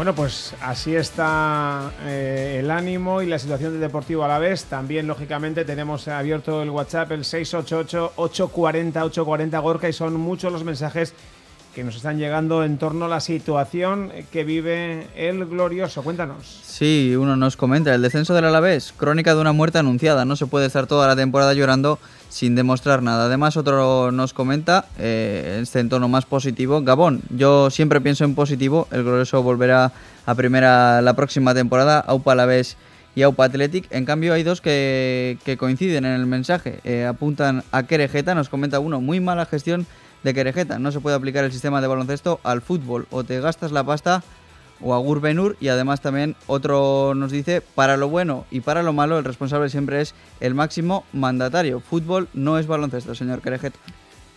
Bueno, 0.00 0.14
pues 0.14 0.54
así 0.62 0.96
está 0.96 1.92
eh, 2.06 2.56
el 2.60 2.70
ánimo 2.70 3.20
y 3.20 3.26
la 3.26 3.38
situación 3.38 3.72
del 3.72 3.82
Deportivo 3.82 4.24
a 4.24 4.28
la 4.28 4.38
vez. 4.38 4.64
También, 4.64 5.06
lógicamente, 5.06 5.66
tenemos 5.66 6.08
abierto 6.08 6.62
el 6.62 6.70
WhatsApp, 6.70 7.12
el 7.12 7.24
688-840-840 7.24 9.62
Gorka, 9.62 9.90
y 9.90 9.92
son 9.92 10.14
muchos 10.14 10.50
los 10.50 10.64
mensajes 10.64 11.12
que 11.74 11.84
nos 11.84 11.96
están 11.96 12.18
llegando 12.18 12.64
en 12.64 12.78
torno 12.78 13.04
a 13.04 13.08
la 13.08 13.20
situación 13.20 14.10
que 14.32 14.44
vive 14.44 15.06
el 15.14 15.46
glorioso. 15.46 16.02
Cuéntanos. 16.02 16.60
Sí, 16.64 17.14
uno 17.16 17.36
nos 17.36 17.56
comenta, 17.56 17.94
el 17.94 18.02
descenso 18.02 18.34
del 18.34 18.46
Alavés, 18.46 18.92
crónica 18.96 19.34
de 19.34 19.40
una 19.40 19.52
muerte 19.52 19.78
anunciada. 19.78 20.24
No 20.24 20.36
se 20.36 20.46
puede 20.46 20.66
estar 20.66 20.86
toda 20.86 21.06
la 21.06 21.16
temporada 21.16 21.54
llorando 21.54 21.98
sin 22.28 22.54
demostrar 22.54 23.02
nada. 23.02 23.26
Además, 23.26 23.56
otro 23.56 24.10
nos 24.12 24.32
comenta, 24.32 24.86
eh, 24.98 25.58
este 25.62 25.80
en 25.80 25.88
tono 25.88 26.08
más 26.08 26.24
positivo, 26.24 26.82
Gabón, 26.82 27.22
yo 27.30 27.70
siempre 27.70 28.00
pienso 28.00 28.24
en 28.24 28.34
positivo, 28.34 28.88
el 28.90 29.02
glorioso 29.02 29.42
volverá 29.42 29.92
a 30.26 30.34
primera 30.34 31.02
la 31.02 31.14
próxima 31.14 31.54
temporada, 31.54 32.00
Aupa 32.00 32.32
Alavés 32.32 32.76
y 33.14 33.22
Aupa 33.22 33.44
Athletic. 33.44 33.86
En 33.90 34.04
cambio, 34.04 34.32
hay 34.32 34.42
dos 34.42 34.60
que, 34.60 35.38
coinciden 35.58 36.04
en 36.04 36.12
el 36.12 36.26
mensaje. 36.26 36.80
Eh, 36.84 37.04
apuntan 37.04 37.64
a 37.72 37.82
Querejeta, 37.84 38.34
nos 38.34 38.48
comenta 38.48 38.80
uno, 38.80 39.00
muy 39.00 39.20
mala 39.20 39.46
gestión 39.46 39.86
de 40.22 40.34
Querejeta. 40.34 40.78
No 40.78 40.92
se 40.92 41.00
puede 41.00 41.16
aplicar 41.16 41.44
el 41.44 41.52
sistema 41.52 41.80
de 41.80 41.86
baloncesto 41.86 42.40
al 42.42 42.62
fútbol. 42.62 43.06
O 43.10 43.24
te 43.24 43.40
gastas 43.40 43.72
la 43.72 43.84
pasta 43.84 44.22
o 44.82 44.94
Agur 44.94 45.20
Benur 45.20 45.56
y 45.60 45.68
además 45.68 46.00
también 46.00 46.36
otro 46.46 47.14
nos 47.14 47.30
dice, 47.30 47.60
para 47.60 47.96
lo 47.96 48.08
bueno 48.08 48.46
y 48.50 48.60
para 48.60 48.82
lo 48.82 48.92
malo 48.92 49.18
el 49.18 49.24
responsable 49.24 49.68
siempre 49.68 50.00
es 50.00 50.14
el 50.40 50.54
máximo 50.54 51.04
mandatario. 51.12 51.80
Fútbol 51.80 52.28
no 52.32 52.58
es 52.58 52.66
baloncesto, 52.66 53.14
señor 53.14 53.42
Querejeta. 53.42 53.78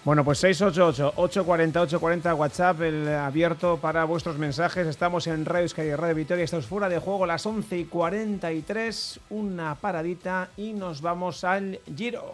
Bueno, 0.03 0.25
pues 0.25 0.43
688-840-840 0.43 2.35
WhatsApp, 2.35 2.81
el 2.81 3.07
abierto 3.07 3.77
para 3.77 4.03
vuestros 4.03 4.37
mensajes. 4.37 4.85
Estamos 4.85 5.27
en 5.27 5.45
Radio 5.45 5.69
Sky 5.69 5.83
y 5.83 5.95
Radio 5.95 6.15
Victoria. 6.15 6.43
Estamos 6.43 6.65
fuera 6.65 6.89
de 6.89 6.99
juego 6.99 7.25
las 7.25 7.45
11 7.45 7.77
y 7.77 7.85
43. 7.85 9.21
Una 9.29 9.75
paradita 9.75 10.49
y 10.57 10.73
nos 10.73 11.01
vamos 11.01 11.45
al 11.45 11.79
Giro. 11.95 12.33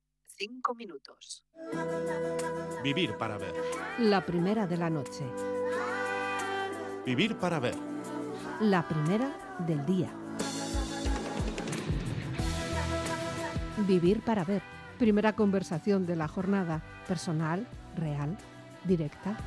cinco 0.41 0.73
minutos. 0.73 1.43
Vivir 2.83 3.15
para 3.15 3.37
ver. 3.37 3.53
La 3.99 4.25
primera 4.25 4.65
de 4.65 4.75
la 4.75 4.89
noche. 4.89 5.23
Vivir 7.05 7.35
para 7.35 7.59
ver. 7.59 7.75
La 8.59 8.87
primera 8.87 9.57
del 9.67 9.85
día. 9.85 10.11
Vivir 13.87 14.21
para 14.21 14.43
ver. 14.43 14.63
Primera 14.97 15.33
conversación 15.33 16.07
de 16.07 16.15
la 16.15 16.27
jornada. 16.27 16.81
Personal, 17.07 17.67
real, 17.95 18.35
directa. 18.83 19.37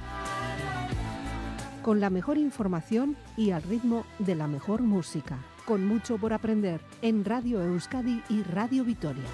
Con 1.83 1.99
la 1.99 2.09
mejor 2.09 2.39
información 2.39 3.17
y 3.37 3.51
al 3.51 3.65
ritmo 3.65 4.07
de 4.21 4.37
la 4.37 4.47
mejor 4.47 4.83
música. 4.83 5.39
Con 5.65 5.85
mucho 5.85 6.19
por 6.19 6.33
aprender 6.33 6.81
en 7.03 7.25
Radio 7.25 7.61
Euskadi 7.63 8.23
y 8.29 8.45
Radio 8.45 8.85
Vitoria. 8.85 9.25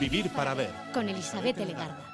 Vivir 0.00 0.30
para 0.30 0.54
ver. 0.54 0.70
Con 0.94 1.10
Elizabeth 1.10 1.58
Legarda. 1.58 2.06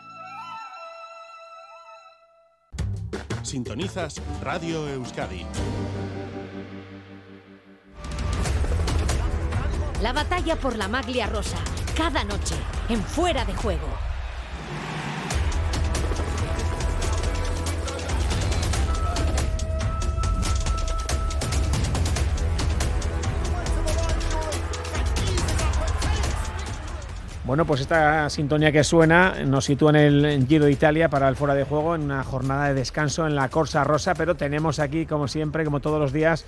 Sintonizas 3.45 4.21
Radio 4.43 4.89
Euskadi. 4.89 5.47
La 10.03 10.13
batalla 10.13 10.57
por 10.57 10.77
la 10.77 10.89
maglia 10.89 11.27
rosa, 11.27 11.59
cada 11.97 12.25
noche, 12.25 12.57
en 12.89 13.01
fuera 13.01 13.45
de 13.45 13.55
juego. 13.55 14.06
Bueno, 27.47 27.65
pues 27.65 27.81
esta 27.81 28.29
sintonía 28.29 28.73
que 28.73 28.83
suena 28.83 29.45
nos 29.45 29.67
sitúa 29.67 29.91
en 29.91 29.97
el 29.97 30.47
Giro 30.49 30.65
de 30.65 30.73
Italia 30.73 31.09
para 31.09 31.29
el 31.29 31.37
fuera 31.37 31.55
de 31.55 31.63
juego, 31.63 31.95
en 31.95 32.03
una 32.03 32.25
jornada 32.25 32.67
de 32.67 32.75
descanso 32.75 33.25
en 33.25 33.37
la 33.37 33.49
Corsa 33.51 33.85
Rosa, 33.85 34.15
pero 34.17 34.35
tenemos 34.35 34.81
aquí, 34.81 35.07
como 35.07 35.29
siempre, 35.29 35.65
como 35.65 35.79
todos 35.79 36.01
los 36.01 36.13
días, 36.13 36.45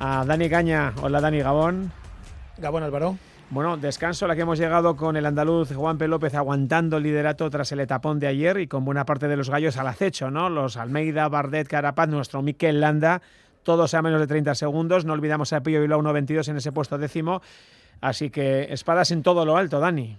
a 0.00 0.24
Dani 0.24 0.50
Caña. 0.50 0.94
Hola 1.00 1.20
Dani 1.20 1.38
Gabón. 1.38 1.92
Gabón 2.58 2.82
Álvaro. 2.82 3.16
Bueno, 3.50 3.76
descanso 3.76 4.24
a 4.24 4.28
la 4.28 4.34
que 4.34 4.42
hemos 4.42 4.58
llegado 4.58 4.96
con 4.96 5.16
el 5.16 5.26
andaluz 5.26 5.72
Juan 5.72 5.96
P. 5.96 6.08
López 6.08 6.34
aguantando 6.34 6.96
el 6.96 7.04
liderato 7.04 7.48
tras 7.48 7.70
el 7.70 7.78
etapón 7.78 8.18
de 8.18 8.26
ayer 8.26 8.58
y 8.58 8.66
con 8.66 8.84
buena 8.84 9.04
parte 9.04 9.28
de 9.28 9.36
los 9.36 9.48
gallos 9.48 9.76
al 9.76 9.86
acecho, 9.86 10.32
¿no? 10.32 10.50
Los 10.50 10.76
Almeida, 10.76 11.28
Bardet, 11.28 11.68
Carapaz, 11.68 12.08
nuestro 12.08 12.42
Mikel 12.42 12.80
Landa 12.80 13.22
todos 13.62 13.94
a 13.94 14.02
menos 14.02 14.18
de 14.18 14.26
30 14.26 14.56
segundos. 14.56 15.04
No 15.04 15.12
olvidamos 15.12 15.52
a 15.52 15.62
Pillo 15.62 15.80
Bilbao 15.80 16.02
1.22 16.02 16.48
en 16.48 16.56
ese 16.56 16.72
puesto 16.72 16.98
décimo. 16.98 17.42
Así 18.00 18.30
que 18.30 18.72
espadas 18.72 19.12
en 19.12 19.22
todo 19.22 19.44
lo 19.44 19.56
alto, 19.56 19.78
Dani. 19.78 20.18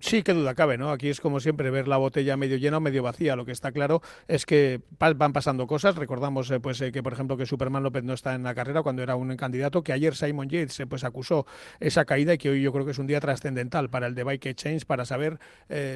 Sí, 0.00 0.22
qué 0.22 0.32
duda 0.32 0.54
cabe, 0.54 0.78
¿no? 0.78 0.90
Aquí 0.92 1.10
es 1.10 1.20
como 1.20 1.40
siempre 1.40 1.70
ver 1.70 1.86
la 1.86 1.98
botella 1.98 2.34
medio 2.38 2.56
llena 2.56 2.78
o 2.78 2.80
medio 2.80 3.02
vacía. 3.02 3.36
Lo 3.36 3.44
que 3.44 3.52
está 3.52 3.70
claro 3.70 4.00
es 4.28 4.46
que 4.46 4.80
van 4.98 5.34
pasando 5.34 5.66
cosas. 5.66 5.96
Recordamos, 5.96 6.50
eh, 6.50 6.58
pues, 6.58 6.80
eh, 6.80 6.90
que 6.90 7.02
por 7.02 7.12
ejemplo 7.12 7.36
que 7.36 7.44
Superman 7.44 7.82
López 7.82 8.02
no 8.02 8.14
está 8.14 8.34
en 8.34 8.42
la 8.42 8.54
carrera 8.54 8.82
cuando 8.82 9.02
era 9.02 9.14
un 9.14 9.36
candidato, 9.36 9.82
que 9.82 9.92
ayer 9.92 10.16
Simon 10.16 10.48
Yates 10.48 10.80
eh, 10.80 10.86
pues 10.86 11.04
acusó 11.04 11.46
esa 11.80 12.06
caída 12.06 12.32
y 12.32 12.38
que 12.38 12.48
hoy 12.48 12.62
yo 12.62 12.72
creo 12.72 12.86
que 12.86 12.92
es 12.92 12.98
un 12.98 13.06
día 13.06 13.20
trascendental 13.20 13.90
para 13.90 14.06
el 14.06 14.14
de 14.14 14.24
Bike 14.24 14.54
Change 14.54 14.86
para 14.86 15.04
saber 15.04 15.38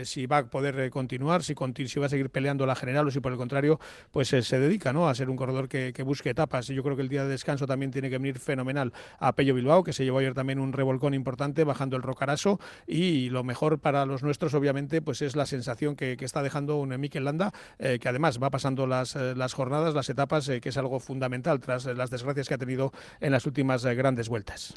si 0.05 0.27
va 0.27 0.39
a 0.39 0.47
poder 0.47 0.91
continuar, 0.91 1.43
si, 1.43 1.55
va 1.55 2.07
a 2.07 2.09
seguir 2.09 2.31
peleando 2.31 2.67
la 2.67 2.75
general 2.75 3.09
o 3.09 3.11
si 3.11 3.21
por 3.21 3.33
el 3.33 3.39
contrario 3.39 3.81
pues 4.11 4.29
se 4.29 4.59
dedica, 4.61 4.93
¿no? 4.93 5.09
A 5.09 5.15
ser 5.15 5.31
un 5.31 5.37
corredor 5.37 5.69
que, 5.69 5.93
busque 6.05 6.31
etapas. 6.31 6.69
Y 6.71 6.75
yo 6.75 6.83
creo 6.83 6.95
que 6.95 7.03
el 7.03 7.09
día 7.09 7.25
de 7.25 7.31
descanso 7.31 7.67
también 7.67 7.91
tiene 7.91 8.11
que 8.11 8.19
venir 8.19 8.39
fenomenal 8.39 8.93
a 9.19 9.35
Pello 9.35 9.55
Bilbao, 9.55 9.83
que 9.83 9.93
se 9.93 10.05
llevó 10.05 10.19
ayer 10.19 10.35
también 10.35 10.59
un 10.59 10.73
revolcón 10.73 11.15
importante 11.15 11.65
bajando 11.65 11.97
el 11.97 12.03
Rocaraso 12.03 12.61
y 12.87 13.31
lo 13.31 13.43
mejor 13.45 13.79
para 13.79 13.94
para 13.95 14.07
los 14.07 14.25
nuestros, 14.25 14.53
obviamente, 14.55 15.01
pues 15.03 15.23
es 15.23 15.37
la 15.37 15.47
sensación 15.47 15.95
que, 15.95 16.17
está 16.19 16.43
dejando 16.43 16.79
un 16.79 16.99
Mikel 16.99 17.25
Landa, 17.25 17.53
eh, 17.79 18.01
que 18.01 18.09
además 18.09 18.43
va 18.43 18.51
pasando 18.51 18.89
las, 18.89 19.15
eh, 19.15 19.37
las 19.37 19.55
jornadas, 19.55 19.95
las 19.95 20.11
etapas, 20.11 20.49
eh, 20.49 20.61
que 20.61 20.71
es 20.71 20.77
algo 20.77 20.99
fundamental 20.99 21.61
tras 21.61 21.87
las 21.87 22.11
desgracias 22.11 22.49
que 22.49 22.55
ha 22.55 22.59
tenido 22.59 22.91
en 23.21 23.31
las 23.31 23.47
últimas 23.47 23.85
grandes 23.85 24.29
vueltas. 24.29 24.75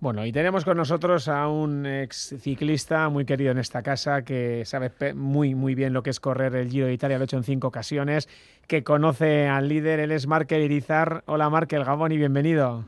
Bueno, 0.00 0.26
y 0.26 0.32
tenemos 0.32 0.64
con 0.64 0.78
nosotros 0.78 1.28
a 1.28 1.46
un 1.46 1.86
ex 1.86 2.34
ciclista 2.40 3.08
muy 3.08 3.24
querido 3.24 3.52
en 3.52 3.58
esta 3.58 3.84
casa 3.84 4.22
que 4.22 4.64
sabe 4.64 4.90
muy 5.14 5.54
muy 5.54 5.76
bien 5.76 5.92
lo 5.92 6.02
que 6.02 6.10
es 6.10 6.18
correr 6.18 6.56
el 6.56 6.68
Giro 6.68 6.86
de 6.86 6.92
Italia, 6.92 7.18
lo 7.18 7.22
ha 7.22 7.26
hecho 7.26 7.36
en 7.36 7.44
cinco 7.44 7.68
ocasiones, 7.68 8.28
que 8.66 8.82
conoce 8.82 9.46
al 9.46 9.68
líder, 9.68 10.00
él 10.00 10.10
es 10.10 10.26
Markel 10.26 10.62
Irizar. 10.62 11.22
Hola 11.26 11.48
Markel, 11.50 11.84
Gabón 11.84 12.10
y 12.10 12.16
bienvenido. 12.16 12.84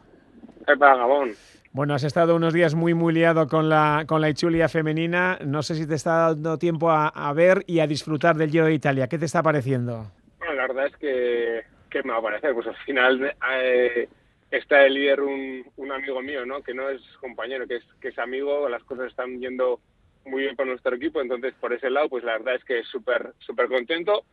Hola 0.67 0.97
Gabón. 0.97 1.35
Bueno, 1.79 1.95
has 1.95 2.03
estado 2.03 2.35
unos 2.35 2.53
días 2.53 2.75
muy, 2.75 2.93
muy 2.93 3.15
liado 3.15 3.47
con 3.47 3.69
la, 3.69 4.03
con 4.09 4.21
la 4.21 4.29
Ichulia 4.29 4.69
femenina. 4.69 5.39
No 5.47 5.63
sé 5.63 5.77
si 5.77 5.87
te 5.87 5.95
está 5.95 6.31
dando 6.31 6.59
tiempo 6.59 6.91
a, 6.91 7.33
ver 7.35 7.63
y 7.69 7.79
a 7.79 7.87
disfrutar 7.87 8.35
del 8.35 8.51
Giro 8.51 8.65
de 8.65 8.75
Italia. 8.75 9.07
¿Qué 9.07 9.17
te 9.17 9.27
está 9.27 9.45
pareciendo? 9.45 10.11
Bueno, 10.41 10.55
la 10.55 10.67
verdad 10.67 10.87
es 10.87 10.97
que, 10.97 11.63
¿qué 11.89 12.03
me 12.03 12.11
va 12.11 12.19
a 12.19 12.23
parecer? 12.23 12.53
Pues 12.53 12.67
al 12.67 12.77
final 12.79 13.33
eh, 13.53 14.09
está 14.51 14.87
el 14.87 14.95
líder 14.95 15.21
un, 15.21 15.65
un, 15.77 15.93
amigo 15.93 16.21
mío, 16.21 16.45
¿no? 16.45 16.65
Que 16.65 16.75
no 16.75 16.89
es 16.89 17.01
compañero, 17.21 17.69
que 17.69 17.77
es, 17.77 17.85
que 18.01 18.09
es 18.09 18.19
amigo. 18.19 18.69
Las 18.69 18.83
cosas 18.83 19.07
están 19.07 19.39
yendo 19.39 19.79
muy 20.25 20.43
bien 20.43 20.57
con 20.57 20.67
nuestro 20.67 20.97
equipo. 20.97 21.21
Entonces, 21.21 21.55
por 21.61 21.73
ese 21.73 21.91
lado, 21.91 22.09
pues 22.09 22.25
la 22.25 22.39
verdad 22.39 22.57
es 22.57 22.65
que 22.65 22.83
súper, 22.83 23.35
súper 23.39 23.69
contento. 23.69 24.25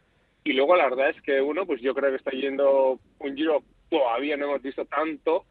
Y 0.44 0.54
luego 0.54 0.76
la 0.76 0.90
verdad 0.90 1.12
es 1.12 1.22
que 1.22 1.44
uno, 1.44 1.68
pues 1.68 1.80
yo 1.80 1.94
creo 1.94 2.10
que 2.10 2.18
está 2.18 2.32
yendo 2.32 3.00
un 3.20 3.36
Giro, 3.36 3.62
todavía 3.92 4.36
no 4.36 4.46
hemos 4.46 4.64
visto 4.64 4.84
tanto 4.86 5.46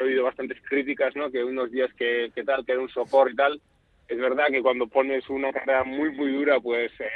he 0.00 0.04
oído 0.04 0.24
bastantes 0.24 0.60
críticas, 0.68 1.14
¿no? 1.16 1.30
Que 1.30 1.44
unos 1.44 1.70
días 1.70 1.92
que, 1.94 2.30
tal, 2.44 2.64
que 2.64 2.72
era 2.72 2.80
un 2.80 2.88
sopor 2.88 3.30
y 3.30 3.36
tal. 3.36 3.60
Es 4.08 4.18
verdad 4.18 4.46
que 4.50 4.62
cuando 4.62 4.86
pones 4.86 5.28
una 5.28 5.52
carrera 5.52 5.84
muy, 5.84 6.10
muy 6.10 6.32
dura, 6.32 6.60
pues 6.60 6.90
eh, 7.00 7.10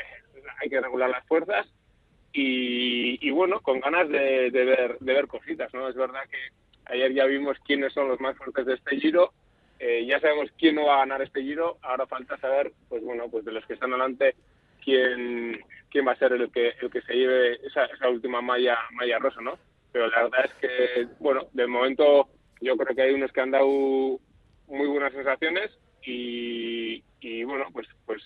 hay 0.61 0.69
que 0.69 0.81
regular 0.81 1.11
las 1.11 1.27
fuerzas. 1.27 1.67
Y, 2.35 3.31
bueno, 3.31 3.61
con 3.61 3.81
ganas 3.81 4.09
de, 4.09 4.51
ver, 4.51 4.99
de 4.99 5.13
ver 5.13 5.27
cositas, 5.27 5.73
¿no? 5.75 5.89
Es 5.89 5.95
verdad 5.95 6.23
que 6.31 6.93
ayer 6.93 7.13
ya 7.13 7.27
vimos 7.27 7.59
quiénes 7.67 7.93
son 7.93 8.09
los 8.09 8.21
más 8.21 8.37
fuertes 8.39 8.65
de 8.67 8.75
este 8.75 8.97
giro. 8.97 9.33
Eh, 9.79 10.07
ya 10.07 10.19
sabemos 10.21 10.51
quién 10.59 10.77
no 10.77 10.87
va 10.87 10.97
a 10.97 10.99
ganar 11.01 11.21
este 11.21 11.43
giro. 11.43 11.77
Ahora 11.83 12.07
falta 12.07 12.39
saber, 12.39 12.73
pues 12.89 13.03
bueno, 13.03 13.29
pues 13.31 13.45
de 13.45 13.53
los 13.53 13.67
que 13.67 13.75
están 13.75 13.91
delante, 13.91 14.35
quién, 14.83 15.61
quién 15.91 16.07
va 16.07 16.13
a 16.13 16.17
ser 16.17 16.33
el 16.33 16.51
que, 16.51 16.73
el 16.81 16.91
que 16.91 17.03
se 17.03 17.15
lleve 17.15 17.67
esa, 17.67 17.85
esa 17.87 18.09
última 18.09 18.41
malla, 18.41 18.79
malla 18.93 19.19
rosa, 19.19 19.41
¿no? 19.43 19.59
Pero 19.93 20.09
la 20.09 20.23
verdad 20.23 20.47
es 20.47 20.55
que, 20.55 21.07
bueno, 21.21 21.49
de 21.53 21.67
momento 21.67 22.29
yo 22.63 22.77
creo 22.77 22.95
que 22.95 23.03
hay 23.03 23.15
unos 23.15 23.33
que 23.33 23.41
han 23.41 23.51
dado 23.51 23.67
muy 23.67 24.87
buenas 24.89 25.13
sensaciones 25.13 25.71
y, 26.05 27.03
bueno, 27.45 27.67
pues, 27.73 27.87
pues 28.07 28.23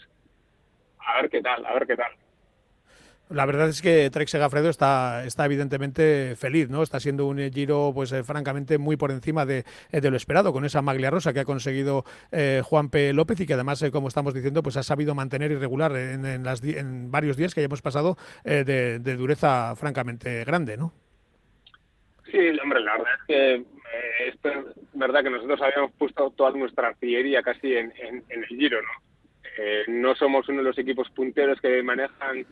a 0.99 1.20
ver 1.20 1.31
qué 1.31 1.42
tal, 1.42 1.64
a 1.64 1.75
ver 1.75 1.87
qué 1.87 1.96
tal. 1.96 2.12
La 3.29 3.44
verdad 3.44 3.68
es 3.68 3.83
que 3.83 4.09
Trek 4.09 4.29
Segafredo 4.29 4.70
está, 4.70 5.25
está 5.25 5.44
evidentemente 5.46 6.37
feliz, 6.37 6.70
¿no? 6.70 6.85
Está 6.85 7.01
siendo 7.01 7.27
un 7.27 7.38
giro, 7.53 7.90
pues 7.92 8.12
eh, 8.12 8.22
francamente, 8.22 8.79
muy 8.79 8.96
por 8.96 9.11
encima 9.11 9.44
de, 9.44 9.64
eh, 9.90 10.01
de, 10.01 10.11
lo 10.12 10.16
esperado, 10.16 10.53
con 10.53 10.64
esa 10.64 10.81
maglia 10.81 11.11
rosa 11.11 11.33
que 11.33 11.40
ha 11.40 11.44
conseguido 11.44 12.05
eh, 12.31 12.62
Juan 12.64 12.88
P. 12.88 13.12
López 13.12 13.40
y 13.40 13.46
que 13.46 13.55
además, 13.55 13.85
como 13.90 14.07
estamos 14.07 14.33
diciendo, 14.33 14.62
pues 14.62 14.77
ha 14.77 14.85
sabido 14.85 15.16
mantener 15.16 15.51
irregular 15.51 15.96
en, 15.96 16.25
en, 16.25 16.44
las, 16.44 16.62
en 16.62 17.11
varios 17.11 17.37
días 17.37 17.53
que 17.53 17.61
hayamos 17.61 17.83
pasado 17.83 18.16
de, 18.44 19.01
de, 19.01 19.16
dureza 19.16 19.75
francamente 19.75 20.44
grande, 20.44 20.77
¿no? 20.77 20.92
Sí, 22.31 22.38
hombre, 22.62 22.81
la 22.81 22.96
verdad 22.96 23.14
es 23.18 23.27
que 23.27 23.76
eh, 23.92 24.29
es 24.29 24.38
verdad 24.92 25.22
que 25.22 25.31
nosotros 25.31 25.61
habíamos 25.62 25.92
puesto 25.92 26.31
toda 26.31 26.51
nuestra 26.53 26.88
artillería 26.88 27.42
casi 27.42 27.75
en, 27.75 27.92
el 28.29 28.46
giro, 28.46 28.81
¿no? 28.83 28.88
Eh, 29.59 29.85
no 29.88 30.14
somos 30.14 30.49
uno 30.49 30.59
de 30.59 30.64
los 30.64 30.79
equipos 30.79 31.09
punteros 31.11 31.61
que 31.61 31.83
manejan 31.83 32.44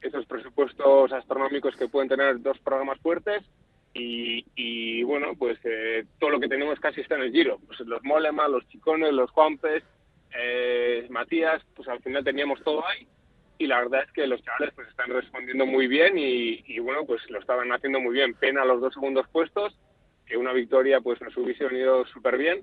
esos 0.00 0.26
presupuestos 0.26 1.12
astronómicos 1.12 1.76
que 1.76 1.88
pueden 1.88 2.08
tener 2.08 2.40
dos 2.40 2.58
programas 2.58 3.00
fuertes 3.00 3.42
y, 3.94 5.02
bueno, 5.02 5.34
pues 5.38 5.58
eh, 5.64 6.06
todo 6.18 6.30
lo 6.30 6.40
que 6.40 6.48
tenemos 6.48 6.80
casi 6.80 7.02
está 7.02 7.16
en 7.16 7.22
el 7.22 7.32
giro. 7.32 7.58
Pues 7.66 7.80
los 7.80 8.02
Molema, 8.02 8.48
los 8.48 8.66
Chicones, 8.68 9.12
los 9.12 9.30
Juanpes, 9.32 9.82
Matías, 11.10 11.62
pues 11.74 11.88
al 11.88 12.00
final 12.00 12.24
teníamos 12.24 12.62
todo 12.62 12.86
ahí 12.86 13.06
y 13.58 13.66
la 13.66 13.80
verdad 13.80 14.04
es 14.04 14.12
que 14.12 14.26
los 14.26 14.42
chavales 14.42 14.72
pues 14.74 14.88
están 14.88 15.10
respondiendo 15.10 15.66
muy 15.66 15.86
bien 15.86 16.16
y, 16.16 16.64
y 16.66 16.78
bueno, 16.78 17.04
pues 17.04 17.20
lo 17.28 17.38
estaban 17.38 17.70
haciendo 17.70 18.00
muy 18.00 18.14
bien. 18.14 18.34
Pena 18.34 18.64
los 18.64 18.80
dos 18.80 18.94
segundos 18.94 19.26
puestos 19.30 19.76
que 20.32 20.38
una 20.38 20.54
victoria 20.54 21.02
pues 21.02 21.20
nos 21.20 21.36
hubiese 21.36 21.66
venido 21.66 22.06
súper 22.06 22.38
bien. 22.38 22.62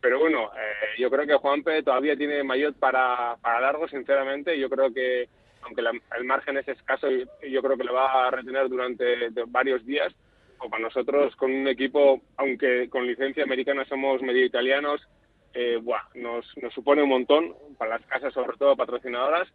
Pero 0.00 0.18
bueno, 0.18 0.50
eh, 0.56 0.98
yo 0.98 1.10
creo 1.10 1.26
que 1.26 1.34
Juanpe 1.34 1.82
todavía 1.82 2.16
tiene 2.16 2.42
mayor 2.42 2.72
para, 2.72 3.36
para 3.42 3.60
largo, 3.60 3.86
sinceramente. 3.86 4.58
Yo 4.58 4.70
creo 4.70 4.90
que, 4.94 5.28
aunque 5.60 5.82
el 5.82 6.24
margen 6.24 6.56
es 6.56 6.66
escaso, 6.66 7.08
yo 7.10 7.62
creo 7.62 7.76
que 7.76 7.84
lo 7.84 7.92
va 7.92 8.28
a 8.28 8.30
retener 8.30 8.66
durante 8.70 9.28
varios 9.48 9.84
días. 9.84 10.10
O 10.58 10.70
para 10.70 10.84
nosotros, 10.84 11.36
con 11.36 11.52
un 11.52 11.68
equipo, 11.68 12.22
aunque 12.38 12.88
con 12.88 13.06
licencia 13.06 13.44
americana 13.44 13.84
somos 13.84 14.22
medio 14.22 14.46
italianos, 14.46 15.06
eh, 15.52 15.78
nos, 16.14 16.46
nos 16.62 16.72
supone 16.72 17.02
un 17.02 17.10
montón 17.10 17.54
para 17.76 17.98
las 17.98 18.06
casas, 18.06 18.32
sobre 18.32 18.56
todo 18.56 18.74
patrocinadoras. 18.74 19.48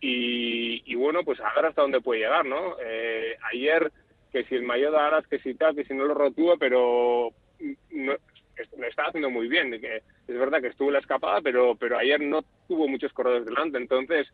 Y, 0.00 0.94
bueno, 0.96 1.22
pues 1.24 1.38
a 1.40 1.54
ver 1.54 1.66
hasta 1.66 1.82
dónde 1.82 2.00
puede 2.00 2.22
llegar, 2.22 2.44
¿no? 2.44 2.76
Eh, 2.84 3.36
ayer 3.52 3.92
que 4.34 4.44
si 4.46 4.56
el 4.56 4.64
mayor 4.64 4.90
de 4.90 4.98
Aras, 4.98 5.26
que 5.28 5.38
si 5.38 5.54
tal, 5.54 5.76
que 5.76 5.84
si 5.84 5.94
no 5.94 6.06
lo 6.06 6.14
rotúa, 6.14 6.56
pero 6.58 7.30
no, 7.92 8.12
lo 8.76 8.86
está 8.86 9.04
haciendo 9.04 9.30
muy 9.30 9.46
bien. 9.46 9.70
Que 9.80 9.98
es 10.26 10.38
verdad 10.38 10.60
que 10.60 10.66
estuvo 10.66 10.90
la 10.90 10.98
escapada, 10.98 11.40
pero, 11.40 11.76
pero 11.76 11.96
ayer 11.96 12.20
no 12.20 12.42
tuvo 12.66 12.88
muchos 12.88 13.12
corredores 13.12 13.46
delante, 13.46 13.78
entonces 13.78 14.26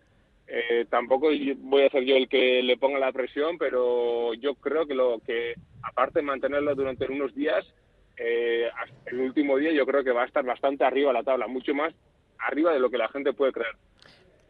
eh, 0.47 0.87
tampoco 0.89 1.29
voy 1.59 1.83
a 1.83 1.91
ser 1.91 2.05
yo 2.05 2.17
el 2.17 2.31
que 2.31 2.63
le 2.63 2.79
ponga 2.79 2.99
la 2.99 3.13
presión, 3.13 3.59
pero 3.59 4.33
yo 4.33 4.55
creo 4.55 4.87
que 4.87 4.95
lo 4.95 5.21
que 5.21 5.55
aparte 5.83 6.21
de 6.21 6.25
mantenerlo 6.25 6.75
durante 6.75 7.05
unos 7.05 7.35
días, 7.35 7.63
eh, 8.17 8.71
el 9.05 9.21
último 9.21 9.59
día 9.59 9.73
yo 9.73 9.85
creo 9.85 10.03
que 10.03 10.13
va 10.13 10.23
a 10.23 10.27
estar 10.27 10.47
bastante 10.47 10.83
arriba 10.83 11.13
la 11.13 11.23
tabla, 11.23 11.47
mucho 11.47 11.75
más 11.75 11.93
arriba 12.39 12.73
de 12.73 12.81
lo 12.81 12.89
que 12.89 12.97
la 12.97 13.09
gente 13.09 13.35
puede 13.35 13.53
creer. 13.53 13.77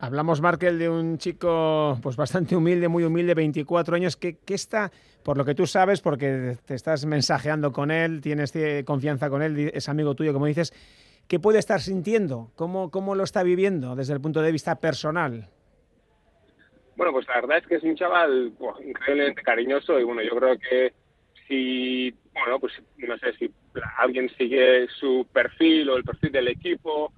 Hablamos, 0.02 0.40
Markel, 0.40 0.78
de 0.78 0.88
un 0.88 1.18
chico 1.18 1.98
pues 2.02 2.16
bastante 2.16 2.56
humilde, 2.56 2.88
muy 2.88 3.04
humilde, 3.04 3.34
24 3.34 3.96
años, 3.96 4.16
que, 4.16 4.38
está, 4.48 4.90
por 5.22 5.36
lo 5.36 5.44
que 5.44 5.54
tú 5.54 5.66
sabes, 5.66 6.00
porque 6.00 6.56
te 6.64 6.74
estás 6.74 7.04
mensajeando 7.04 7.70
con 7.70 7.90
él, 7.90 8.22
tienes 8.22 8.54
confianza 8.86 9.28
con 9.28 9.42
él, 9.42 9.70
es 9.74 9.90
amigo 9.90 10.14
tuyo, 10.14 10.32
como 10.32 10.46
dices, 10.46 10.72
¿qué 11.28 11.38
puede 11.38 11.58
estar 11.58 11.80
sintiendo? 11.80 12.50
¿Cómo, 12.56 12.90
¿Cómo 12.90 13.14
lo 13.14 13.24
está 13.24 13.42
viviendo 13.42 13.94
desde 13.94 14.14
el 14.14 14.22
punto 14.22 14.40
de 14.40 14.52
vista 14.52 14.80
personal? 14.80 15.50
Bueno, 16.96 17.12
pues 17.12 17.28
la 17.28 17.34
verdad 17.34 17.58
es 17.58 17.66
que 17.66 17.74
es 17.74 17.82
un 17.82 17.94
chaval 17.94 18.52
pues, 18.58 18.76
increíblemente 18.82 19.42
cariñoso 19.42 20.00
y 20.00 20.04
bueno, 20.04 20.22
yo 20.22 20.34
creo 20.34 20.58
que 20.58 20.94
si, 21.46 22.14
bueno, 22.32 22.58
pues 22.58 22.72
no 22.96 23.18
sé 23.18 23.34
si 23.34 23.52
alguien 23.98 24.30
sigue 24.38 24.88
su 24.98 25.26
perfil 25.30 25.90
o 25.90 25.96
el 25.98 26.04
perfil 26.04 26.32
del 26.32 26.48
equipo, 26.48 27.12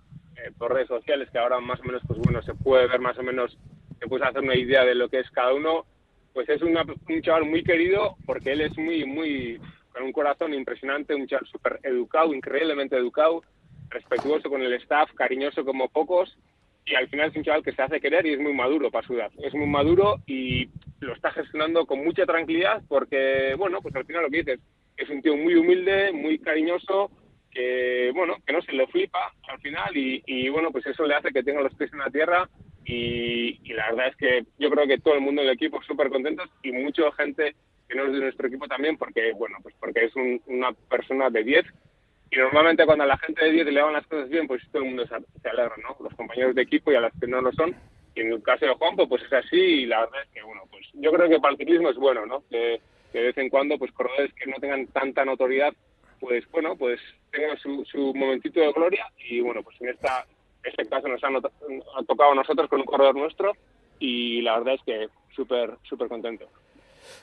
eh, 0.44 0.50
por 0.57 0.72
redes 0.72 0.88
sociales, 0.88 1.28
que 1.31 1.38
ahora 1.38 1.61
más 1.61 1.81
o 1.81 1.85
menos, 1.85 2.02
pues 2.07 2.18
bueno, 2.20 2.42
se 2.42 2.55
puede 2.55 2.87
ver 2.87 3.00
más 3.00 3.18
o 3.18 3.22
menos, 3.22 3.57
se 3.98 4.07
puede 4.07 4.24
hacer 4.24 4.42
una 4.42 4.57
idea 4.57 4.85
de 4.85 4.94
lo 4.94 5.09
que 5.09 5.20
es 5.20 5.31
cada 5.31 5.55
uno, 5.55 5.85
pues 6.33 6.48
es 6.48 6.62
un 6.62 7.23
chaval 7.23 7.44
muy 7.44 7.62
querido 7.62 8.16
porque 8.27 8.52
él 8.52 8.62
es 8.62 8.77
muy, 8.79 9.04
muy, 9.04 9.60
con 9.92 10.02
un 10.02 10.12
corazón 10.12 10.54
impresionante, 10.54 11.14
un 11.14 11.27
chaval 11.27 11.46
súper 11.46 11.81
educado, 11.83 12.35
increíblemente 12.35 12.96
educado, 12.96 13.42
respetuoso 13.90 14.48
con 14.48 14.62
el 14.62 14.73
staff, 14.75 15.12
cariñoso 15.14 15.64
como 15.64 15.88
pocos, 15.88 16.37
y 16.85 16.94
al 16.94 17.08
final 17.08 17.31
es 17.31 17.37
un 17.37 17.44
chaval 17.44 17.62
que 17.62 17.73
se 17.73 17.83
hace 17.83 18.00
querer 18.00 18.27
y 18.27 18.33
es 18.33 18.40
muy 18.40 18.54
maduro 18.54 18.90
para 18.90 19.06
su 19.06 19.14
edad. 19.14 19.31
Es 19.38 19.54
muy 19.54 19.66
maduro 19.66 20.16
y 20.27 20.69
lo 21.00 21.14
está 21.14 21.31
gestionando 21.31 21.87
con 21.87 22.02
mucha 22.02 22.25
tranquilidad 22.27 22.83
porque, 22.88 23.54
bueno, 23.56 23.81
pues 23.81 23.94
al 23.94 24.04
final 24.04 24.25
lo 24.25 24.31
que 24.31 24.38
dices, 24.38 24.60
es 24.96 25.08
un 25.08 25.23
tío 25.23 25.37
muy 25.37 25.54
humilde, 25.54 26.12
muy 26.12 26.38
cariñoso, 26.38 27.10
que 27.53 28.11
bueno, 28.15 28.37
que 28.46 28.53
no 28.53 28.63
se 28.63 28.73
lo 28.73 28.87
flipa 28.88 29.33
al 29.48 29.61
final 29.61 29.90
y, 29.94 30.48
bueno, 30.48 30.71
pues 30.71 30.87
eso 30.87 31.07
le 31.07 31.15
hace 31.15 31.33
que 31.33 31.42
tenga 31.42 31.61
los 31.61 31.75
pies 31.75 31.92
en 31.92 31.98
la 31.98 32.11
tierra 32.11 32.48
y, 32.85 33.59
la 33.73 33.90
verdad 33.90 34.09
es 34.09 34.17
que 34.17 34.44
yo 34.59 34.71
creo 34.71 34.87
que 34.87 34.98
todo 34.98 35.15
el 35.15 35.21
mundo 35.21 35.42
del 35.42 35.53
equipo 35.53 35.83
súper 35.83 36.11
contentos 36.11 36.48
y 36.63 36.73
mucha 36.73 37.11
gente 37.13 37.55
que 37.88 37.94
no 37.94 38.07
es 38.07 38.13
de 38.13 38.21
nuestro 38.21 38.48
equipo 38.48 38.67
también, 38.67 38.96
porque, 38.96 39.33
bueno, 39.33 39.59
pues 39.63 39.75
porque 39.79 40.05
es 40.05 40.13
una 40.46 40.73
persona 40.88 41.29
de 41.31 41.44
10 41.44 41.67
y 42.33 42.37
normalmente 42.38 42.87
cuando 42.87 43.05
a 43.05 43.07
la 43.07 43.19
gente 43.19 43.44
de 43.44 43.53
10 43.53 43.67
le 43.67 43.83
van 43.83 43.92
las 43.92 44.07
cosas 44.07 44.31
bien, 44.31 44.46
pues 44.46 44.63
todo 44.73 44.83
el 44.83 44.88
mundo 44.88 45.07
se, 45.07 45.48
alegra, 45.48 45.77
¿no? 45.83 45.94
Los 46.03 46.15
compañeros 46.15 46.55
de 46.55 46.63
equipo 46.63 46.90
y 46.90 46.94
a 46.94 47.00
las 47.03 47.13
que 47.21 47.27
no 47.27 47.42
lo 47.42 47.53
son. 47.53 47.77
Y 48.15 48.21
en 48.21 48.33
el 48.33 48.42
caso 48.42 48.65
de 48.65 48.73
Juanpo, 48.73 49.07
pues 49.07 49.23
es 49.23 49.33
así 49.35 49.57
y 49.57 49.87
la 49.87 50.00
verdad 50.00 50.23
es 50.23 50.31
que, 50.31 50.42
bueno, 50.42 50.63
pues 50.71 50.87
yo 50.94 51.13
creo 51.13 51.29
que 51.29 51.35
el 51.35 51.57
ciclismo 51.59 51.90
es 51.90 51.96
bueno, 51.96 52.25
¿no? 52.25 52.42
Que, 52.48 52.81
de 53.13 53.23
vez 53.23 53.37
en 53.37 53.50
cuando, 53.50 53.77
pues 53.77 53.92
corredores 53.92 54.33
que 54.33 54.50
no 54.50 54.57
tengan 54.57 54.87
tanta 54.87 55.27
notoriedad, 55.27 55.75
pues 56.23 56.48
bueno, 56.52 56.77
pues 56.77 57.00
tengan 57.33 57.58
su, 57.58 57.85
su 57.85 58.14
momentito 58.14 58.60
de 58.60 58.73
gloria 58.73 59.10
y 59.29 59.40
bueno, 59.40 59.60
pues 59.64 59.77
en 59.81 59.88
esta, 59.88 60.25
este 60.62 60.87
caso 60.87 61.08
nos 61.08 61.23
han, 61.25 61.35
ha 61.35 62.02
tocado 62.06 62.31
a 62.31 62.37
nosotros 62.37 62.70
con 62.70 62.79
un 62.79 62.87
corredor 62.87 63.16
nuestro 63.16 63.52
y 63.98 64.40
la 64.40 64.56
verdad 64.56 64.75
es 64.75 64.83
que 64.87 65.08
súper, 65.35 65.77
súper 65.83 66.06
contento. 66.06 66.48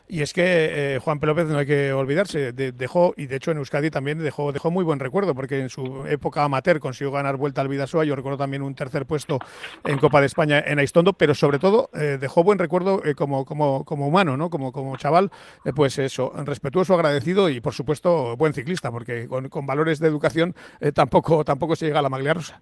Y 0.08 0.22
es 0.22 0.34
que 0.34 0.96
eh, 0.96 1.00
Juan 1.00 1.20
P. 1.20 1.28
No 1.28 1.58
hay 1.58 1.66
que 1.66 1.94
olvidarse, 1.94 2.52
dejó, 2.52 3.14
y 3.16 3.28
de 3.28 3.36
hecho 3.36 3.52
en 3.52 3.58
Euskadi 3.58 3.92
también 3.92 4.18
dejó, 4.18 4.52
dejó 4.52 4.72
muy 4.72 4.84
buen 4.84 5.00
recuerdo, 5.00 5.36
porque 5.36 5.60
en 5.60 5.70
su 5.70 6.06
época 6.08 6.44
amateur 6.44 6.80
consiguió 6.80 7.12
ganar 7.12 7.38
vuelta 7.38 7.62
al 7.62 7.68
Vidasoa, 7.68 8.06
yo 8.06 8.16
recuerdo 8.16 8.38
también 8.40 8.64
un 8.64 8.74
tercer 8.74 9.06
puesto 9.06 9.40
en 9.86 10.00
Copa 10.00 10.20
de 10.20 10.26
España 10.26 10.64
en 10.66 10.80
Aistondo, 10.80 11.14
pero 11.14 11.36
sobre 11.36 11.60
todo 11.60 11.90
eh, 11.94 12.18
dejó 12.20 12.44
buen 12.44 12.58
recuerdo 12.58 13.04
eh, 13.06 13.14
como, 13.14 13.46
como, 13.46 13.86
como 13.86 14.08
humano, 14.08 14.38
¿no? 14.38 14.50
como, 14.50 14.72
como 14.72 14.98
chaval, 14.98 15.30
pues 15.76 16.00
eso, 16.00 16.34
respetuoso, 16.44 16.96
agradecido 16.96 17.50
y 17.50 17.62
por 17.62 17.74
supuesto 17.74 18.36
buen 18.36 18.54
ciclista, 18.54 18.92
porque 18.92 19.28
con, 19.28 19.50
valores 19.66 20.00
de 20.00 20.08
educación 20.08 20.56
tampoco, 20.96 21.46
tampoco 21.46 21.76
se 21.76 21.86
llega 21.86 22.00
a 22.00 22.04
la 22.04 22.10
maglia 22.10 22.34
rosa. 22.34 22.62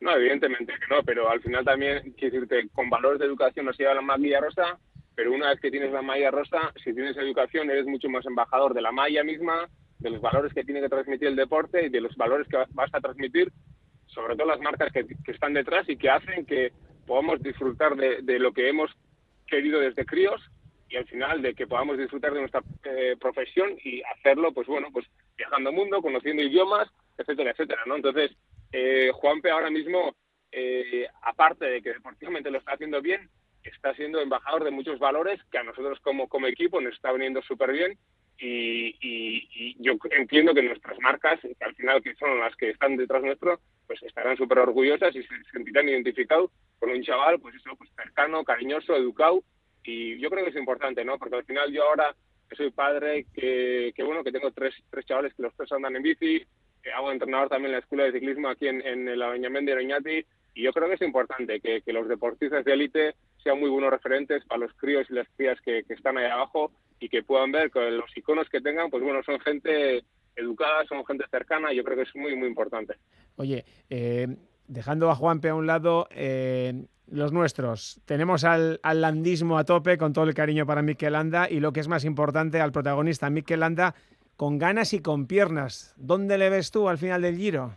No, 0.00 0.14
evidentemente 0.14 0.72
que 0.74 0.94
no, 0.94 1.02
pero 1.02 1.28
al 1.28 1.40
final 1.40 1.64
también, 1.64 2.14
quiero 2.16 2.34
decirte, 2.34 2.68
con 2.72 2.88
valores 2.90 3.18
de 3.18 3.26
educación 3.26 3.66
no 3.66 3.72
se 3.72 3.82
llega 3.82 3.92
a 3.92 3.96
la 3.96 4.02
maglia 4.02 4.40
rosa, 4.40 4.78
pero 5.16 5.32
una 5.32 5.48
vez 5.48 5.60
que 5.60 5.70
tienes 5.70 5.90
la 5.90 6.02
malla 6.02 6.30
rosa, 6.30 6.72
si 6.84 6.92
tienes 6.92 7.16
educación, 7.16 7.70
eres 7.70 7.86
mucho 7.86 8.08
más 8.10 8.24
embajador 8.26 8.74
de 8.74 8.82
la 8.82 8.92
malla 8.92 9.24
misma, 9.24 9.66
de 9.98 10.10
los 10.10 10.20
valores 10.20 10.52
que 10.52 10.62
tiene 10.62 10.82
que 10.82 10.90
transmitir 10.90 11.28
el 11.28 11.36
deporte 11.36 11.86
y 11.86 11.88
de 11.88 12.02
los 12.02 12.14
valores 12.16 12.46
que 12.48 12.58
vas 12.74 12.94
a 12.94 13.00
transmitir, 13.00 13.50
sobre 14.06 14.36
todo 14.36 14.46
las 14.46 14.60
marcas 14.60 14.92
que, 14.92 15.06
están 15.32 15.54
detrás 15.54 15.88
y 15.88 15.96
que 15.96 16.10
hacen 16.10 16.44
que 16.44 16.70
podamos 17.06 17.42
disfrutar 17.42 17.96
de, 17.96 18.38
lo 18.38 18.52
que 18.52 18.68
hemos 18.68 18.90
querido 19.46 19.80
desde 19.80 20.04
críos 20.04 20.40
y 20.90 20.96
al 20.96 21.06
final 21.06 21.40
de 21.40 21.54
que 21.54 21.66
podamos 21.66 21.96
disfrutar 21.96 22.34
de 22.34 22.40
nuestra 22.40 22.62
eh, 22.84 23.16
profesión 23.18 23.70
y 23.82 24.02
hacerlo, 24.02 24.52
pues 24.52 24.66
bueno, 24.66 24.88
pues 24.92 25.06
viajando 25.36 25.72
mundo, 25.72 26.02
conociendo 26.02 26.42
idiomas, 26.42 26.88
etcétera, 27.16 27.52
etcétera, 27.52 27.80
¿no? 27.86 27.96
Entonces, 27.96 28.36
eh, 28.70 29.10
Juanpe 29.14 29.50
ahora 29.50 29.70
mismo, 29.70 30.14
eh, 30.52 31.08
aparte 31.22 31.64
de 31.64 31.80
que 31.80 31.94
deportivamente 31.94 32.50
lo 32.50 32.58
está 32.58 32.72
haciendo 32.72 33.00
bien, 33.00 33.30
está 33.68 33.94
siendo 33.94 34.20
embajador 34.20 34.64
de 34.64 34.70
muchos 34.70 34.98
valores 34.98 35.40
que 35.50 35.58
a 35.58 35.62
nosotros 35.62 35.98
como, 36.00 36.28
como 36.28 36.46
equipo 36.46 36.80
nos 36.80 36.94
está 36.94 37.12
viniendo 37.12 37.42
súper 37.42 37.72
bien 37.72 37.98
y, 38.38 39.76
yo 39.78 39.92
entiendo 40.10 40.54
que 40.54 40.62
nuestras 40.62 40.98
marcas, 41.00 41.40
que 41.40 41.64
al 41.64 41.74
final 41.74 42.02
que 42.02 42.14
son 42.16 42.38
las 42.38 42.54
que 42.56 42.70
están 42.70 42.96
detrás 42.96 43.22
nuestro, 43.22 43.60
pues 43.86 44.02
estarán 44.02 44.36
súper 44.36 44.58
orgullosas 44.58 45.14
y 45.14 45.22
se 45.22 45.44
sentirán 45.52 45.88
identificados 45.88 46.50
con 46.78 46.90
un 46.90 47.02
chaval, 47.02 47.40
pues 47.40 47.54
eso, 47.54 47.74
pues 47.76 47.90
cercano, 47.94 48.44
cariñoso, 48.44 48.94
educado 48.96 49.42
y 49.84 50.18
yo 50.18 50.28
creo 50.30 50.44
que 50.44 50.50
es 50.50 50.56
importante, 50.56 51.04
¿no? 51.04 51.18
Porque 51.18 51.36
al 51.36 51.44
final 51.44 51.72
yo 51.72 51.84
ahora 51.84 52.14
soy 52.56 52.70
padre, 52.70 53.26
que, 53.34 53.92
bueno, 54.04 54.22
que 54.24 54.32
tengo 54.32 54.50
tres, 54.50 54.74
tres 54.90 55.06
chavales 55.06 55.34
que 55.34 55.42
los 55.42 55.54
tres 55.54 55.70
andan 55.72 55.96
en 55.96 56.02
bici, 56.02 56.44
que 56.82 56.92
hago 56.92 57.12
entrenador 57.12 57.48
también 57.48 57.70
en 57.70 57.72
la 57.72 57.78
escuela 57.78 58.04
de 58.04 58.12
ciclismo 58.12 58.48
aquí 58.48 58.68
en, 58.68 58.84
en 58.86 59.08
el 59.08 59.22
Aveñamén 59.22 59.64
de 59.64 59.74
Oñati, 59.74 60.26
y 60.54 60.62
yo 60.62 60.72
creo 60.72 60.88
que 60.88 60.94
es 60.94 61.02
importante 61.02 61.60
que, 61.60 61.82
que 61.82 61.92
los 61.92 62.08
deportistas 62.08 62.64
de 62.64 62.72
élite 62.72 63.14
sean 63.46 63.60
muy 63.60 63.70
buenos 63.70 63.90
referentes 63.90 64.44
para 64.46 64.62
los 64.62 64.72
críos 64.74 65.06
y 65.08 65.14
las 65.14 65.28
crías 65.36 65.56
que, 65.64 65.84
están 65.88 66.18
ahí 66.18 66.26
abajo 66.26 66.72
y 66.98 67.08
que 67.08 67.22
puedan 67.22 67.52
ver 67.52 67.70
que 67.70 67.92
los 67.92 68.10
iconos 68.16 68.48
que 68.48 68.60
tengan, 68.60 68.90
pues 68.90 69.04
bueno, 69.04 69.22
son 69.22 69.38
gente 69.38 70.02
educada, 70.34 70.84
son 70.88 71.06
gente 71.06 71.24
cercana 71.30 71.72
yo 71.72 71.84
creo 71.84 71.96
que 71.96 72.02
es 72.02 72.16
muy, 72.16 72.34
muy 72.34 72.48
importante. 72.48 72.96
Oye, 73.36 73.64
eh, 73.88 74.26
dejando 74.66 75.10
a 75.10 75.14
Juanpe 75.14 75.50
a 75.50 75.54
un 75.54 75.68
lado, 75.68 76.08
eh, 76.10 76.86
los 77.06 77.30
nuestros, 77.30 78.00
tenemos 78.04 78.42
al, 78.42 78.80
al, 78.82 79.00
landismo 79.00 79.58
a 79.58 79.64
tope 79.64 79.96
con 79.96 80.12
todo 80.12 80.24
el 80.24 80.34
cariño 80.34 80.66
para 80.66 80.82
Mikel 80.82 81.12
Landa 81.12 81.48
y 81.48 81.60
lo 81.60 81.72
que 81.72 81.78
es 81.78 81.86
más 81.86 82.04
importante, 82.04 82.60
al 82.60 82.72
protagonista 82.72 83.30
Mikel 83.30 83.60
Landa 83.60 83.94
con 84.36 84.58
ganas 84.58 84.92
y 84.92 84.98
con 84.98 85.28
piernas. 85.28 85.94
¿Dónde 85.96 86.36
le 86.36 86.50
ves 86.50 86.72
tú 86.72 86.88
al 86.88 86.98
final 86.98 87.22
del 87.22 87.36
giro? 87.36 87.74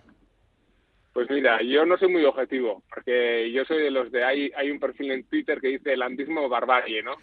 Pues 1.20 1.32
mira, 1.32 1.62
yo 1.62 1.86
no 1.86 1.98
soy 1.98 2.08
muy 2.08 2.24
objetivo, 2.24 2.82
porque 2.88 3.52
yo 3.52 3.66
soy 3.66 3.84
de 3.84 3.92
los 3.92 4.10
de 4.10 4.24
hay, 4.24 4.54
hay 4.56 4.72
un 4.72 4.80
perfil 4.80 5.12
en 5.12 5.26
Twitter 5.26 5.60
que 5.60 5.68
dice 5.68 5.98
landismo 5.98 6.48
barbarie, 6.48 7.04
¿no? 7.04 7.18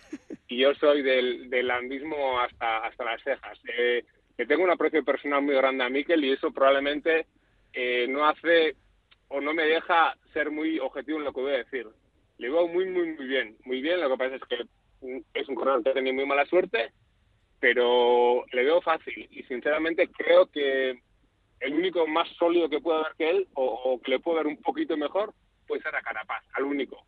Y 0.48 0.58
yo 0.58 0.74
soy 0.74 1.00
del, 1.00 1.48
del 1.48 1.68
landismo 1.68 2.38
hasta, 2.38 2.84
hasta 2.84 3.04
las 3.04 3.22
cejas. 3.22 3.58
Eh, 3.74 4.04
que 4.36 4.44
tengo 4.44 4.64
un 4.64 4.70
aprecio 4.70 5.02
personal 5.02 5.40
muy 5.40 5.54
grande 5.54 5.82
a 5.82 5.88
Miquel 5.88 6.22
y 6.26 6.32
eso 6.32 6.50
probablemente 6.50 7.24
eh, 7.72 8.06
no 8.06 8.28
hace 8.28 8.76
o 9.28 9.40
no 9.40 9.54
me 9.54 9.64
deja 9.64 10.14
ser 10.34 10.50
muy 10.50 10.78
objetivo 10.78 11.16
en 11.16 11.24
lo 11.24 11.32
que 11.32 11.40
voy 11.40 11.52
a 11.54 11.64
decir. 11.64 11.86
Le 12.36 12.50
veo 12.50 12.68
muy, 12.68 12.84
muy, 12.84 13.14
muy 13.14 13.26
bien. 13.26 13.56
Muy 13.64 13.80
bien, 13.80 13.98
lo 14.02 14.10
que 14.10 14.18
pasa 14.18 14.36
es 14.36 14.42
que 14.42 14.66
es 15.32 15.48
un 15.48 15.54
corredor 15.54 15.82
que 15.82 15.88
ha 15.88 15.94
tenido 15.94 16.16
muy 16.16 16.26
mala 16.26 16.44
suerte, 16.44 16.92
pero 17.60 18.44
le 18.52 18.62
veo 18.62 18.82
fácil 18.82 19.26
y 19.30 19.42
sinceramente 19.44 20.06
creo 20.08 20.48
que 20.48 21.00
el 21.60 21.74
único 21.74 22.06
más 22.06 22.28
sólido 22.36 22.68
que 22.68 22.80
puede 22.80 23.00
haber 23.00 23.12
que 23.16 23.30
él, 23.30 23.48
o, 23.54 24.00
que 24.02 24.12
le 24.12 24.20
puede 24.20 24.38
ver 24.38 24.46
un 24.46 24.56
poquito 24.58 24.96
mejor, 24.96 25.32
puede 25.66 25.82
ser 25.82 25.94
a 25.94 26.02
Carapaz, 26.02 26.44
al 26.52 26.64
único. 26.64 27.04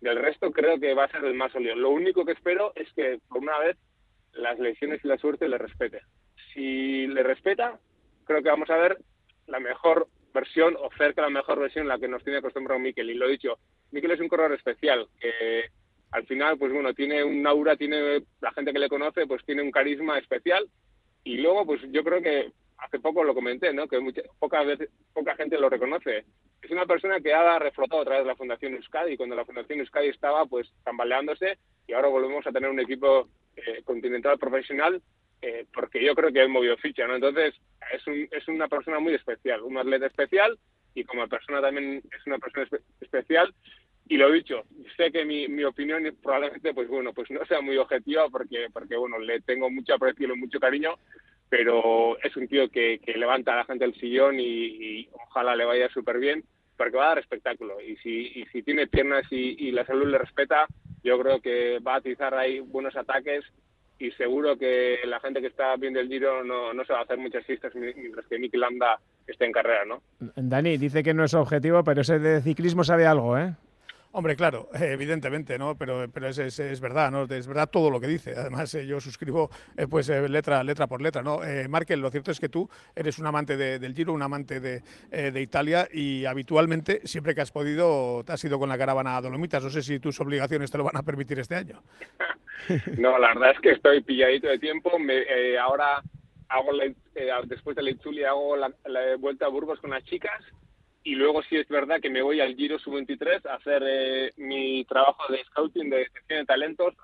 Del 0.00 0.18
resto 0.18 0.52
creo 0.52 0.78
que 0.78 0.94
va 0.94 1.04
a 1.04 1.10
ser 1.10 1.24
el 1.24 1.34
más 1.34 1.52
sólido. 1.52 1.74
Lo 1.74 1.90
único 1.90 2.24
que 2.24 2.32
espero 2.32 2.72
es 2.76 2.92
que 2.94 3.18
por 3.28 3.38
una 3.38 3.58
vez 3.58 3.76
las 4.32 4.58
lesiones 4.58 5.04
y 5.04 5.08
la 5.08 5.18
suerte 5.18 5.48
le 5.48 5.58
respete. 5.58 6.00
Si 6.54 7.06
le 7.06 7.22
respeta, 7.22 7.78
creo 8.24 8.42
que 8.42 8.48
vamos 8.48 8.70
a 8.70 8.76
ver 8.76 8.98
la 9.46 9.58
mejor 9.58 10.08
versión 10.32 10.76
o 10.76 10.88
cerca 10.96 11.22
de 11.22 11.28
la 11.28 11.38
mejor 11.40 11.58
versión 11.58 11.88
la 11.88 11.98
que 11.98 12.08
nos 12.08 12.22
tiene 12.22 12.38
acostumbrado 12.38 12.78
Miquel. 12.78 13.10
Y 13.10 13.14
lo 13.14 13.26
he 13.26 13.32
dicho, 13.32 13.58
Miquel 13.90 14.12
es 14.12 14.20
un 14.20 14.28
corredor 14.28 14.52
especial, 14.52 15.08
que 15.20 15.64
al 16.12 16.26
final, 16.26 16.56
pues 16.58 16.72
bueno, 16.72 16.94
tiene 16.94 17.24
un 17.24 17.46
aura, 17.46 17.76
tiene 17.76 18.22
la 18.40 18.52
gente 18.52 18.72
que 18.72 18.78
le 18.78 18.88
conoce, 18.88 19.26
pues 19.26 19.44
tiene 19.44 19.62
un 19.62 19.70
carisma 19.70 20.18
especial. 20.18 20.68
Y 21.24 21.38
luego, 21.38 21.66
pues 21.66 21.82
yo 21.90 22.04
creo 22.04 22.22
que 22.22 22.52
hace 22.78 23.00
poco 23.00 23.24
lo 23.24 23.34
comenté, 23.34 23.72
¿no? 23.72 23.86
Que 23.86 24.00
mucha, 24.00 24.22
poca, 24.38 24.62
veces, 24.62 24.90
poca 25.12 25.36
gente 25.36 25.58
lo 25.58 25.68
reconoce. 25.68 26.24
Es 26.62 26.70
una 26.70 26.86
persona 26.86 27.20
que 27.20 27.32
ha 27.32 27.58
reflotado 27.58 28.02
a 28.02 28.04
través 28.04 28.24
de 28.24 28.28
la 28.28 28.36
Fundación 28.36 28.74
Euskadi, 28.74 29.16
cuando 29.16 29.36
la 29.36 29.44
Fundación 29.44 29.80
Euskadi 29.80 30.08
estaba 30.08 30.46
pues 30.46 30.72
tambaleándose 30.84 31.58
y 31.86 31.92
ahora 31.92 32.08
volvemos 32.08 32.46
a 32.46 32.52
tener 32.52 32.70
un 32.70 32.80
equipo 32.80 33.28
eh, 33.56 33.82
continental 33.84 34.38
profesional 34.38 35.02
eh, 35.40 35.66
porque 35.72 36.04
yo 36.04 36.14
creo 36.14 36.32
que 36.32 36.42
he 36.42 36.48
movido 36.48 36.76
ficha, 36.78 37.06
¿no? 37.06 37.14
Entonces 37.14 37.54
es, 37.92 38.06
un, 38.06 38.28
es 38.30 38.48
una 38.48 38.68
persona 38.68 38.98
muy 38.98 39.14
especial, 39.14 39.62
un 39.62 39.78
atleta 39.78 40.06
especial 40.06 40.58
y 40.94 41.04
como 41.04 41.28
persona 41.28 41.60
también 41.60 42.02
es 42.10 42.26
una 42.26 42.38
persona 42.38 42.66
especial 43.00 43.54
y 44.08 44.16
lo 44.16 44.32
dicho, 44.32 44.64
sé 44.96 45.12
que 45.12 45.24
mi, 45.24 45.46
mi 45.48 45.62
opinión 45.64 46.02
probablemente 46.22 46.74
pues 46.74 46.88
bueno 46.88 47.12
pues 47.12 47.30
no 47.30 47.44
sea 47.46 47.60
muy 47.60 47.76
objetiva 47.76 48.28
porque 48.30 48.66
porque 48.72 48.96
bueno 48.96 49.18
le 49.18 49.40
tengo 49.42 49.70
mucho 49.70 49.94
aprecio 49.94 50.32
y 50.32 50.36
mucho 50.36 50.58
cariño 50.58 50.94
pero 51.48 52.18
es 52.22 52.36
un 52.36 52.48
tío 52.48 52.68
que, 52.68 53.00
levanta 53.16 53.52
a 53.52 53.56
la 53.56 53.64
gente 53.64 53.84
del 53.84 53.94
sillón 53.94 54.36
y, 54.38 55.08
ojalá 55.12 55.56
le 55.56 55.64
vaya 55.64 55.88
súper 55.88 56.18
bien, 56.18 56.44
porque 56.76 56.96
va 56.96 57.06
a 57.06 57.08
dar 57.08 57.18
espectáculo. 57.18 57.80
Y 57.80 57.96
si, 57.96 58.44
si 58.52 58.62
tiene 58.62 58.86
piernas 58.86 59.24
y, 59.30 59.70
la 59.72 59.84
salud 59.84 60.08
le 60.08 60.18
respeta, 60.18 60.66
yo 61.02 61.18
creo 61.18 61.40
que 61.40 61.78
va 61.80 61.94
a 61.94 61.98
atizar 61.98 62.34
ahí 62.34 62.60
buenos 62.60 62.96
ataques 62.96 63.44
y 63.98 64.10
seguro 64.12 64.56
que 64.56 64.98
la 65.06 65.18
gente 65.20 65.40
que 65.40 65.48
está 65.48 65.74
viendo 65.76 65.98
el 65.98 66.08
Giro 66.08 66.44
no, 66.44 66.72
no 66.72 66.84
se 66.84 66.92
va 66.92 67.00
a 67.00 67.02
hacer 67.02 67.18
muchas 67.18 67.44
fiestas 67.44 67.74
mientras 67.74 68.26
que 68.26 68.38
Nicky 68.38 68.56
Landa 68.56 69.00
esté 69.26 69.44
en 69.44 69.52
carrera, 69.52 69.84
¿no? 69.84 70.02
Dani, 70.36 70.76
dice 70.76 71.02
que 71.02 71.14
no 71.14 71.24
es 71.24 71.34
objetivo, 71.34 71.82
pero 71.82 72.02
ese 72.02 72.20
de 72.20 72.40
ciclismo 72.40 72.84
sabe 72.84 73.06
algo, 73.06 73.36
¿eh? 73.36 73.54
Hombre, 74.10 74.36
claro, 74.36 74.68
evidentemente, 74.80 75.58
¿no? 75.58 75.76
Pero, 75.76 76.06
pero 76.12 76.28
es, 76.28 76.38
es, 76.38 76.80
verdad, 76.80 77.10
¿no? 77.10 77.24
Es 77.24 77.46
verdad 77.46 77.68
todo 77.68 77.90
lo 77.90 78.00
que 78.00 78.06
dice. 78.06 78.34
Además, 78.36 78.74
eh, 78.74 78.86
yo 78.86 79.00
suscribo 79.00 79.50
eh, 79.76 79.86
pues 79.86 80.08
eh, 80.08 80.28
letra, 80.28 80.64
letra 80.64 80.86
por 80.86 81.02
letra, 81.02 81.22
¿no? 81.22 81.40
Markel, 81.68 82.00
lo 82.00 82.10
cierto 82.10 82.30
es 82.30 82.40
que 82.40 82.48
tú 82.48 82.68
eres 82.94 83.18
un 83.18 83.26
amante 83.26 83.56
del 83.56 83.94
Giro, 83.94 84.12
un 84.12 84.22
amante 84.22 84.60
de, 84.60 84.82
de, 85.10 85.40
Italia 85.40 85.88
y 85.92 86.24
habitualmente, 86.24 87.00
siempre 87.04 87.34
que 87.34 87.40
has 87.40 87.50
podido, 87.50 88.22
te 88.24 88.32
has 88.32 88.44
ido 88.44 88.58
con 88.58 88.68
la 88.68 88.78
caravana 88.78 89.16
a 89.16 89.20
Dolomitas. 89.20 89.62
No 89.62 89.70
sé 89.70 89.82
si 89.82 90.00
tus 90.00 90.20
obligaciones 90.20 90.70
te 90.70 90.78
lo 90.78 90.84
van 90.84 90.96
a 90.96 91.02
permitir 91.02 91.38
este 91.38 91.54
año. 91.54 91.82
no, 92.98 93.18
la 93.18 93.28
verdad 93.28 93.52
es 93.52 93.60
que 93.60 93.70
estoy 93.72 94.02
pilladito 94.02 94.48
de 94.48 94.58
tiempo. 94.58 94.98
Me, 94.98 95.24
ahora 95.58 96.02
hago 96.48 96.70
después 97.44 97.76
de 97.76 97.82
la 97.82 97.90
Itzulia 97.90 98.30
hago 98.30 98.56
la 98.56 98.72
vuelta 99.18 99.46
a 99.46 99.48
Burgos 99.48 99.80
con 99.80 99.90
las 99.90 100.04
chicas 100.04 100.42
y 101.08 101.14
luego 101.14 101.42
sí 101.44 101.56
es 101.56 101.66
verdad 101.68 102.02
que 102.02 102.10
me 102.10 102.20
voy 102.20 102.42
al 102.42 102.54
Giro 102.54 102.78
Sub-23 102.78 103.46
a 103.46 103.54
hacer 103.54 103.82
eh, 103.86 104.32
mi 104.36 104.84
trabajo 104.84 105.32
de 105.32 105.42
scouting, 105.44 105.88
de 105.88 106.00
detección 106.00 106.40
de 106.40 106.44
talentos, 106.44 106.94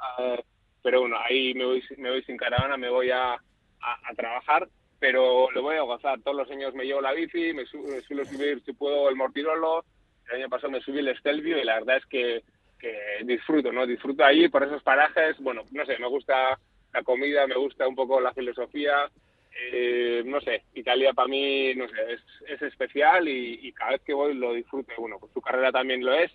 pero 0.83 1.01
bueno, 1.01 1.17
ahí 1.25 1.55
me 1.55 1.65
voy, 1.65 1.83
me 1.97 2.11
voy 2.11 2.23
sin 2.25 2.37
caravana, 2.37 2.77
me 2.77 2.91
voy 2.91 3.11
a, 3.11 3.33
a, 3.33 4.15
trabajar, 4.15 4.69
pero 4.99 5.51
lo 5.53 5.63
voy 5.63 5.77
a 5.77 5.83
gozar. 5.85 6.21
Todos 6.21 6.37
los 6.37 6.51
años 6.51 6.75
me 6.75 6.85
llevo 6.85 7.01
la 7.01 7.15
bici, 7.15 7.55
me, 7.55 7.65
suelo 7.65 8.27
subir, 8.27 8.63
si 8.63 8.75
puedo, 8.75 9.09
el 9.09 9.17
Mortirolo, 9.17 9.87
el 10.29 10.37
año 10.37 10.51
pasado 10.51 10.71
me 10.71 10.83
subí 10.83 10.99
el 10.99 11.17
Stelvio 11.17 11.59
y 11.59 11.65
la 11.65 11.77
verdad 11.77 11.97
es 11.97 12.05
que, 12.05 12.43
que 12.79 12.95
disfruto, 13.25 13.73
¿no? 13.73 13.87
Disfruto 13.87 14.23
ahí 14.23 14.51
por 14.51 14.65
esos 14.65 14.83
parajes, 14.83 15.39
bueno, 15.39 15.63
no 15.71 15.87
sé, 15.87 15.97
me 15.99 16.09
gusta 16.09 16.59
la 16.93 17.03
comida, 17.03 17.47
me 17.47 17.57
gusta 17.57 17.89
un 17.89 17.95
poco 17.95 18.21
la 18.21 18.35
filosofía. 18.35 19.11
Eh, 19.57 20.23
no 20.25 20.41
sé, 20.41 20.65
Italia 20.75 21.13
para 21.13 21.29
mí, 21.29 21.75
no 21.75 21.89
sé, 21.89 22.13
es, 22.13 22.21
es 22.49 22.63
especial 22.63 23.29
y, 23.29 23.73
cada 23.73 23.93
vez 23.93 24.01
que 24.03 24.15
voy 24.15 24.35
lo 24.35 24.53
disfruto. 24.53 24.93
Bueno, 24.99 25.19
pues 25.19 25.33
su 25.33 25.41
carrera 25.41 25.71
también 25.71 26.05
lo 26.05 26.13
es. 26.13 26.33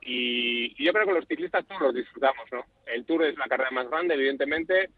Y, 0.00 0.82
yo 0.82 0.92
creo 0.92 1.06
que 1.06 1.12
los 1.12 1.26
ciclistas 1.26 1.66
todos 1.66 1.80
los 1.80 1.94
disfrutamos, 1.94 2.50
¿no? 2.52 2.64
El 2.86 3.04
Tour 3.04 3.24
es 3.24 3.36
la 3.36 3.46
carrera 3.46 3.70
más 3.70 3.88
grande, 3.88 4.14
evidentemente, 4.14 4.90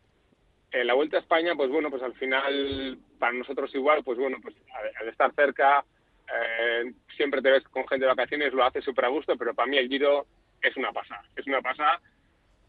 en 0.72 0.86
la 0.86 0.94
Vuelta 0.94 1.18
a 1.18 1.20
España, 1.20 1.54
pues 1.54 1.70
bueno, 1.70 1.90
pues 1.90 2.02
al 2.02 2.14
final, 2.14 2.98
para 3.18 3.32
nosotros 3.32 3.74
igual, 3.74 4.02
pues 4.02 4.18
bueno, 4.18 4.38
pues 4.42 4.54
al, 5.00 5.08
estar 5.08 5.32
cerca, 5.34 5.84
eh, 6.26 6.92
siempre 7.16 7.40
te 7.42 7.50
ves 7.50 7.64
con 7.64 7.86
gente 7.86 8.04
de 8.04 8.12
vacaciones, 8.12 8.52
lo 8.52 8.64
hace 8.64 8.82
súper 8.82 9.04
a 9.04 9.08
gusto, 9.08 9.36
pero 9.36 9.54
para 9.54 9.68
mí 9.68 9.78
el 9.78 9.88
Giro 9.88 10.26
es 10.60 10.76
una 10.76 10.92
pasada, 10.92 11.22
es 11.36 11.46
una 11.46 11.60
pasada. 11.60 12.00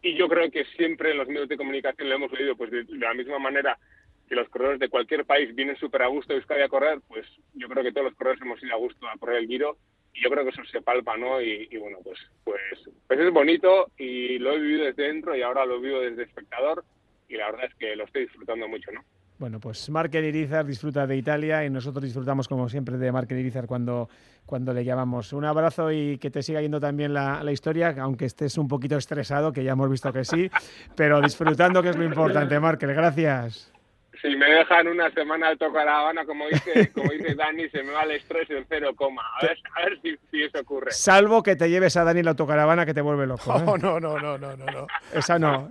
Y 0.02 0.14
yo 0.14 0.28
creo 0.28 0.50
que 0.50 0.64
siempre 0.76 1.10
en 1.10 1.18
los 1.18 1.26
medios 1.26 1.48
de 1.48 1.56
comunicación 1.56 2.08
lo 2.08 2.14
hemos 2.14 2.32
leído, 2.32 2.54
pues 2.54 2.70
de, 2.70 2.84
la 2.90 3.12
misma 3.14 3.38
manera 3.38 3.76
que 4.28 4.34
los 4.34 4.48
corredores 4.48 4.80
de 4.80 4.88
cualquier 4.88 5.24
país 5.24 5.54
vienen 5.54 5.76
súper 5.76 6.02
a 6.02 6.08
gusto 6.08 6.32
a 6.32 6.36
Euskadi 6.36 6.62
a 6.62 6.68
correr, 6.68 7.00
pues 7.08 7.26
yo 7.54 7.68
creo 7.68 7.82
que 7.82 7.92
todos 7.92 8.06
los 8.06 8.14
corredores 8.14 8.42
hemos 8.42 8.62
ido 8.62 8.74
a 8.74 8.78
gusto 8.78 9.06
a 9.08 9.16
correr 9.18 9.38
el 9.38 9.46
Giro 9.46 9.76
y 10.12 10.22
yo 10.22 10.30
creo 10.30 10.44
que 10.44 10.50
eso 10.50 10.64
se 10.64 10.82
palpa, 10.82 11.16
¿no? 11.16 11.40
Y, 11.40 11.68
y 11.70 11.76
bueno, 11.76 11.98
pues, 12.02 12.18
pues, 12.44 12.60
pues 13.06 13.20
es 13.20 13.32
bonito 13.32 13.90
y 13.98 14.38
lo 14.38 14.52
he 14.52 14.60
vivido 14.60 14.84
desde 14.84 15.04
dentro 15.04 15.36
y 15.36 15.42
ahora 15.42 15.64
lo 15.64 15.80
vivo 15.80 16.00
desde 16.00 16.24
espectador 16.24 16.84
y 17.28 17.36
la 17.36 17.50
verdad 17.50 17.66
es 17.66 17.74
que 17.74 17.94
lo 17.96 18.04
estoy 18.04 18.22
disfrutando 18.22 18.66
mucho, 18.68 18.90
¿no? 18.92 19.02
Bueno, 19.38 19.60
pues 19.60 19.90
Markel 19.90 20.24
Irizar 20.24 20.64
disfruta 20.64 21.06
de 21.06 21.14
Italia 21.14 21.62
y 21.62 21.68
nosotros 21.68 22.02
disfrutamos 22.02 22.48
como 22.48 22.70
siempre 22.70 22.96
de 22.96 23.12
Markel 23.12 23.38
Irizar 23.38 23.66
cuando, 23.66 24.08
cuando 24.46 24.72
le 24.72 24.82
llamamos. 24.82 25.34
Un 25.34 25.44
abrazo 25.44 25.92
y 25.92 26.16
que 26.16 26.30
te 26.30 26.42
siga 26.42 26.62
yendo 26.62 26.80
también 26.80 27.12
la, 27.12 27.44
la, 27.44 27.52
historia, 27.52 27.94
aunque 28.00 28.24
estés 28.24 28.56
un 28.56 28.66
poquito 28.66 28.96
estresado, 28.96 29.52
que 29.52 29.62
ya 29.62 29.72
hemos 29.72 29.90
visto 29.90 30.10
que 30.10 30.24
sí, 30.24 30.50
pero 30.96 31.20
disfrutando 31.20 31.82
que 31.82 31.90
es 31.90 31.96
lo 31.96 32.04
importante, 32.04 32.58
Markel. 32.58 32.94
Gracias 32.94 33.75
si 34.20 34.36
me 34.36 34.46
dejan 34.46 34.88
una 34.88 35.10
semana 35.10 35.48
al 35.48 35.58
tocar 35.58 35.86
la 35.86 36.00
Habana, 36.00 36.24
como 36.24 36.46
dice, 36.48 36.90
como 36.94 37.10
dice 37.10 37.34
Dani, 37.34 37.68
se 37.68 37.82
me 37.82 37.92
va 37.92 38.02
el 38.02 38.12
estrés 38.12 38.48
en 38.50 38.64
cero 38.68 38.92
coma. 38.94 39.22
A 39.40 39.46
ver, 39.46 39.58
a 39.74 39.84
ver 39.84 40.00
si, 40.00 40.16
si, 40.30 40.42
eso 40.42 40.60
ocurre. 40.60 40.90
Salvo 40.92 41.42
que 41.42 41.56
te 41.56 41.68
lleves 41.68 41.96
a 41.96 42.04
Dani 42.04 42.22
la 42.22 42.30
autocaravana 42.30 42.86
que 42.86 42.94
te 42.94 43.00
vuelve 43.00 43.26
loco. 43.26 43.56
¿eh? 43.56 43.62
No, 43.64 43.76
no, 43.76 44.00
no, 44.00 44.18
no, 44.18 44.38
no, 44.38 44.56
no. 44.56 44.86
Esa 45.12 45.38
no. 45.38 45.68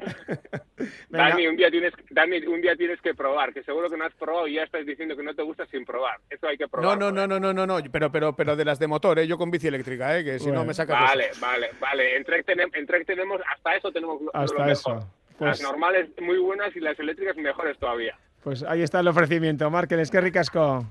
Dani, 1.09 1.47
un 1.47 1.55
día 1.55 1.69
tienes, 1.69 1.93
Dani, 2.09 2.37
un 2.45 2.61
día 2.61 2.75
tienes 2.75 3.01
que 3.01 3.13
probar, 3.13 3.53
que 3.53 3.63
seguro 3.63 3.89
que 3.89 3.97
no 3.97 4.05
has 4.05 4.13
probado 4.13 4.47
y 4.47 4.55
ya 4.55 4.63
estás 4.63 4.85
diciendo 4.85 5.15
que 5.15 5.23
no 5.23 5.33
te 5.33 5.43
gusta 5.43 5.65
sin 5.67 5.85
probar. 5.85 6.19
Eso 6.29 6.47
hay 6.47 6.57
que 6.57 6.67
probar. 6.67 6.97
No, 6.97 7.11
no, 7.11 7.27
no, 7.27 7.39
no, 7.39 7.53
no, 7.53 7.65
no, 7.65 7.79
pero, 7.91 8.11
pero, 8.11 8.35
pero 8.35 8.55
de 8.55 8.65
las 8.65 8.79
de 8.79 8.87
motor, 8.87 9.19
¿eh? 9.19 9.27
yo 9.27 9.37
con 9.37 9.51
bici 9.51 9.67
eléctrica, 9.67 10.17
¿eh? 10.17 10.23
que 10.23 10.39
si 10.39 10.51
no 10.51 10.65
me 10.65 10.73
sacas. 10.73 11.01
Vale, 11.01 11.31
vale, 11.39 11.69
vale. 11.79 12.17
Entre, 12.17 12.43
entre 12.47 13.05
tenemos, 13.05 13.41
hasta 13.53 13.75
eso 13.75 13.91
tenemos 13.91 14.21
hasta 14.33 14.63
lo 14.65 14.71
eso. 14.71 14.89
Mejor. 14.95 15.07
Las 15.39 15.59
pues 15.59 15.61
normales 15.63 16.09
muy 16.21 16.37
buenas 16.37 16.73
y 16.77 16.79
las 16.79 16.97
eléctricas 16.97 17.35
mejores 17.35 17.77
todavía. 17.77 18.17
Pues 18.45 18.61
ahí 18.61 18.83
está 18.83 18.99
el 18.99 19.07
ofrecimiento. 19.07 19.67
Markel, 19.71 19.99
es 19.99 20.11
que 20.11 20.21
ricasco. 20.21 20.85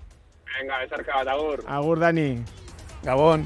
Venga, 0.61 0.77
besarka 0.81 1.21
agur. 1.21 1.63
Agur, 1.69 2.01
Dani. 2.01 2.43
Gabón. 3.05 3.45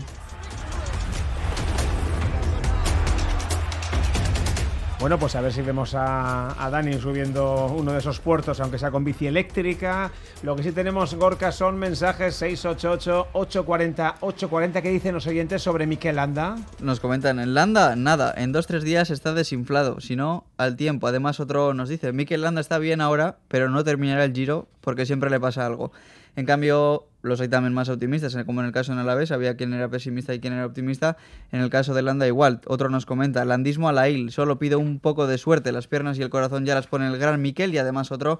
Bueno, 5.01 5.17
pues 5.17 5.37
a 5.37 5.41
ver 5.41 5.53
si 5.53 5.63
vemos 5.63 5.95
a, 5.95 6.69
Dani 6.73 6.95
subiendo 6.95 7.67
uno 7.67 7.93
de 7.93 8.01
esos 8.01 8.19
puertos, 8.19 8.59
aunque 8.59 8.81
sea 8.81 8.91
con 8.91 9.05
bici 9.05 9.29
eléctrica. 9.29 10.11
Lo 10.43 10.57
que 10.57 10.65
sí 10.65 10.73
tenemos, 10.73 11.15
Gorka, 11.15 11.53
son 11.53 11.79
mensajes 11.79 12.43
688-840-840 12.43 14.83
que 14.83 14.91
dicen 14.91 15.15
los 15.15 15.29
oyentes 15.29 15.63
sobre 15.63 15.87
Mikel 15.87 16.17
Landa. 16.17 16.57
Nos 16.81 16.99
comentan, 16.99 17.39
en 17.39 17.55
Landa, 17.55 17.95
nada, 17.95 18.35
en 18.37 18.51
dos 18.51 18.67
tres 18.67 18.83
días 18.83 19.11
está 19.11 19.35
desinflado, 19.35 20.01
si 20.01 20.17
no, 20.17 20.47
al 20.57 20.75
tiempo. 20.75 21.07
Además, 21.07 21.39
otro 21.39 21.75
nos 21.75 21.89
dice, 21.89 22.13
Mikel 22.13 22.43
Landa 22.43 22.61
está 22.61 22.79
bien 22.79 23.01
ahora, 23.01 23.37
pero 23.47 23.71
no 23.71 23.85
terminará 23.85 24.25
el 24.25 24.33
giro 24.33 24.67
porque 24.81 25.07
siempre 25.07 25.31
le 25.31 25.39
pasa 25.39 25.65
algo. 25.65 25.93
En 26.39 26.47
cambio, 26.47 27.09
los 27.23 27.41
hay 27.41 27.49
también 27.49 27.75
más 27.75 27.89
optimistas, 27.89 28.37
como 28.47 28.61
en 28.61 28.67
el 28.67 28.73
caso 28.73 28.95
de 28.95 29.01
Alavés, 29.01 29.33
había 29.33 29.57
quien 29.57 29.75
era 29.75 29.89
pesimista 29.89 30.33
y 30.35 30.39
quien 30.39 30.53
era 30.53 30.67
optimista. 30.67 31.17
En 31.51 31.61
el 31.61 31.69
caso 31.69 31.95
de 31.95 32.03
Landa 32.03 32.29
igual, 32.29 32.61
otro 32.67 32.91
nos 32.91 33.07
comenta, 33.07 33.45
landismo 33.45 33.89
a 33.89 33.93
la 33.93 34.09
IL, 34.09 34.31
solo 34.31 34.57
pido 34.57 34.79
un 34.79 35.01
poco 35.01 35.27
de 35.27 35.37
suerte, 35.37 35.73
las 35.73 35.89
piernas 35.89 36.17
y 36.17 36.23
el 36.23 36.31
corazón 36.31 36.65
ya 36.65 36.77
las 36.77 36.87
pone 36.87 37.09
el 37.09 37.19
gran 37.19 37.43
Miquel 37.43 37.75
y 37.75 37.79
además 37.79 38.13
otro, 38.13 38.39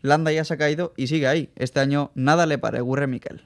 Landa 0.00 0.30
ya 0.30 0.44
se 0.44 0.54
ha 0.54 0.58
caído 0.58 0.94
y 0.96 1.08
sigue 1.08 1.26
ahí. 1.26 1.50
Este 1.56 1.80
año 1.80 2.12
nada 2.14 2.46
le 2.46 2.56
pare, 2.56 2.80
Gurre 2.82 3.08
Miquel. 3.08 3.42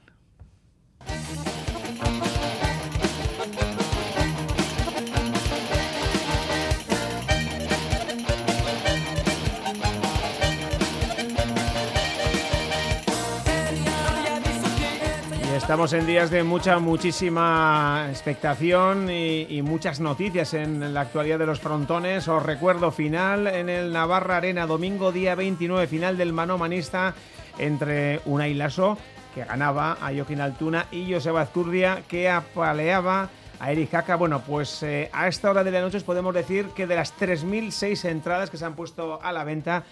Estamos 15.65 15.95
en 15.95 16.07
días 16.07 16.31
de 16.31 16.43
mucha, 16.43 16.79
muchísima 16.79 18.09
expectación 18.11 19.09
y, 19.11 19.62
muchas 19.62 19.99
noticias 19.99 20.53
en 20.53 20.93
la 20.93 21.01
actualidad 21.01 21.39
de 21.39 21.47
los 21.47 21.59
frontones. 21.59 22.29
Os 22.29 22.43
recuerdo 22.43 22.93
final 22.93 23.47
en 23.47 23.71
el 23.71 23.91
Navarra 23.91 24.37
Arena, 24.37 24.67
domingo 24.67 25.11
día 25.11 25.35
29, 25.35 25.87
final 25.87 26.19
del 26.19 26.35
manomanista 26.35 27.15
entre 27.57 28.21
Unai 28.27 28.53
Lasso, 28.53 28.99
que 29.35 29.43
ganaba 29.47 29.93
a 29.93 30.12
Joaquín 30.15 30.43
Altuna, 30.43 30.87
y 30.93 31.11
Joseba 31.11 31.41
Azcurdia, 31.41 32.03
que 32.09 32.29
apaleaba 32.29 33.31
a 33.59 33.73
Eric 33.73 33.91
Jaca. 33.91 34.17
Bueno, 34.17 34.43
pues 34.47 34.83
eh, 34.83 35.09
a 35.15 35.29
esta 35.29 35.49
hora 35.49 35.65
de 35.65 35.71
la 35.71 35.81
noche 35.81 35.99
podemos 36.03 36.35
decir 36.35 36.67
que 36.77 36.87
de 36.87 36.97
las 36.97 37.17
3.006 37.17 38.07
entradas 38.11 38.51
que 38.51 38.59
se 38.59 38.67
han 38.67 38.77
puesto 38.77 39.19
a 39.23 39.33
la 39.33 39.45
venta, 39.45 39.85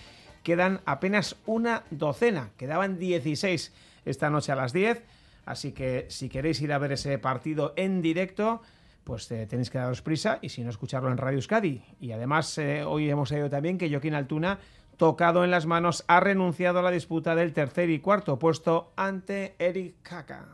quedan 0.42 0.82
apenas 0.84 1.36
una 1.46 1.84
docena. 1.90 2.50
Quedaban 2.58 2.98
16 2.98 3.72
esta 4.04 4.28
noche 4.28 4.52
a 4.52 4.56
las 4.56 4.74
10 4.74 5.02
Así 5.44 5.72
que 5.72 6.06
si 6.08 6.28
queréis 6.28 6.60
ir 6.60 6.72
a 6.72 6.78
ver 6.78 6.92
ese 6.92 7.18
partido 7.18 7.72
en 7.76 8.02
directo, 8.02 8.62
pues 9.04 9.30
eh, 9.32 9.46
tenéis 9.46 9.70
que 9.70 9.78
daros 9.78 10.02
prisa 10.02 10.38
y 10.42 10.50
si 10.50 10.62
no 10.62 10.70
escucharlo 10.70 11.10
en 11.10 11.18
Radio 11.18 11.36
Euskadi. 11.36 11.82
Y 12.00 12.12
además 12.12 12.56
eh, 12.58 12.84
hoy 12.84 13.10
hemos 13.10 13.30
sabido 13.30 13.50
también 13.50 13.78
que 13.78 13.90
Joaquín 13.90 14.14
Altuna, 14.14 14.58
tocado 14.96 15.44
en 15.44 15.50
las 15.50 15.66
manos, 15.66 16.04
ha 16.06 16.20
renunciado 16.20 16.78
a 16.78 16.82
la 16.82 16.90
disputa 16.90 17.34
del 17.34 17.52
tercer 17.52 17.90
y 17.90 17.98
cuarto 17.98 18.38
puesto 18.38 18.92
ante 18.96 19.56
Eric 19.58 19.96
Kaka. 20.02 20.46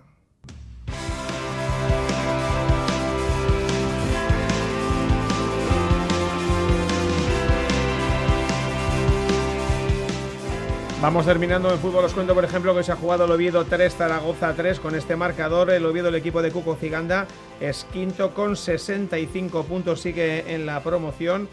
Vamos 11.01 11.27
terminando 11.27 11.71
en 11.71 11.79
fútbol. 11.79 12.05
Os 12.05 12.13
cuento, 12.13 12.35
por 12.35 12.45
ejemplo, 12.45 12.75
que 12.75 12.83
se 12.83 12.91
ha 12.91 12.97
jugado 12.97 13.25
el 13.25 13.31
Oviedo 13.31 13.65
3, 13.65 13.95
Zaragoza 13.95 14.55
3 14.55 14.81
con 14.81 14.97
este 14.97 15.15
marcador. 15.15 15.71
El 15.71 15.87
Oviedo, 15.87 16.09
el 16.09 16.17
equipo 16.17 16.43
de 16.43 16.51
Cuco 16.51 16.75
Ciganda, 16.75 17.29
es 17.61 17.87
quinto 17.93 18.35
con 18.35 18.57
65 18.57 19.63
puntos. 19.63 20.01
Sigue 20.01 20.53
en 20.53 20.67
la 20.67 20.83
promoción, 20.83 21.49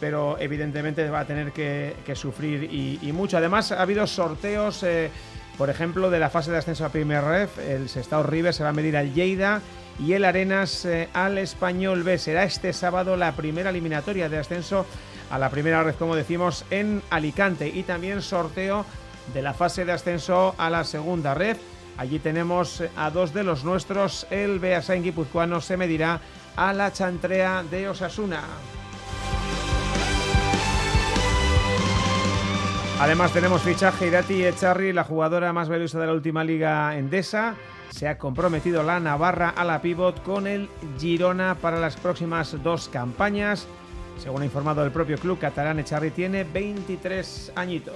pero 0.00 0.36
evidentemente 0.38 1.08
va 1.08 1.20
a 1.20 1.26
tener 1.26 1.52
que, 1.52 1.94
sufrir 2.14 2.64
y, 2.70 3.10
mucho. 3.12 3.38
Además, 3.38 3.72
ha 3.72 3.80
habido 3.80 4.06
sorteos, 4.06 4.82
eh, 4.82 5.10
por 5.56 5.70
ejemplo, 5.70 6.10
de 6.10 6.18
la 6.18 6.28
fase 6.28 6.50
de 6.50 6.58
ascenso 6.58 6.84
a 6.84 6.90
Primer 6.90 7.24
Ref. 7.24 7.58
El 7.58 7.88
Sestao 7.88 8.22
River 8.22 8.52
se 8.52 8.64
va 8.64 8.68
a 8.68 8.74
medir 8.74 8.98
al 8.98 9.14
Lleida 9.14 9.62
y 9.98 10.12
el 10.12 10.26
Arenas 10.26 10.84
eh, 10.84 11.08
al 11.14 11.38
Español 11.38 12.02
B. 12.02 12.18
Será 12.18 12.44
este 12.44 12.74
sábado 12.74 13.16
la 13.16 13.32
primera 13.32 13.70
eliminatoria 13.70 14.28
de 14.28 14.38
ascenso 14.38 14.84
a 15.34 15.38
la 15.38 15.50
primera 15.50 15.82
red, 15.82 15.96
como 15.96 16.14
decimos, 16.14 16.64
en 16.70 17.02
Alicante. 17.10 17.66
Y 17.66 17.82
también 17.82 18.22
sorteo 18.22 18.86
de 19.32 19.42
la 19.42 19.52
fase 19.52 19.84
de 19.84 19.90
ascenso 19.90 20.54
a 20.58 20.70
la 20.70 20.84
segunda 20.84 21.34
red. 21.34 21.56
Allí 21.96 22.20
tenemos 22.20 22.84
a 22.96 23.10
dos 23.10 23.34
de 23.34 23.42
los 23.42 23.64
nuestros. 23.64 24.28
El 24.30 24.60
Beasain 24.60 25.02
guipuzcoano 25.02 25.60
se 25.60 25.76
medirá 25.76 26.20
a 26.54 26.72
la 26.72 26.92
chantrea 26.92 27.64
de 27.68 27.88
Osasuna. 27.88 28.42
Además 33.00 33.32
tenemos 33.32 33.60
fichaje 33.62 34.06
Irati 34.06 34.44
Echarri, 34.44 34.92
la 34.92 35.02
jugadora 35.02 35.52
más 35.52 35.68
veloz 35.68 35.94
de 35.94 36.06
la 36.06 36.12
última 36.12 36.44
liga 36.44 36.96
endesa. 36.96 37.56
Se 37.90 38.06
ha 38.06 38.18
comprometido 38.18 38.84
la 38.84 39.00
Navarra 39.00 39.48
a 39.48 39.64
la 39.64 39.82
pivot 39.82 40.22
con 40.22 40.46
el 40.46 40.68
Girona 40.96 41.56
para 41.56 41.80
las 41.80 41.96
próximas 41.96 42.56
dos 42.62 42.88
campañas. 42.88 43.66
Según 44.18 44.42
ha 44.42 44.44
informado 44.44 44.84
el 44.84 44.90
propio 44.90 45.18
club 45.18 45.38
catalán, 45.38 45.78
Echarri 45.78 46.10
tiene 46.10 46.44
23 46.44 47.52
añitos. 47.54 47.94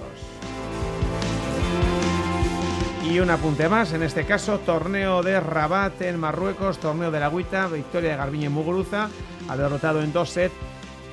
Y 3.09 3.19
un 3.19 3.31
apunte 3.31 3.67
más, 3.69 3.93
en 3.93 4.03
este 4.03 4.23
caso, 4.25 4.59
torneo 4.59 5.23
de 5.23 5.39
Rabat 5.39 5.99
en 6.01 6.19
Marruecos, 6.19 6.77
torneo 6.77 7.09
de 7.09 7.19
la 7.19 7.25
Agüita, 7.25 7.67
victoria 7.67 8.11
de 8.11 8.17
Garbiñe 8.17 8.49
Muguruza, 8.49 9.09
ha 9.47 9.57
derrotado 9.57 10.03
en 10.03 10.13
dos 10.13 10.29
sets 10.29 10.53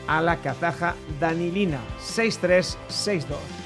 a 0.06 0.20
la 0.20 0.36
kazaja 0.36 0.94
Danilina, 1.18 1.80
6-3, 2.00 2.76
6-2. 2.88 3.65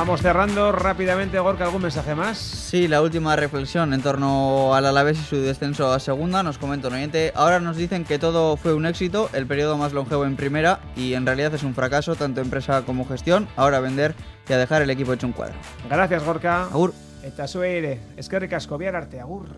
Vamos 0.00 0.22
cerrando 0.22 0.72
rápidamente, 0.72 1.38
Gorka, 1.38 1.64
¿algún 1.64 1.82
mensaje 1.82 2.14
más? 2.14 2.38
Sí, 2.38 2.88
la 2.88 3.02
última 3.02 3.36
reflexión 3.36 3.92
en 3.92 4.00
torno 4.00 4.74
al 4.74 4.86
Alavés 4.86 5.18
y 5.18 5.22
su 5.24 5.36
descenso 5.36 5.92
a 5.92 6.00
segunda. 6.00 6.42
Nos 6.42 6.56
comenta 6.56 6.88
un 6.88 6.94
oyente. 6.94 7.32
Ahora 7.34 7.60
nos 7.60 7.76
dicen 7.76 8.06
que 8.06 8.18
todo 8.18 8.56
fue 8.56 8.72
un 8.72 8.86
éxito, 8.86 9.28
el 9.34 9.46
periodo 9.46 9.76
más 9.76 9.92
longevo 9.92 10.24
en 10.24 10.36
primera 10.36 10.80
y 10.96 11.12
en 11.12 11.26
realidad 11.26 11.54
es 11.54 11.64
un 11.64 11.74
fracaso, 11.74 12.14
tanto 12.14 12.40
empresa 12.40 12.80
como 12.86 13.06
gestión. 13.06 13.46
Ahora 13.56 13.80
vender 13.80 14.14
y 14.48 14.54
a 14.54 14.56
dejar 14.56 14.80
el 14.80 14.88
equipo 14.88 15.12
hecho 15.12 15.26
un 15.26 15.34
cuadro. 15.34 15.56
Gracias, 15.90 16.24
Gorka. 16.24 16.62
Agur. 16.62 16.94
Eta 17.22 17.46
zuei 17.46 17.76
ere, 17.76 18.00
eskerrik 18.16 18.54
asko 18.56 18.78
bihar 18.78 18.96
arte, 18.96 19.20
agur. 19.20 19.50